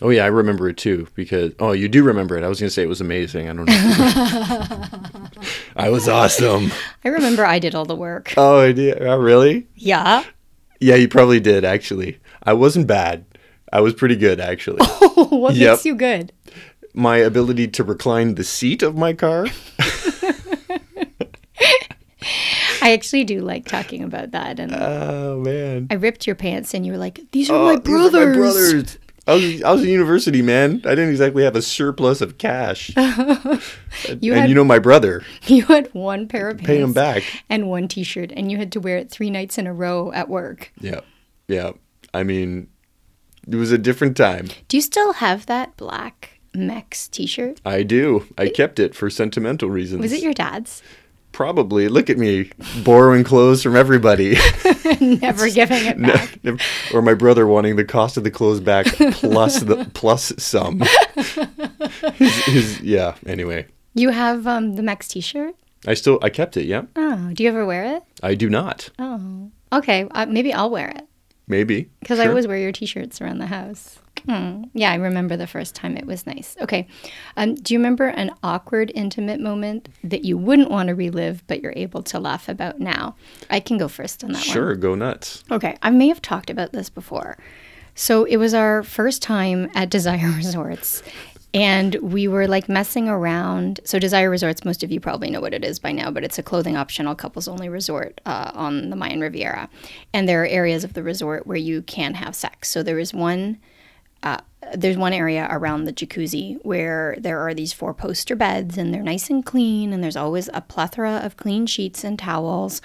Oh 0.00 0.08
yeah, 0.08 0.24
I 0.24 0.28
remember 0.28 0.68
it 0.68 0.76
too 0.78 1.06
because 1.14 1.52
oh, 1.60 1.72
you 1.72 1.88
do 1.88 2.02
remember 2.02 2.36
it. 2.36 2.42
I 2.42 2.48
was 2.48 2.58
gonna 2.58 2.70
say 2.70 2.82
it 2.82 2.88
was 2.88 3.00
amazing. 3.00 3.48
I 3.48 3.52
don't 3.52 3.66
know. 3.66 5.30
I 5.76 5.90
was 5.90 6.08
awesome. 6.08 6.72
I 7.04 7.08
remember 7.08 7.44
I 7.44 7.58
did 7.58 7.74
all 7.74 7.84
the 7.84 7.94
work. 7.94 8.34
Oh, 8.36 8.58
I 8.60 8.72
did. 8.72 9.00
Oh, 9.02 9.18
really? 9.18 9.68
Yeah. 9.76 10.24
Yeah, 10.80 10.96
you 10.96 11.08
probably 11.08 11.38
did 11.40 11.64
actually. 11.64 12.18
I 12.42 12.54
wasn't 12.54 12.86
bad. 12.88 13.24
I 13.72 13.80
was 13.80 13.94
pretty 13.94 14.16
good 14.16 14.40
actually. 14.40 14.78
Oh, 14.80 15.28
what 15.36 15.54
Yep. 15.54 15.70
makes 15.72 15.84
you 15.84 15.94
good? 15.94 16.32
My 16.94 17.16
ability 17.18 17.68
to 17.68 17.84
recline 17.84 18.34
the 18.34 18.44
seat 18.44 18.82
of 18.82 18.96
my 18.96 19.12
car. 19.12 19.46
I 22.84 22.92
actually 22.92 23.22
do 23.24 23.40
like 23.40 23.66
talking 23.66 24.02
about 24.02 24.32
that. 24.32 24.58
And 24.58 24.74
Oh 24.74 25.38
man. 25.40 25.86
I 25.90 25.94
ripped 25.94 26.26
your 26.26 26.34
pants, 26.36 26.74
and 26.74 26.84
you 26.84 26.92
were 26.92 26.98
like, 26.98 27.20
"These 27.32 27.48
are 27.50 27.56
Oh, 27.56 27.64
my 27.64 27.76
these 27.76 27.86
are 27.88 28.10
brothers." 28.10 28.36
my 28.36 28.42
brothers. 28.42 28.98
I 29.24 29.34
was, 29.34 29.62
I 29.62 29.70
was 29.72 29.82
in 29.84 29.88
university, 29.90 30.42
man. 30.42 30.82
I 30.84 30.96
didn't 30.96 31.10
exactly 31.10 31.44
have 31.44 31.54
a 31.54 31.62
surplus 31.62 32.20
of 32.20 32.38
cash. 32.38 32.90
You 34.20 34.32
and 34.32 34.40
had 34.42 34.48
you 34.48 34.54
know 34.56 34.64
my 34.64 34.80
brother. 34.80 35.22
you 35.46 35.62
had 35.66 35.86
one 35.94 36.26
pair 36.26 36.48
of 36.48 36.56
pants 36.56 36.66
Pay 36.66 36.80
him 36.80 36.92
back. 36.92 37.22
and 37.48 37.68
one 37.70 37.86
T-shirt, 37.86 38.32
and 38.34 38.50
you 38.50 38.58
had 38.58 38.72
to 38.72 38.80
wear 38.80 38.96
it 38.96 39.10
three 39.12 39.30
nights 39.30 39.58
in 39.58 39.68
a 39.68 39.72
row 39.72 40.10
at 40.12 40.28
work. 40.28 40.72
Yeah. 40.80 41.00
Yeah. 41.46 41.72
I 42.12 42.24
mean, 42.24 42.66
it 43.48 43.54
was 43.54 43.70
a 43.70 43.78
different 43.78 44.16
time. 44.16 44.48
Do 44.66 44.76
you 44.76 44.80
still 44.80 45.12
have 45.14 45.46
that 45.46 45.76
black 45.76 46.31
Mexx 46.54 47.10
T-shirt? 47.10 47.60
I 47.64 47.82
do. 47.82 48.26
I 48.36 48.48
kept 48.48 48.78
it 48.78 48.94
for 48.94 49.08
sentimental 49.10 49.70
reasons. 49.70 50.02
Was 50.02 50.12
it 50.12 50.22
your 50.22 50.34
dad's? 50.34 50.82
Probably. 51.32 51.88
Look 51.88 52.10
at 52.10 52.18
me 52.18 52.50
borrowing 52.84 53.24
clothes 53.24 53.62
from 53.62 53.74
everybody. 53.74 54.36
Never 55.00 55.48
giving 55.48 55.86
it 55.86 56.00
back. 56.02 56.38
or 56.92 57.00
my 57.00 57.14
brother 57.14 57.46
wanting 57.46 57.76
the 57.76 57.84
cost 57.84 58.18
of 58.18 58.24
the 58.24 58.30
clothes 58.30 58.60
back 58.60 58.84
plus 58.86 59.60
the 59.60 59.88
plus 59.94 60.32
some. 60.36 60.82
His, 62.16 62.44
his, 62.44 62.80
yeah. 62.82 63.14
Anyway, 63.26 63.66
You 63.94 64.10
have 64.10 64.46
um, 64.46 64.74
the 64.76 64.82
Mexx 64.82 65.08
T-shirt. 65.08 65.54
I 65.86 65.94
still 65.94 66.18
I 66.22 66.28
kept 66.28 66.56
it. 66.58 66.66
Yeah. 66.66 66.82
Oh, 66.96 67.30
do 67.32 67.42
you 67.42 67.48
ever 67.48 67.64
wear 67.64 67.96
it? 67.96 68.02
I 68.22 68.34
do 68.34 68.50
not. 68.50 68.90
Oh, 68.98 69.50
okay. 69.72 70.06
Uh, 70.10 70.26
maybe 70.26 70.52
I'll 70.52 70.70
wear 70.70 70.90
it 70.90 71.08
Maybe 71.52 71.90
because 72.00 72.18
I 72.18 72.28
always 72.28 72.46
wear 72.46 72.56
your 72.56 72.72
T-shirts 72.72 73.20
around 73.20 73.38
the 73.38 73.46
house. 73.46 73.98
Hmm. 74.26 74.64
Yeah, 74.72 74.90
I 74.90 74.94
remember 74.94 75.36
the 75.36 75.46
first 75.46 75.74
time. 75.74 75.98
It 75.98 76.06
was 76.06 76.26
nice. 76.26 76.56
Okay. 76.62 76.88
Um, 77.36 77.56
do 77.56 77.74
you 77.74 77.78
remember 77.78 78.06
an 78.06 78.30
awkward, 78.42 78.90
intimate 78.94 79.38
moment 79.38 79.90
that 80.02 80.24
you 80.24 80.38
wouldn't 80.38 80.70
want 80.70 80.88
to 80.88 80.94
relive, 80.94 81.46
but 81.46 81.60
you're 81.60 81.74
able 81.76 82.02
to 82.04 82.18
laugh 82.18 82.48
about 82.48 82.80
now? 82.80 83.16
I 83.50 83.60
can 83.60 83.76
go 83.76 83.86
first 83.86 84.24
on 84.24 84.32
that 84.32 84.38
one. 84.38 84.46
Sure. 84.46 84.74
Go 84.76 84.94
nuts. 84.94 85.44
Okay, 85.50 85.76
I 85.82 85.90
may 85.90 86.08
have 86.08 86.22
talked 86.22 86.48
about 86.48 86.72
this 86.72 86.88
before. 86.88 87.36
So 87.94 88.24
it 88.24 88.38
was 88.38 88.54
our 88.54 88.82
first 88.82 89.20
time 89.22 89.70
at 89.74 89.90
Desire 89.96 90.30
Resorts, 90.30 91.02
and 91.54 91.94
we 91.96 92.28
were 92.28 92.48
like 92.48 92.68
messing 92.68 93.08
around. 93.08 93.80
So 93.84 93.98
Desire 93.98 94.30
Resorts, 94.30 94.64
most 94.64 94.82
of 94.82 94.90
you 94.90 95.00
probably 95.00 95.30
know 95.30 95.40
what 95.40 95.54
it 95.54 95.64
is 95.64 95.78
by 95.78 95.92
now, 95.92 96.10
but 96.10 96.24
it's 96.24 96.38
a 96.38 96.42
clothing 96.42 96.76
optional 96.76 97.14
couples 97.14 97.48
only 97.48 97.68
resort 97.68 98.20
uh, 98.24 98.52
on 98.54 98.90
the 98.90 98.96
Mayan 98.96 99.20
Riviera, 99.20 99.68
and 100.12 100.28
there 100.28 100.42
are 100.42 100.46
areas 100.46 100.84
of 100.84 100.94
the 100.94 101.02
resort 101.02 101.46
where 101.46 101.56
you 101.56 101.82
can 101.82 102.14
have 102.14 102.34
sex. 102.34 102.70
So 102.70 102.82
there 102.82 102.98
is 102.98 103.12
one. 103.12 103.58
Uh, 104.22 104.38
there's 104.76 104.96
one 104.96 105.12
area 105.12 105.48
around 105.50 105.84
the 105.84 105.92
jacuzzi 105.92 106.56
where 106.64 107.16
there 107.18 107.40
are 107.40 107.52
these 107.52 107.72
four 107.72 107.92
poster 107.92 108.36
beds 108.36 108.78
and 108.78 108.94
they're 108.94 109.02
nice 109.02 109.28
and 109.28 109.44
clean 109.44 109.92
and 109.92 110.02
there's 110.02 110.16
always 110.16 110.48
a 110.54 110.60
plethora 110.60 111.16
of 111.16 111.36
clean 111.36 111.66
sheets 111.66 112.04
and 112.04 112.20
towels 112.20 112.80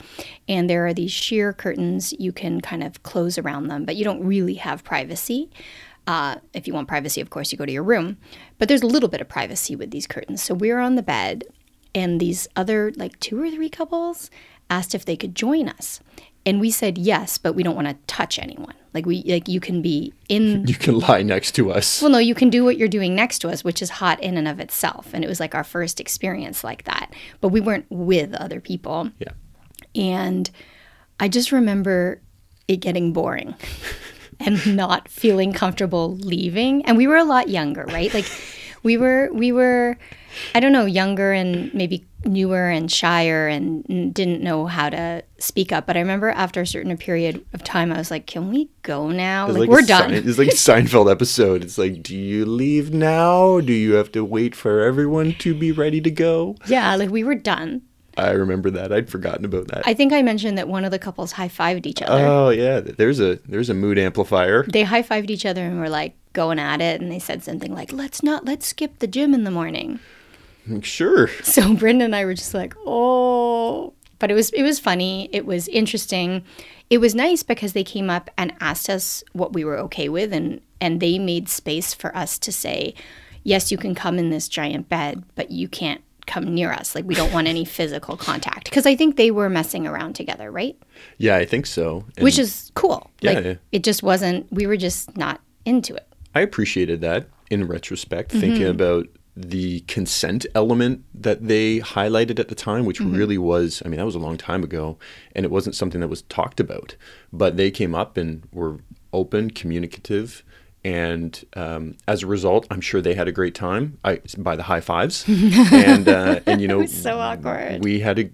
and 0.48 0.68
there 0.68 0.88
are 0.88 0.94
these 0.94 1.12
sheer 1.12 1.54
curtains 1.54 2.12
you 2.14 2.32
can 2.32 2.60
kind 2.60 2.84
of 2.84 3.04
close 3.04 3.38
around 3.38 3.68
them 3.68 3.86
but 3.86 3.96
you 3.96 4.04
don't 4.04 4.24
really 4.24 4.56
have 4.56 4.84
privacy 4.84 5.52
uh, 6.08 6.38
if 6.54 6.68
you 6.68 6.74
want 6.74 6.88
privacy 6.88 7.22
of 7.22 7.30
course 7.30 7.52
you 7.52 7.58
go 7.58 7.66
to 7.66 7.72
your 7.72 7.84
room 7.84 8.18
but 8.58 8.68
there's 8.68 8.82
a 8.82 8.88
little 8.88 9.10
bit 9.10 9.22
of 9.22 9.28
privacy 9.30 9.76
with 9.76 9.92
these 9.92 10.08
curtains 10.08 10.42
so 10.42 10.54
we're 10.54 10.80
on 10.80 10.96
the 10.96 11.04
bed 11.04 11.44
and 11.94 12.20
these 12.20 12.48
other 12.56 12.92
like 12.96 13.20
two 13.20 13.42
or 13.42 13.50
three 13.52 13.70
couples 13.70 14.30
asked 14.70 14.96
if 14.96 15.06
they 15.06 15.16
could 15.18 15.36
join 15.36 15.68
us 15.70 16.00
and 16.46 16.60
we 16.60 16.72
said 16.72 16.98
yes 16.98 17.38
but 17.38 17.54
we 17.54 17.64
don't 17.64 17.76
want 17.76 17.88
to 17.88 17.96
touch 18.08 18.40
anyone 18.40 18.74
like 18.94 19.06
we 19.06 19.22
like 19.28 19.48
you 19.48 19.60
can 19.60 19.82
be 19.82 20.12
in 20.28 20.66
You 20.68 20.74
can 20.74 20.98
lie 21.00 21.22
next 21.22 21.52
to 21.52 21.72
us. 21.72 22.02
well, 22.02 22.10
no, 22.10 22.18
you 22.18 22.34
can 22.34 22.50
do 22.50 22.64
what 22.64 22.78
you're 22.78 22.88
doing 22.88 23.14
next 23.14 23.40
to 23.40 23.50
us, 23.50 23.64
which 23.64 23.80
is 23.80 23.92
hot 23.92 24.22
in 24.24 24.38
and 24.38 24.48
of 24.48 24.60
itself. 24.60 25.12
And 25.14 25.24
it 25.24 25.28
was 25.28 25.40
like 25.40 25.54
our 25.54 25.64
first 25.64 26.00
experience 26.00 26.64
like 26.64 26.86
that. 26.86 27.14
But 27.40 27.50
we 27.50 27.62
weren't 27.62 27.86
with 27.90 28.34
other 28.34 28.60
people. 28.60 29.12
Yeah. 29.20 29.34
And 29.94 30.50
I 31.20 31.28
just 31.28 31.52
remember 31.52 32.22
it 32.68 32.78
getting 32.78 33.14
boring 33.14 33.54
and 34.40 34.76
not 34.76 35.10
feeling 35.10 35.54
comfortable 35.54 36.16
leaving. 36.18 36.86
And 36.86 36.98
we 36.98 37.08
were 37.08 37.18
a 37.18 37.24
lot 37.24 37.50
younger, 37.50 37.86
right? 37.86 38.14
Like 38.14 38.26
we 38.84 38.98
were, 38.98 39.30
we 39.34 39.52
were, 39.52 39.98
I 40.54 40.60
don't 40.60 40.72
know, 40.72 40.86
younger 40.86 41.32
and 41.32 41.74
maybe 41.74 42.06
newer 42.26 42.70
and 42.70 42.92
shyer 42.92 43.48
and 43.48 44.14
didn't 44.14 44.42
know 44.42 44.66
how 44.66 44.90
to 44.90 45.24
speak 45.40 45.72
up. 45.72 45.88
But 45.88 45.98
I 45.98 46.00
remember 46.00 46.30
after 46.30 46.62
a 46.62 46.68
certain 46.68 46.96
period 46.98 47.46
of 47.54 47.64
time, 47.64 47.92
I 47.92 47.98
was 47.98 48.12
like, 48.12 48.28
can 48.28 48.50
we 48.50 48.70
go 48.84 49.10
now? 49.10 49.48
It's 49.50 49.58
Like, 49.58 49.70
we're 49.70 49.82
done. 49.82 50.14
It's 50.14 50.38
like 50.38 50.50
a 50.50 50.52
Seinfeld 50.52 51.12
episode. 51.12 51.64
It's 51.64 51.78
like, 51.78 52.04
do 52.04 52.16
you 52.16 52.46
leave 52.46 52.94
now? 52.94 53.60
Do 53.60 53.74
you 53.74 53.94
have 53.94 54.12
to 54.14 54.24
wait 54.24 54.56
for 54.56 54.82
everyone 54.82 55.34
to 55.40 55.54
be 55.54 55.72
ready 55.72 56.02
to 56.02 56.12
go? 56.12 56.56
Yeah, 56.68 56.96
like 56.96 57.10
we 57.10 57.24
were 57.24 57.36
done. 57.36 57.82
I 58.18 58.32
remember 58.32 58.70
that. 58.72 58.92
I'd 58.92 59.10
forgotten 59.10 59.46
about 59.46 59.68
that. 59.70 59.88
I 59.88 59.94
think 59.94 60.12
I 60.14 60.22
mentioned 60.22 60.58
that 60.58 60.68
one 60.68 60.84
of 60.86 60.92
the 60.92 61.00
couples 61.00 61.34
high 61.34 61.50
fived 61.50 61.86
each 61.86 62.02
other. 62.02 62.26
oh 62.26 62.50
yeah, 62.50 62.80
there's 62.80 63.20
a 63.20 63.36
there's 63.48 63.70
a 63.70 63.74
mood 63.74 63.98
amplifier. 63.98 64.64
they 64.64 64.84
high 64.84 65.04
fived 65.04 65.30
each 65.30 65.46
other 65.46 65.64
and 65.64 65.80
were 65.80 65.90
like 65.90 66.16
going 66.34 66.60
at 66.60 66.82
it, 66.82 67.02
and 67.02 67.12
they 67.12 67.20
said 67.20 67.44
something 67.44 67.74
like, 67.74 67.92
"Let's 67.92 68.22
not 68.24 68.46
let's 68.46 68.68
skip 68.68 69.00
the 69.00 69.08
gym 69.08 69.34
in 69.34 69.44
the 69.44 69.52
morning." 69.52 70.00
Sure. 70.82 71.30
So 71.44 71.74
Brenda 71.80 72.06
and 72.06 72.16
I 72.16 72.26
were 72.26 72.34
just 72.34 72.54
like, 72.54 72.74
"Oh." 72.86 73.94
But 74.20 74.32
it 74.32 74.34
was 74.34 74.50
it 74.50 74.64
was 74.64 74.80
funny. 74.80 75.30
It 75.32 75.46
was 75.46 75.68
interesting. 75.68 76.44
It 76.90 76.98
was 76.98 77.14
nice 77.14 77.44
because 77.44 77.74
they 77.74 77.84
came 77.84 78.10
up 78.10 78.30
and 78.38 78.54
asked 78.60 78.90
us 78.90 79.24
what 79.34 79.54
we 79.54 79.64
were 79.64 79.78
okay 79.78 80.10
with, 80.10 80.34
and 80.34 80.60
and 80.82 81.00
they 81.00 81.20
made 81.20 81.50
space 81.50 81.94
for 81.94 82.16
us 82.18 82.40
to 82.40 82.52
say, 82.52 82.96
"Yes, 83.44 83.72
you 83.72 83.78
can 83.78 83.94
come 83.94 84.18
in 84.18 84.32
this 84.32 84.48
giant 84.48 84.90
bed, 84.90 85.24
but 85.36 85.52
you 85.52 85.68
can't." 85.68 86.02
Come 86.28 86.54
near 86.54 86.72
us 86.72 86.94
like 86.94 87.06
we 87.06 87.16
don't 87.16 87.34
want 87.34 87.48
any 87.48 87.66
physical 87.66 88.16
contact 88.18 88.66
because 88.66 88.86
i 88.86 88.96
think 88.96 89.16
they 89.16 89.32
were 89.32 89.50
messing 89.50 89.88
around 89.88 90.14
together 90.14 90.52
right 90.52 90.76
Yeah, 91.18 91.38
I 91.38 91.46
think 91.46 91.66
so. 91.66 92.06
And 92.18 92.24
which 92.24 92.38
is 92.40 92.72
cool. 92.76 93.10
Yeah, 93.22 93.32
like 93.34 93.46
yeah. 93.46 93.56
it 93.72 93.84
just 93.84 94.02
wasn't. 94.04 94.46
We 94.52 94.66
were 94.68 94.78
just 94.78 95.16
not 95.18 95.40
into 95.66 95.94
it. 95.96 96.08
I 96.36 96.42
appreciated 96.42 97.02
that 97.02 97.28
in 97.50 97.68
retrospect, 97.68 98.32
Mm-hmm. 98.32 98.40
thinking 98.42 98.68
about 98.68 99.06
the 99.36 99.82
consent 99.82 100.46
element 100.56 101.04
that 101.14 101.48
they 101.48 101.80
highlighted 101.80 102.40
at 102.40 102.48
the 102.48 102.56
time, 102.56 102.84
which 102.86 103.00
Mm-hmm. 103.00 103.16
really 103.20 103.38
was, 103.38 103.82
I 103.86 103.90
mean, 103.90 104.00
that 104.00 104.06
was 104.06 104.16
a 104.16 104.26
long 104.28 104.38
time 104.38 104.64
ago, 104.64 104.98
and 105.36 105.46
it 105.46 105.52
wasn't 105.52 105.76
something 105.76 106.02
that 106.02 106.08
was 106.10 106.24
talked 106.24 106.60
about. 106.60 106.96
But 107.32 107.58
they 107.58 107.70
came 107.72 107.94
up 107.94 108.18
and 108.18 108.42
were 108.52 108.80
open, 109.14 109.52
communicative, 109.52 110.44
and 110.88 111.44
um, 111.58 111.98
as 112.08 112.24
a 112.24 112.28
result, 112.28 112.66
I'm 112.72 112.80
sure 112.80 113.02
they 113.02 113.14
had 113.14 113.28
a 113.28 113.34
great 113.34 113.54
time 113.54 114.00
I, 114.06 114.22
by 114.38 114.56
the 114.56 114.64
high 114.64 114.80
fives. 114.80 115.26
and, 115.28 116.08
uh, 116.08 116.40
and, 116.46 116.62
you 116.62 116.68
know, 116.70 116.86
so 116.86 117.20
awkward. 117.20 117.84
we 117.84 118.00
had 118.00 118.18
a 118.20 118.30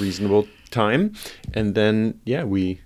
reasonable 0.00 0.48
time. 0.72 1.12
And 1.52 1.76
then, 1.76 2.20
yeah, 2.24 2.42
we 2.42 2.80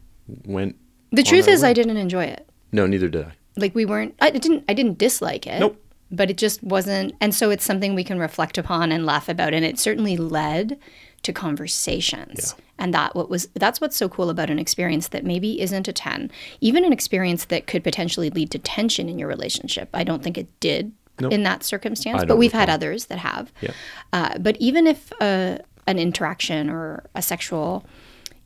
went. 0.45 0.77
The 1.11 1.23
truth 1.23 1.49
is, 1.49 1.63
way. 1.63 1.71
I 1.71 1.73
didn't 1.73 1.97
enjoy 1.97 2.25
it. 2.25 2.47
No, 2.71 2.87
neither 2.87 3.09
did 3.09 3.25
I. 3.25 3.33
Like 3.57 3.75
we 3.75 3.87
weren't. 3.87 4.15
I 4.21 4.31
didn't. 4.31 4.65
I 4.69 4.75
didn't 4.75 4.99
dislike 4.99 5.47
it. 5.47 5.59
Nope. 5.61 5.83
But 6.11 6.29
it 6.29 6.37
just 6.37 6.63
wasn't. 6.63 7.15
And 7.19 7.35
so 7.35 7.49
it's 7.49 7.65
something 7.65 7.95
we 7.95 8.05
can 8.05 8.19
reflect 8.19 8.59
upon 8.59 8.93
and 8.93 9.07
laugh 9.07 9.31
about. 9.31 9.55
And 9.55 9.65
it 9.65 9.79
certainly 9.79 10.19
led 10.19 10.79
to 11.23 11.33
conversations. 11.33 12.55
And 12.79 12.95
that 12.95 13.15
what 13.15 13.29
was 13.29 13.49
that's 13.55 13.81
what's 13.81 13.97
so 13.97 14.09
cool 14.09 14.31
about 14.31 14.51
an 14.51 14.59
experience 14.59 15.09
that 15.09 15.25
maybe 15.25 15.61
isn't 15.61 15.89
a 15.89 15.93
ten, 15.93 16.31
even 16.61 16.85
an 16.85 16.93
experience 16.93 17.47
that 17.47 17.67
could 17.67 17.83
potentially 17.83 18.31
lead 18.31 18.51
to 18.53 18.59
tension 18.59 19.09
in 19.09 19.19
your 19.19 19.29
relationship. 19.29 19.89
I 19.93 20.05
don't 20.05 20.23
think 20.23 20.39
it 20.39 20.49
did 20.61 20.93
in 21.21 21.43
that 21.43 21.65
circumstance, 21.65 22.25
but 22.25 22.39
we've 22.39 22.53
had 22.53 22.71
others 22.71 23.07
that 23.07 23.19
have. 23.19 23.53
Yeah. 23.61 23.73
Uh, 24.13 24.39
but 24.39 24.57
even 24.59 24.87
if 24.87 25.13
uh, 25.21 25.59
an 25.89 25.99
interaction 25.99 26.71
or 26.71 27.05
a 27.15 27.23
sexual 27.23 27.85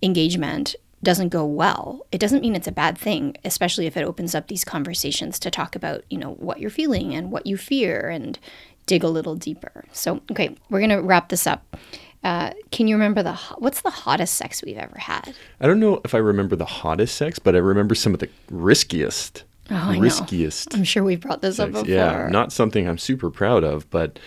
engagement 0.00 0.74
doesn't 1.02 1.28
go 1.28 1.44
well, 1.44 2.06
it 2.12 2.18
doesn't 2.18 2.40
mean 2.40 2.54
it's 2.54 2.68
a 2.68 2.72
bad 2.72 2.96
thing, 2.96 3.36
especially 3.44 3.86
if 3.86 3.96
it 3.96 4.04
opens 4.04 4.34
up 4.34 4.46
these 4.46 4.64
conversations 4.64 5.38
to 5.40 5.50
talk 5.50 5.76
about, 5.76 6.04
you 6.08 6.16
know, 6.16 6.30
what 6.34 6.60
you're 6.60 6.70
feeling 6.70 7.14
and 7.14 7.30
what 7.30 7.46
you 7.46 7.56
fear 7.56 8.08
and 8.08 8.38
dig 8.86 9.04
a 9.04 9.08
little 9.08 9.34
deeper. 9.34 9.84
So, 9.92 10.22
okay, 10.30 10.56
we're 10.70 10.80
going 10.80 10.90
to 10.90 11.02
wrap 11.02 11.28
this 11.28 11.46
up. 11.46 11.76
Uh, 12.24 12.52
can 12.70 12.86
you 12.86 12.94
remember 12.94 13.22
the 13.22 13.34
what's 13.58 13.80
the 13.80 13.90
hottest 13.90 14.34
sex 14.34 14.62
we've 14.64 14.78
ever 14.78 14.96
had? 14.96 15.34
I 15.60 15.66
don't 15.66 15.80
know 15.80 16.00
if 16.04 16.14
I 16.14 16.18
remember 16.18 16.54
the 16.54 16.64
hottest 16.64 17.16
sex, 17.16 17.38
but 17.38 17.54
I 17.54 17.58
remember 17.58 17.94
some 17.94 18.14
of 18.14 18.20
the 18.20 18.28
riskiest. 18.50 19.44
Oh, 19.70 19.98
riskiest. 19.98 20.74
I'm 20.74 20.84
sure 20.84 21.02
we've 21.02 21.20
brought 21.20 21.40
this 21.40 21.58
up 21.58 21.72
before. 21.72 21.88
Yeah, 21.88 22.28
not 22.30 22.52
something 22.52 22.88
I'm 22.88 22.98
super 22.98 23.30
proud 23.30 23.64
of, 23.64 23.88
but 23.90 24.18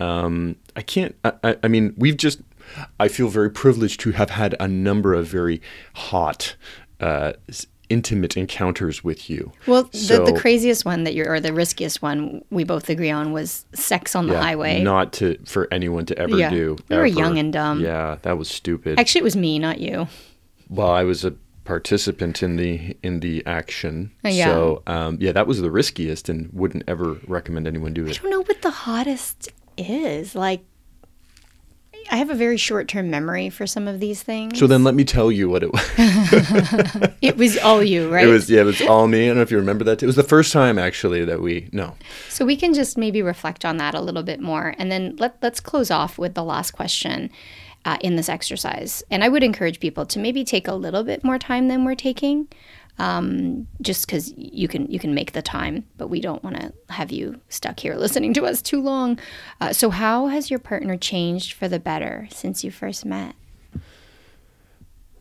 um, 0.00 0.56
I 0.76 0.82
can't. 0.82 1.14
I, 1.24 1.32
I, 1.42 1.56
I 1.64 1.68
mean, 1.68 1.94
we've 1.96 2.16
just. 2.16 2.40
I 2.98 3.08
feel 3.08 3.28
very 3.28 3.50
privileged 3.50 4.00
to 4.00 4.12
have 4.12 4.30
had 4.30 4.56
a 4.58 4.66
number 4.66 5.12
of 5.12 5.26
very 5.26 5.60
hot, 5.94 6.56
uh, 6.98 7.34
intimate 7.94 8.36
encounters 8.36 9.02
with 9.04 9.30
you. 9.30 9.52
Well, 9.66 9.84
the, 9.84 10.22
the 10.26 10.36
craziest 10.38 10.84
one 10.84 11.04
that 11.04 11.14
you're, 11.14 11.30
or 11.30 11.40
the 11.40 11.52
riskiest 11.52 12.02
one 12.02 12.44
we 12.50 12.64
both 12.64 12.90
agree 12.90 13.10
on 13.10 13.32
was 13.32 13.64
sex 13.72 14.14
on 14.16 14.26
the 14.26 14.34
yeah, 14.34 14.42
highway. 14.42 14.82
Not 14.82 15.12
to 15.14 15.38
for 15.44 15.68
anyone 15.70 16.04
to 16.06 16.18
ever 16.18 16.36
Yeah. 16.36 16.50
do. 16.50 16.76
We 16.88 16.96
were 16.96 17.06
young 17.06 17.38
and 17.38 17.52
dumb. 17.52 17.80
Yeah, 17.80 18.18
that 18.22 18.36
was 18.36 18.48
stupid. 18.48 18.98
Actually, 18.98 19.20
it 19.20 19.24
was 19.24 19.36
me, 19.36 19.58
not 19.58 19.78
you. 19.80 20.08
well, 20.68 20.90
I 20.90 21.04
was 21.04 21.24
a 21.24 21.32
participant 21.64 22.42
in 22.42 22.56
the 22.56 22.96
in 23.02 23.20
the 23.20 23.42
action. 23.46 24.10
Uh, 24.24 24.28
yeah. 24.28 24.46
So 24.46 24.82
um, 24.86 25.16
yeah, 25.20 25.32
that 25.32 25.46
was 25.46 25.60
the 25.62 25.70
riskiest, 25.70 26.28
and 26.28 26.52
wouldn't 26.52 26.84
ever 26.86 27.18
recommend 27.26 27.66
anyone 27.66 27.94
do 27.94 28.04
it. 28.06 28.18
I 28.18 28.22
don't 28.22 28.30
know 28.30 28.42
what 28.42 28.60
the 28.62 28.70
hottest 28.70 29.48
is. 29.76 30.34
Like, 30.34 30.62
I 32.10 32.16
have 32.16 32.30
a 32.30 32.34
very 32.34 32.56
short 32.56 32.88
term 32.88 33.10
memory 33.10 33.50
for 33.50 33.66
some 33.66 33.88
of 33.88 34.00
these 34.00 34.22
things. 34.22 34.58
So 34.58 34.66
then, 34.66 34.84
let 34.84 34.94
me 34.94 35.04
tell 35.04 35.30
you 35.30 35.48
what 35.48 35.62
it 35.62 35.72
was. 35.72 35.82
it 37.22 37.36
was 37.36 37.58
all 37.58 37.82
you, 37.82 38.10
right? 38.10 38.26
It 38.26 38.30
was 38.30 38.48
yeah, 38.50 38.62
it 38.62 38.64
was 38.64 38.82
all 38.82 39.06
me. 39.08 39.24
I 39.24 39.26
don't 39.28 39.36
know 39.36 39.42
if 39.42 39.50
you 39.50 39.58
remember 39.58 39.84
that. 39.84 40.02
It 40.02 40.06
was 40.06 40.16
the 40.16 40.22
first 40.22 40.52
time 40.52 40.78
actually 40.78 41.24
that 41.24 41.40
we 41.40 41.68
no. 41.72 41.96
So 42.28 42.44
we 42.44 42.56
can 42.56 42.74
just 42.74 42.98
maybe 42.98 43.22
reflect 43.22 43.64
on 43.64 43.76
that 43.78 43.94
a 43.94 44.00
little 44.00 44.22
bit 44.22 44.40
more, 44.40 44.74
and 44.78 44.90
then 44.90 45.16
let 45.18 45.36
let's 45.42 45.60
close 45.60 45.90
off 45.90 46.18
with 46.18 46.34
the 46.34 46.44
last 46.44 46.72
question 46.72 47.30
uh, 47.84 47.98
in 48.00 48.16
this 48.16 48.28
exercise. 48.28 49.02
And 49.10 49.22
I 49.22 49.28
would 49.28 49.42
encourage 49.42 49.80
people 49.80 50.06
to 50.06 50.18
maybe 50.18 50.44
take 50.44 50.68
a 50.68 50.74
little 50.74 51.04
bit 51.04 51.24
more 51.24 51.38
time 51.38 51.68
than 51.68 51.84
we're 51.84 51.94
taking, 51.94 52.48
um, 52.98 53.66
just 53.80 54.06
because 54.06 54.32
you 54.36 54.68
can 54.68 54.90
you 54.90 54.98
can 54.98 55.14
make 55.14 55.32
the 55.32 55.42
time, 55.42 55.84
but 55.96 56.08
we 56.08 56.20
don't 56.20 56.42
want 56.44 56.56
to 56.56 56.72
have 56.90 57.10
you 57.10 57.40
stuck 57.48 57.80
here 57.80 57.94
listening 57.96 58.34
to 58.34 58.44
us 58.44 58.62
too 58.62 58.80
long. 58.80 59.18
Uh, 59.60 59.72
so, 59.72 59.90
how 59.90 60.26
has 60.26 60.50
your 60.50 60.60
partner 60.60 60.96
changed 60.96 61.52
for 61.52 61.68
the 61.68 61.80
better 61.80 62.28
since 62.30 62.62
you 62.64 62.70
first 62.70 63.04
met? 63.04 63.34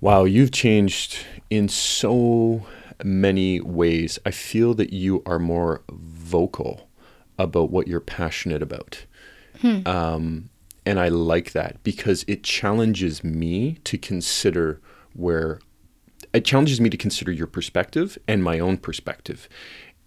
Wow, 0.02 0.26
you've 0.26 0.52
changed 0.52 1.26
in 1.50 1.70
so 1.70 2.66
many 3.04 3.62
ways. 3.62 4.20
I 4.26 4.32
feel 4.32 4.74
that 4.74 4.92
you 4.92 5.24
are 5.26 5.40
more 5.40 5.82
vocal 5.90 6.90
about 7.40 7.72
what 7.72 7.88
you're 7.88 8.02
passionate 8.02 8.62
about. 8.62 9.06
Um, 9.86 10.50
and 10.86 11.00
I 11.00 11.08
like 11.08 11.54
that 11.54 11.82
because 11.84 12.26
it 12.28 12.44
challenges 12.44 13.24
me 13.24 13.78
to 13.86 13.98
consider 13.98 14.82
where 15.14 15.60
it 16.34 16.46
challenges 16.46 16.82
me 16.82 16.90
to 16.90 16.98
consider 16.98 17.32
your 17.32 17.48
perspective 17.48 18.18
and 18.28 18.44
my 18.44 18.60
own 18.60 18.78
perspective. 18.78 19.48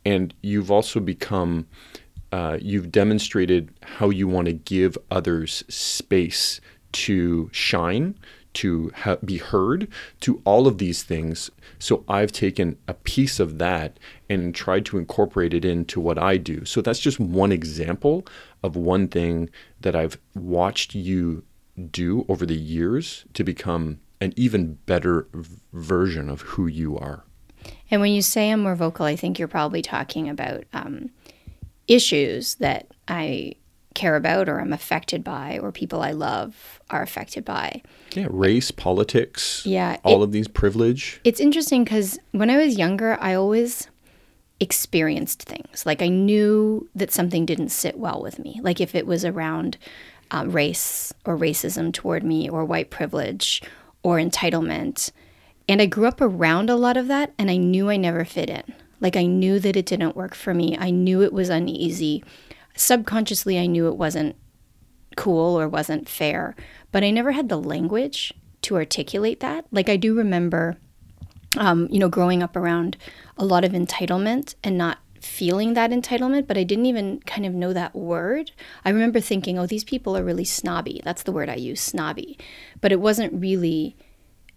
And 0.04 0.34
you've 0.42 0.70
also 0.70 1.00
become, 1.00 1.66
uh, 2.32 2.58
you've 2.60 2.92
demonstrated 2.92 3.72
how 3.82 4.10
you 4.10 4.28
want 4.28 4.46
to 4.46 4.52
give 4.52 4.98
others 5.10 5.64
space 5.68 6.60
to 6.92 7.48
shine, 7.52 8.18
to 8.54 8.90
ha- 8.94 9.16
be 9.24 9.38
heard, 9.38 9.88
to 10.20 10.40
all 10.44 10.66
of 10.66 10.78
these 10.78 11.02
things. 11.02 11.50
So 11.78 12.04
I've 12.08 12.32
taken 12.32 12.78
a 12.88 12.94
piece 12.94 13.38
of 13.38 13.58
that 13.58 13.98
and 14.30 14.54
tried 14.54 14.86
to 14.86 14.98
incorporate 14.98 15.54
it 15.54 15.64
into 15.64 16.00
what 16.00 16.18
I 16.18 16.36
do. 16.38 16.64
So 16.64 16.80
that's 16.80 17.00
just 17.00 17.20
one 17.20 17.52
example 17.52 18.26
of 18.62 18.74
one 18.74 19.08
thing 19.08 19.50
that 19.80 19.94
I've 19.94 20.18
watched 20.34 20.94
you 20.94 21.44
do 21.90 22.24
over 22.28 22.46
the 22.46 22.56
years 22.56 23.26
to 23.34 23.44
become 23.44 24.00
an 24.20 24.32
even 24.36 24.74
better 24.86 25.26
v- 25.32 25.56
version 25.72 26.28
of 26.30 26.40
who 26.42 26.66
you 26.66 26.96
are. 26.98 27.24
And 27.90 28.00
when 28.00 28.12
you 28.12 28.22
say 28.22 28.50
I'm 28.50 28.60
more 28.62 28.74
vocal, 28.76 29.06
I 29.06 29.16
think 29.16 29.38
you're 29.38 29.48
probably 29.48 29.82
talking 29.82 30.28
about 30.28 30.64
um, 30.72 31.10
issues 31.88 32.56
that 32.56 32.86
I 33.08 33.54
care 33.94 34.16
about 34.16 34.48
or 34.48 34.60
I'm 34.60 34.72
affected 34.72 35.24
by 35.24 35.58
or 35.62 35.72
people 35.72 36.02
I 36.02 36.12
love 36.12 36.80
are 36.90 37.02
affected 37.02 37.44
by. 37.44 37.82
Yeah, 38.14 38.26
race, 38.30 38.70
politics, 38.70 39.62
Yeah, 39.64 39.96
all 40.04 40.20
it- 40.20 40.24
of 40.24 40.32
these 40.32 40.48
privilege. 40.48 41.20
It's 41.24 41.40
interesting 41.40 41.84
because 41.84 42.18
when 42.32 42.50
I 42.50 42.58
was 42.58 42.76
younger, 42.76 43.16
I 43.20 43.34
always 43.34 43.88
experienced 44.60 45.42
things. 45.42 45.84
Like 45.86 46.02
I 46.02 46.08
knew 46.08 46.88
that 46.94 47.12
something 47.12 47.46
didn't 47.46 47.68
sit 47.70 47.98
well 47.98 48.20
with 48.22 48.38
me. 48.38 48.60
Like 48.62 48.80
if 48.80 48.94
it 48.94 49.06
was 49.06 49.24
around 49.24 49.76
um, 50.30 50.50
race 50.50 51.12
or 51.24 51.36
racism 51.36 51.92
toward 51.92 52.24
me 52.24 52.48
or 52.48 52.64
white 52.64 52.90
privilege 52.90 53.62
or 54.06 54.18
entitlement. 54.18 55.10
And 55.68 55.82
I 55.82 55.86
grew 55.86 56.06
up 56.06 56.20
around 56.20 56.70
a 56.70 56.76
lot 56.76 56.96
of 56.96 57.08
that 57.08 57.34
and 57.40 57.50
I 57.50 57.56
knew 57.56 57.90
I 57.90 57.96
never 57.96 58.24
fit 58.24 58.48
in. 58.48 58.62
Like 59.00 59.16
I 59.16 59.26
knew 59.26 59.58
that 59.58 59.74
it 59.74 59.84
didn't 59.84 60.14
work 60.14 60.36
for 60.36 60.54
me. 60.54 60.76
I 60.78 60.90
knew 60.90 61.22
it 61.22 61.32
was 61.32 61.48
uneasy. 61.48 62.22
Subconsciously, 62.76 63.58
I 63.58 63.66
knew 63.66 63.88
it 63.88 63.96
wasn't 63.96 64.36
cool 65.16 65.58
or 65.58 65.68
wasn't 65.68 66.08
fair, 66.08 66.54
but 66.92 67.02
I 67.02 67.10
never 67.10 67.32
had 67.32 67.48
the 67.48 67.58
language 67.58 68.32
to 68.62 68.76
articulate 68.76 69.40
that. 69.40 69.66
Like 69.72 69.88
I 69.88 69.96
do 69.96 70.14
remember 70.14 70.76
um, 71.58 71.88
you 71.90 71.98
know, 71.98 72.08
growing 72.08 72.44
up 72.44 72.54
around 72.54 72.96
a 73.36 73.44
lot 73.44 73.64
of 73.64 73.72
entitlement 73.72 74.54
and 74.62 74.78
not 74.78 74.98
feeling 75.26 75.74
that 75.74 75.90
entitlement, 75.90 76.46
but 76.46 76.56
I 76.56 76.64
didn't 76.64 76.86
even 76.86 77.20
kind 77.20 77.44
of 77.44 77.54
know 77.54 77.72
that 77.72 77.94
word. 77.94 78.52
I 78.84 78.90
remember 78.90 79.20
thinking, 79.20 79.58
oh, 79.58 79.66
these 79.66 79.84
people 79.84 80.16
are 80.16 80.24
really 80.24 80.44
snobby. 80.44 81.00
That's 81.04 81.22
the 81.22 81.32
word 81.32 81.48
I 81.48 81.56
use, 81.56 81.80
snobby. 81.80 82.38
But 82.80 82.92
it 82.92 83.00
wasn't 83.00 83.40
really 83.40 83.96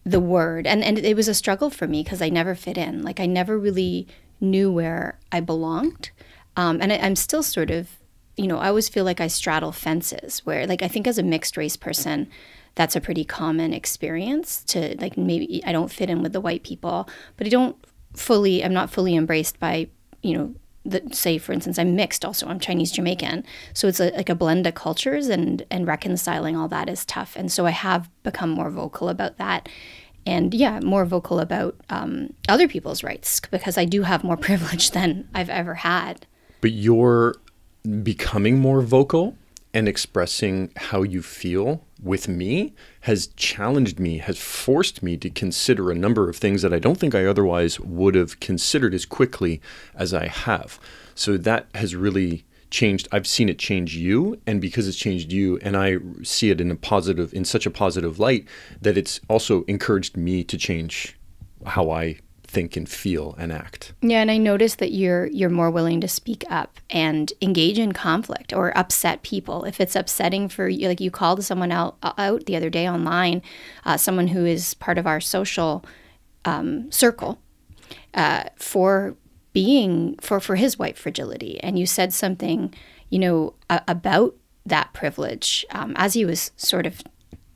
the 0.06 0.20
word. 0.20 0.66
And, 0.66 0.84
and 0.84 0.98
it 0.98 1.16
was 1.16 1.28
a 1.28 1.34
struggle 1.34 1.70
for 1.70 1.88
me 1.88 2.04
because 2.04 2.22
I 2.22 2.30
never 2.30 2.56
fit 2.56 2.78
in. 2.78 3.04
Like 3.04 3.20
I 3.20 3.26
never 3.26 3.58
really 3.58 4.08
knew 4.40 4.72
where 4.72 5.20
I 5.32 5.42
belonged. 5.42 6.12
Um, 6.56 6.82
and 6.82 6.94
I, 6.94 6.98
I'm 6.98 7.16
still 7.16 7.44
sort 7.44 7.72
of, 7.72 7.90
you 8.38 8.48
know, 8.48 8.58
I 8.58 8.70
always 8.70 8.90
feel 8.90 9.04
like 9.04 9.20
I 9.20 9.28
straddle 9.28 9.74
fences 9.74 10.46
where, 10.46 10.66
like, 10.66 10.82
I 10.82 10.88
think 10.88 11.08
as 11.08 11.18
a 11.18 11.24
mixed 11.24 11.58
race 11.58 11.76
person, 11.76 12.30
that's 12.76 12.96
a 12.96 13.02
pretty 13.02 13.26
common 13.26 13.74
experience 13.74 14.64
to 14.64 14.96
like 15.02 15.18
maybe 15.18 15.62
I 15.66 15.74
don't 15.74 15.92
fit 15.92 16.10
in 16.10 16.24
with 16.24 16.32
the 16.32 16.40
white 16.40 16.64
people, 16.64 17.10
but 17.36 17.46
I 17.46 17.50
don't 17.50 17.76
fully 18.16 18.64
I'm 18.64 18.74
not 18.74 18.90
fully 18.90 19.16
embraced 19.16 19.60
by, 19.60 19.90
you 20.22 20.38
know, 20.38 20.56
say 21.12 21.38
for 21.38 21.52
instance 21.52 21.78
I'm 21.78 21.96
mixed 21.96 22.26
also 22.26 22.48
I'm 22.48 22.60
Chinese 22.60 22.92
Jamaican 22.92 23.44
so 23.74 23.88
it's 23.88 24.00
a, 24.00 24.12
like 24.12 24.30
a 24.30 24.34
blend 24.34 24.66
of 24.66 24.74
cultures 24.74 25.28
and 25.28 25.64
and 25.70 25.86
reconciling 25.86 26.56
all 26.56 26.68
that 26.70 26.90
is 26.90 27.06
tough 27.06 27.36
and 27.36 27.52
so 27.52 27.66
I 27.66 27.72
have 27.72 28.10
become 28.24 28.50
more 28.50 28.72
vocal 28.72 29.10
about 29.10 29.38
that. 29.38 29.70
And 30.26 30.54
yeah 30.54 30.80
more 30.80 31.06
vocal 31.06 31.40
about 31.40 31.76
um, 31.90 32.34
other 32.48 32.68
people's 32.68 33.04
rights 33.04 33.40
because 33.40 33.78
I 33.78 33.86
do 33.86 34.04
have 34.04 34.24
more 34.24 34.38
privilege 34.50 34.92
than 34.92 35.28
I've 35.34 35.50
ever 35.50 35.76
had. 35.76 36.26
But 36.62 36.72
you're 36.72 37.36
becoming 38.04 38.60
more 38.60 38.82
vocal 38.82 39.36
and 39.74 39.88
expressing 39.88 40.72
how 40.76 41.04
you 41.04 41.22
feel 41.22 41.86
with 42.02 42.28
me 42.28 42.74
has 43.02 43.28
challenged 43.28 44.00
me, 44.00 44.18
has 44.18 44.40
forced 44.40 45.04
me 45.04 45.18
to 45.18 45.30
consider 45.30 45.92
a 45.92 45.96
number 45.96 46.30
of 46.30 46.36
things 46.36 46.62
that 46.62 46.74
I 46.74 46.80
don't 46.80 46.98
think 46.98 47.14
I 47.14 47.26
otherwise 47.26 47.80
would 47.80 48.16
have 48.16 48.40
considered 48.40 48.94
as 48.94 49.06
quickly 49.06 49.62
as 49.96 50.14
I 50.14 50.28
have. 50.28 50.80
So 51.14 51.38
that 51.38 51.68
has 51.76 51.96
really 51.96 52.46
changed. 52.72 53.08
I've 53.12 53.28
seen 53.28 53.50
it 53.50 53.60
change 53.60 53.96
you, 53.96 54.40
and 54.48 54.62
because 54.62 54.88
it's 54.88 54.98
changed 54.98 55.32
you, 55.32 55.60
and 55.62 55.76
I 55.76 55.98
see 56.24 56.50
it 56.50 56.62
in 56.62 56.72
a 56.72 56.76
positive, 56.76 57.34
in 57.34 57.46
such 57.46 57.66
a 57.66 57.72
positive 57.72 58.20
light, 58.20 58.48
that 58.82 58.98
it's 58.98 59.20
also 59.28 59.64
encouraged 59.64 60.18
me 60.18 60.44
to 60.46 60.58
change 60.58 61.18
how 61.66 61.92
I 61.92 62.20
think 62.50 62.76
and 62.76 62.90
feel 62.90 63.36
and 63.38 63.52
act. 63.52 63.94
Yeah, 64.02 64.22
and 64.22 64.32
I 64.32 64.38
noticed 64.38 64.80
that 64.80 64.92
you're 64.92 65.28
you're 65.28 65.50
more 65.50 65.70
willing 65.70 66.02
to 66.02 66.08
speak 66.08 66.44
up 66.50 66.80
and 66.90 67.32
engage 67.42 67.78
in 67.78 67.92
conflict 67.92 68.52
or 68.54 68.78
upset 68.78 69.22
people. 69.22 69.64
If 69.66 69.80
it's 69.80 69.96
upsetting 69.96 70.50
for 70.50 70.68
you, 70.68 70.88
like 70.88 71.00
you 71.00 71.12
called 71.12 71.44
someone 71.44 71.72
out 71.72 71.98
out 72.18 72.46
the 72.46 72.56
other 72.56 72.70
day 72.70 72.90
online, 72.90 73.42
uh, 73.86 73.98
someone 73.98 74.28
who 74.28 74.46
is 74.46 74.74
part 74.74 74.98
of 74.98 75.06
our 75.06 75.22
social 75.22 75.86
um, 76.46 76.92
circle, 76.92 77.40
uh, 78.14 78.46
for 78.56 79.16
being 79.54 80.18
for 80.20 80.40
for 80.40 80.56
his 80.56 80.80
white 80.80 80.98
fragility, 80.98 81.60
and 81.62 81.78
you 81.78 81.86
said 81.86 82.14
something, 82.14 82.74
you 83.10 83.20
know, 83.20 83.54
a- 83.70 83.84
about 83.88 84.36
that 84.66 84.94
privilege 84.94 85.66
um, 85.72 85.94
as 85.96 86.14
he 86.14 86.26
was 86.26 86.52
sort 86.58 86.86
of. 86.86 87.02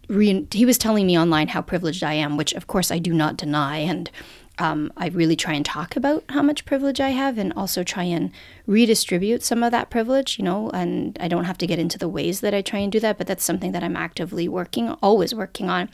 He 0.09 0.65
was 0.65 0.77
telling 0.77 1.07
me 1.07 1.17
online 1.17 1.47
how 1.47 1.61
privileged 1.61 2.03
I 2.03 2.13
am, 2.13 2.35
which 2.37 2.53
of 2.53 2.67
course 2.67 2.91
I 2.91 2.99
do 2.99 3.13
not 3.13 3.37
deny, 3.37 3.77
and 3.77 4.11
um, 4.59 4.93
I 4.95 5.07
really 5.07 5.35
try 5.35 5.53
and 5.53 5.65
talk 5.65 5.95
about 5.95 6.23
how 6.29 6.43
much 6.43 6.65
privilege 6.65 6.99
I 6.99 7.09
have 7.09 7.37
and 7.37 7.51
also 7.53 7.83
try 7.83 8.03
and 8.03 8.31
redistribute 8.67 9.43
some 9.43 9.63
of 9.63 9.71
that 9.71 9.89
privilege, 9.89 10.37
you 10.37 10.45
know, 10.45 10.69
and 10.69 11.17
I 11.19 11.27
don't 11.27 11.45
have 11.45 11.57
to 11.59 11.67
get 11.67 11.79
into 11.79 11.97
the 11.97 12.07
ways 12.07 12.41
that 12.41 12.53
I 12.53 12.61
try 12.61 12.79
and 12.79 12.91
do 12.91 12.99
that, 12.99 13.17
but 13.17 13.25
that's 13.25 13.43
something 13.43 13.71
that 13.71 13.83
I'm 13.83 13.97
actively 13.97 14.47
working, 14.47 14.91
always 15.01 15.33
working 15.33 15.69
on. 15.69 15.89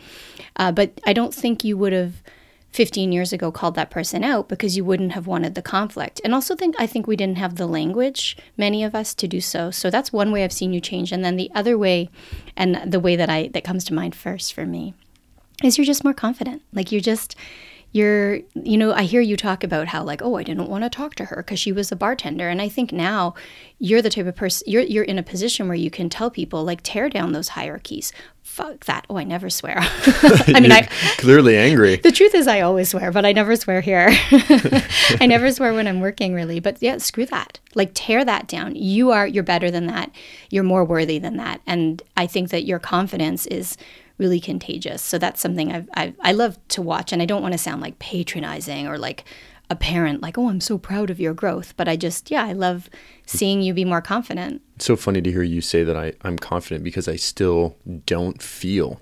Uh, 0.58 0.74
but 0.74 1.00
I 1.06 1.14
don't 1.14 1.34
think 1.34 1.64
you 1.64 1.78
would 1.78 1.94
have 1.94 2.22
15 2.72 3.12
years 3.12 3.34
ago 3.34 3.52
called 3.52 3.76
that 3.76 3.90
person 3.90 4.24
out 4.24 4.48
because 4.48 4.78
you 4.78 4.84
wouldn't 4.86 5.14
have 5.14 5.26
wanted 5.26 5.56
the 5.56 5.62
conflict. 5.62 6.22
And 6.24 6.34
also 6.34 6.56
think 6.56 6.76
I 6.78 6.86
think 6.86 7.08
we 7.08 7.16
didn't 7.16 7.38
have 7.38 7.56
the 7.56 7.66
language, 7.66 8.38
many 8.58 8.84
of 8.84 8.94
us, 8.94 9.14
to 9.16 9.28
do 9.28 9.42
so. 9.42 9.72
So 9.72 9.90
that's 9.90 10.14
one 10.14 10.32
way 10.32 10.44
I've 10.44 10.54
seen 10.54 10.74
you 10.74 10.82
change. 10.82 11.12
And 11.12 11.24
then 11.24 11.36
the 11.36 11.50
other 11.56 11.78
way, 11.78 12.10
and 12.56 12.92
the 12.92 13.00
way 13.00 13.16
that 13.16 13.30
I 13.30 13.48
that 13.54 13.64
comes 13.64 13.86
to 13.86 13.94
mind 13.94 14.16
first 14.16 14.54
for 14.54 14.66
me, 14.66 14.94
is 15.64 15.78
you're 15.78 15.86
just 15.86 16.04
more 16.04 16.14
confident. 16.14 16.62
Like 16.72 16.92
you're 16.92 17.02
just 17.02 17.36
you're 17.92 18.40
you 18.54 18.78
know 18.78 18.94
i 18.94 19.04
hear 19.04 19.22
you 19.22 19.36
talk 19.36 19.64
about 19.64 19.88
how 19.88 20.04
like 20.04 20.22
oh 20.22 20.36
i 20.36 20.44
didn't 20.44 20.70
want 20.70 20.84
to 20.84 20.90
talk 20.90 21.16
to 21.16 21.26
her 21.26 21.38
because 21.38 21.60
she 21.60 21.72
was 21.72 21.92
a 21.92 21.96
bartender. 21.96 22.48
And 22.48 22.62
i 22.62 22.70
think 22.70 22.92
now 22.92 23.34
you're 23.80 24.02
the 24.02 24.10
type 24.10 24.28
of 24.28 24.36
person 24.36 24.70
you're, 24.70 24.84
you're 24.84 25.04
in 25.04 25.18
a 25.18 25.24
position 25.24 25.68
where 25.68 25.76
you 25.76 25.90
can 25.90 26.10
tell 26.10 26.30
people 26.30 26.64
like 26.64 26.82
tear 26.84 27.10
down 27.10 27.32
those 27.32 27.50
hierarchies. 27.50 28.14
Fuck 28.44 28.86
that. 28.86 29.06
Oh 29.10 29.18
i 29.18 29.24
never 29.24 29.50
swear. 29.50 29.78
I 29.80 30.60
mean 30.62 30.72
i 30.72 30.88
clearly 31.18 31.58
angry. 31.58 31.98
The 32.04 32.12
truth 32.12 32.36
is 32.36 32.48
i 32.48 32.62
always 32.62 32.90
swear 32.90 33.12
but 33.12 33.26
i 33.26 33.32
never 33.32 33.56
swear 33.56 33.82
here. 33.82 34.10
I 35.20 35.26
never 35.28 35.52
swear 35.52 35.74
when 35.74 35.88
i'm 35.88 36.00
working 36.00 36.34
really. 36.34 36.60
But 36.60 36.82
yeah 36.82 36.98
screw 36.98 37.26
that. 37.28 37.60
Like 37.74 37.92
tear 37.94 38.24
that 38.24 38.48
down. 38.48 38.76
You 38.76 39.12
are 39.12 39.26
you're 39.26 39.44
better 39.44 39.72
than 39.72 39.88
that. 39.88 40.12
You're 40.52 40.64
more 40.64 40.86
worthy 40.86 41.18
than 41.18 41.38
that. 41.38 41.62
And 41.66 42.04
i 42.16 42.28
think 42.28 42.50
that 42.50 42.66
your 42.66 42.80
confidence 42.80 43.48
is 43.48 43.78
really 44.20 44.40
contagious. 44.40 45.02
So 45.02 45.18
that's 45.18 45.42
something 45.42 45.72
I've, 45.72 45.90
I've, 45.96 46.16
i 46.22 46.32
love 46.32 46.60
to 46.70 46.82
watch. 46.82 47.12
And 47.12 47.22
I 47.22 47.26
don't 47.26 47.42
want 47.42 47.54
to 47.54 47.58
sound 47.58 47.82
like 47.82 47.98
patronizing 48.00 48.88
or 48.88 48.98
like 48.98 49.24
a 49.70 49.76
parent, 49.76 50.22
like, 50.22 50.38
oh, 50.38 50.50
I'm 50.50 50.62
so 50.62 50.78
proud 50.78 51.10
of 51.10 51.20
your 51.20 51.34
growth. 51.34 51.76
But 51.78 51.88
I 51.88 51.96
just, 51.96 52.30
yeah, 52.30 52.44
I 52.44 52.54
love 52.54 52.90
seeing 53.26 53.62
you 53.62 53.74
be 53.74 53.86
more 53.86 54.02
confident. 54.02 54.62
It's 54.76 54.86
so 54.86 54.96
funny 54.96 55.22
to 55.22 55.32
hear 55.32 55.44
you 55.44 55.62
say 55.62 55.84
that 55.84 55.96
I, 55.96 56.14
I'm 56.22 56.38
confident 56.38 56.84
because 56.84 57.08
I 57.08 57.16
still 57.16 57.78
don't 58.06 58.42
feel 58.42 59.02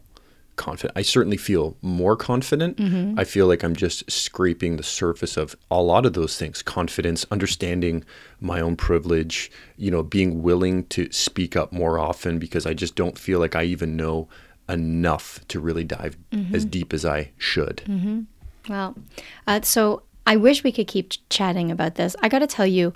confident. 0.57 0.97
I 0.97 1.03
certainly 1.03 1.37
feel 1.37 1.77
more 1.81 2.17
confident. 2.17 2.77
Mm-hmm. 2.77 3.17
I 3.17 3.23
feel 3.23 3.47
like 3.47 3.63
I'm 3.63 3.75
just 3.75 4.09
scraping 4.11 4.75
the 4.75 4.83
surface 4.83 5.37
of 5.37 5.55
a 5.71 5.81
lot 5.81 6.05
of 6.05 6.13
those 6.13 6.37
things 6.37 6.61
confidence, 6.61 7.25
understanding 7.31 8.03
my 8.41 8.59
own 8.59 8.75
privilege, 8.75 9.49
you 9.77 9.89
know, 9.89 10.03
being 10.03 10.43
willing 10.43 10.85
to 10.87 11.09
speak 11.11 11.55
up 11.55 11.71
more 11.71 11.97
often 11.97 12.39
because 12.39 12.65
I 12.65 12.73
just 12.73 12.95
don't 12.95 13.17
feel 13.17 13.39
like 13.39 13.55
I 13.55 13.63
even 13.63 13.95
know 13.95 14.27
enough 14.69 15.39
to 15.47 15.59
really 15.59 15.83
dive 15.83 16.17
mm-hmm. 16.31 16.55
as 16.55 16.65
deep 16.65 16.93
as 16.93 17.05
I 17.05 17.31
should. 17.37 17.83
Mm-hmm. 17.87 18.21
Well, 18.69 18.95
uh, 19.45 19.61
so 19.61 20.03
I 20.25 20.35
wish 20.35 20.63
we 20.63 20.71
could 20.71 20.87
keep 20.87 21.13
chatting 21.29 21.71
about 21.71 21.95
this. 21.95 22.15
I 22.21 22.29
got 22.29 22.39
to 22.39 22.47
tell 22.47 22.67
you, 22.67 22.93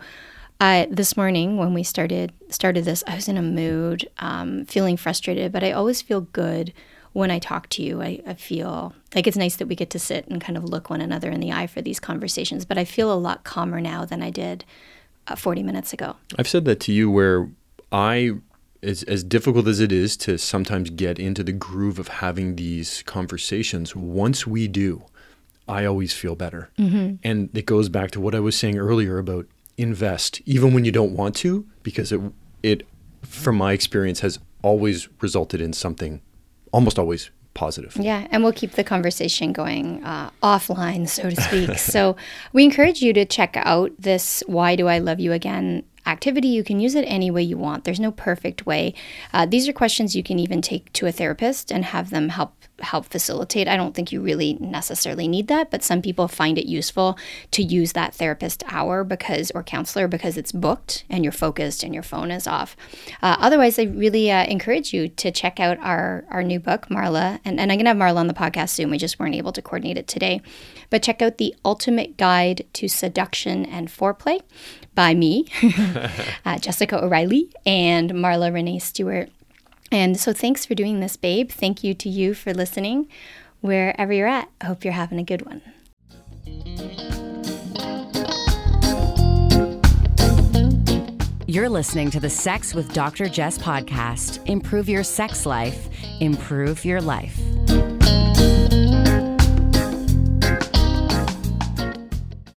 uh, 0.60 0.86
this 0.92 1.18
morning 1.18 1.58
when 1.58 1.74
we 1.74 1.82
started 1.82 2.34
started 2.50 2.86
this, 2.86 3.04
I 3.08 3.16
was 3.16 3.28
in 3.28 3.38
a 3.38 3.42
mood, 3.42 4.08
um, 4.20 4.66
feeling 4.66 4.96
frustrated, 4.96 5.52
but 5.52 5.64
I 5.64 5.72
always 5.72 6.02
feel 6.02 6.22
good 6.22 6.72
when 7.14 7.32
I 7.32 7.40
talk 7.40 7.68
to 7.70 7.84
you. 7.84 8.02
I, 8.02 8.22
I, 8.28 8.36
feel 8.36 8.94
like 9.16 9.28
it's 9.28 9.36
nice 9.36 9.56
that 9.58 9.68
we 9.68 9.76
get 9.76 9.90
to 9.90 10.00
sit 10.00 10.28
and 10.28 10.40
kind 10.40 10.58
of 10.58 10.64
look 10.64 10.90
one 10.90 11.02
another 11.02 11.30
in 11.30 11.40
the 11.40 11.52
eye 11.52 11.68
for 11.68 11.82
these 11.82 12.00
conversations. 12.00 12.64
But 12.64 12.78
I 12.78 12.86
feel 12.86 13.12
a 13.12 13.16
lot 13.16 13.44
calmer 13.44 13.82
now 13.82 14.06
than 14.06 14.22
I 14.22 14.30
did 14.30 14.64
uh, 15.28 15.36
40 15.36 15.64
minutes 15.64 15.94
ago. 15.94 16.16
I've 16.38 16.48
said 16.48 16.66
that 16.66 16.80
to 16.82 16.94
you 16.94 17.10
where 17.10 17.50
I 17.92 18.34
as, 18.84 19.04
as 19.04 19.24
difficult 19.24 19.68
as 19.68 19.80
it 19.80 19.92
is 19.92 20.18
to 20.18 20.38
sometimes 20.38 20.90
get 20.90 21.20
into 21.20 21.44
the 21.44 21.52
groove 21.52 22.00
of 22.00 22.08
having 22.08 22.56
these 22.56 23.04
conversations, 23.04 23.96
once 23.96 24.48
we 24.48 24.68
do, 24.68 25.04
I 25.68 25.86
always 25.86 26.14
feel 26.14 26.36
better. 26.36 26.70
Mm-hmm. 26.78 27.16
And 27.24 27.50
it 27.54 27.66
goes 27.66 27.90
back 27.90 28.12
to 28.12 28.22
what 28.22 28.36
I 28.36 28.40
was 28.40 28.58
saying 28.58 28.78
earlier 28.78 29.18
about 29.18 29.48
invest, 29.78 30.42
even 30.46 30.74
when 30.74 30.86
you 30.86 30.92
don't 30.92 31.16
want 31.16 31.36
to, 31.38 31.66
because 31.84 32.12
it, 32.12 32.22
it 32.64 32.88
from 33.24 33.56
my 33.56 33.74
experience, 33.74 34.22
has 34.22 34.40
always 34.64 35.08
resulted 35.22 35.62
in 35.62 35.74
something 35.74 36.22
almost 36.72 36.98
always 36.98 37.30
positive. 37.54 37.96
Yeah, 37.98 38.28
and 38.32 38.44
we'll 38.44 38.54
keep 38.54 38.72
the 38.72 38.84
conversation 38.84 39.52
going 39.52 40.04
uh, 40.04 40.30
offline, 40.42 41.08
so 41.08 41.30
to 41.30 41.42
speak. 41.42 41.78
so 41.80 42.16
we 42.54 42.64
encourage 42.64 43.02
you 43.02 43.14
to 43.14 43.26
check 43.26 43.56
out 43.58 43.92
this 44.00 44.44
Why 44.48 44.76
Do 44.76 44.88
I 44.88 45.00
Love 45.00 45.20
You 45.20 45.34
Again 45.34 45.84
activity. 46.06 46.48
You 46.48 46.64
can 46.64 46.80
use 46.80 46.96
it 46.96 47.04
any 47.04 47.32
way 47.32 47.44
you 47.44 47.58
want. 47.58 47.84
There's 47.84 48.00
no 48.00 48.12
perfect 48.12 48.66
way. 48.66 48.94
Uh, 49.34 49.46
these 49.46 49.68
are 49.68 49.74
questions 49.74 50.16
you 50.16 50.24
can 50.24 50.40
even 50.40 50.62
take 50.62 50.92
to 50.94 51.08
a 51.08 51.12
therapist 51.12 51.72
and 51.72 51.86
have 51.86 52.10
them 52.10 52.30
help 52.30 52.54
help 52.84 53.06
facilitate. 53.06 53.68
I 53.68 53.78
don't 53.78 53.94
think 53.94 54.12
you 54.12 54.22
really 54.22 54.54
necessarily 54.60 55.28
need 55.28 55.48
that, 55.48 55.72
but 55.72 55.84
some 55.84 56.02
people 56.02 56.28
find 56.28 56.58
it 56.58 56.66
useful 56.66 57.18
to 57.52 57.64
use 57.64 57.94
that 57.94 58.14
therapist 58.14 58.64
hour 58.68 59.04
because 59.04 59.52
or 59.52 59.64
counselor 59.64 60.08
because 60.08 60.38
it's 60.38 60.52
booked 60.52 61.04
and 61.10 61.24
you're 61.24 61.32
focused 61.32 61.84
and 61.84 61.94
your 61.94 62.04
phone 62.04 62.32
is 62.32 62.48
off. 62.48 62.76
Uh, 63.22 63.36
otherwise, 63.40 63.78
I 63.78 63.84
really 63.84 64.32
uh, 64.32 64.46
encourage 64.46 64.94
you 64.94 65.10
to 65.10 65.32
check 65.32 65.60
out 65.60 65.78
our 65.80 66.26
our 66.30 66.44
new 66.44 66.60
book, 66.60 66.88
Marla, 66.90 67.40
and, 67.46 67.60
and 67.60 67.72
I'm 67.72 67.78
gonna 67.78 67.90
have 67.90 67.98
Marla 67.98 68.18
on 68.18 68.28
the 68.28 68.34
podcast 68.34 68.70
soon. 68.70 68.90
We 68.90 68.98
just 68.98 69.20
weren't 69.20 69.36
able 69.36 69.52
to 69.54 69.62
coordinate 69.62 69.98
it 69.98 70.08
today, 70.08 70.42
but 70.90 71.04
check 71.04 71.22
out 71.22 71.38
the 71.38 71.56
Ultimate 71.64 72.18
Guide 72.18 72.66
to 72.74 72.88
Seduction 72.88 73.66
and 73.66 73.88
Foreplay 73.88 74.42
by 74.96 75.14
me, 75.14 75.48
uh, 76.46 76.58
Jessica 76.60 77.04
O'Reilly, 77.04 77.52
and 77.66 78.12
Marla 78.12 78.54
Renee 78.54 78.80
Stewart. 78.80 79.30
And 79.92 80.20
so 80.20 80.34
thanks 80.34 80.66
for 80.66 80.76
doing 80.76 81.00
this, 81.00 81.18
babe. 81.18 81.52
Thank 81.52 81.84
you 81.84 81.94
to 81.96 82.10
you 82.10 82.34
for 82.34 82.54
listening 82.54 83.08
wherever 83.60 84.14
you're 84.14 84.28
at. 84.28 84.50
I 84.62 84.66
hope 84.66 84.84
you're 84.84 84.94
having 84.94 85.20
a 85.20 85.24
good 85.24 85.46
one. 85.46 85.62
You're 91.48 91.68
listening 91.68 92.10
to 92.12 92.22
the 92.22 92.30
Sex 92.30 92.74
with 92.74 92.94
Dr. 92.94 93.28
Jess 93.28 93.58
podcast. 93.58 94.40
Improve 94.48 94.88
your 94.88 95.04
sex 95.04 95.46
life, 95.46 95.90
improve 96.22 96.86
your 96.86 97.02
life. 97.02 97.38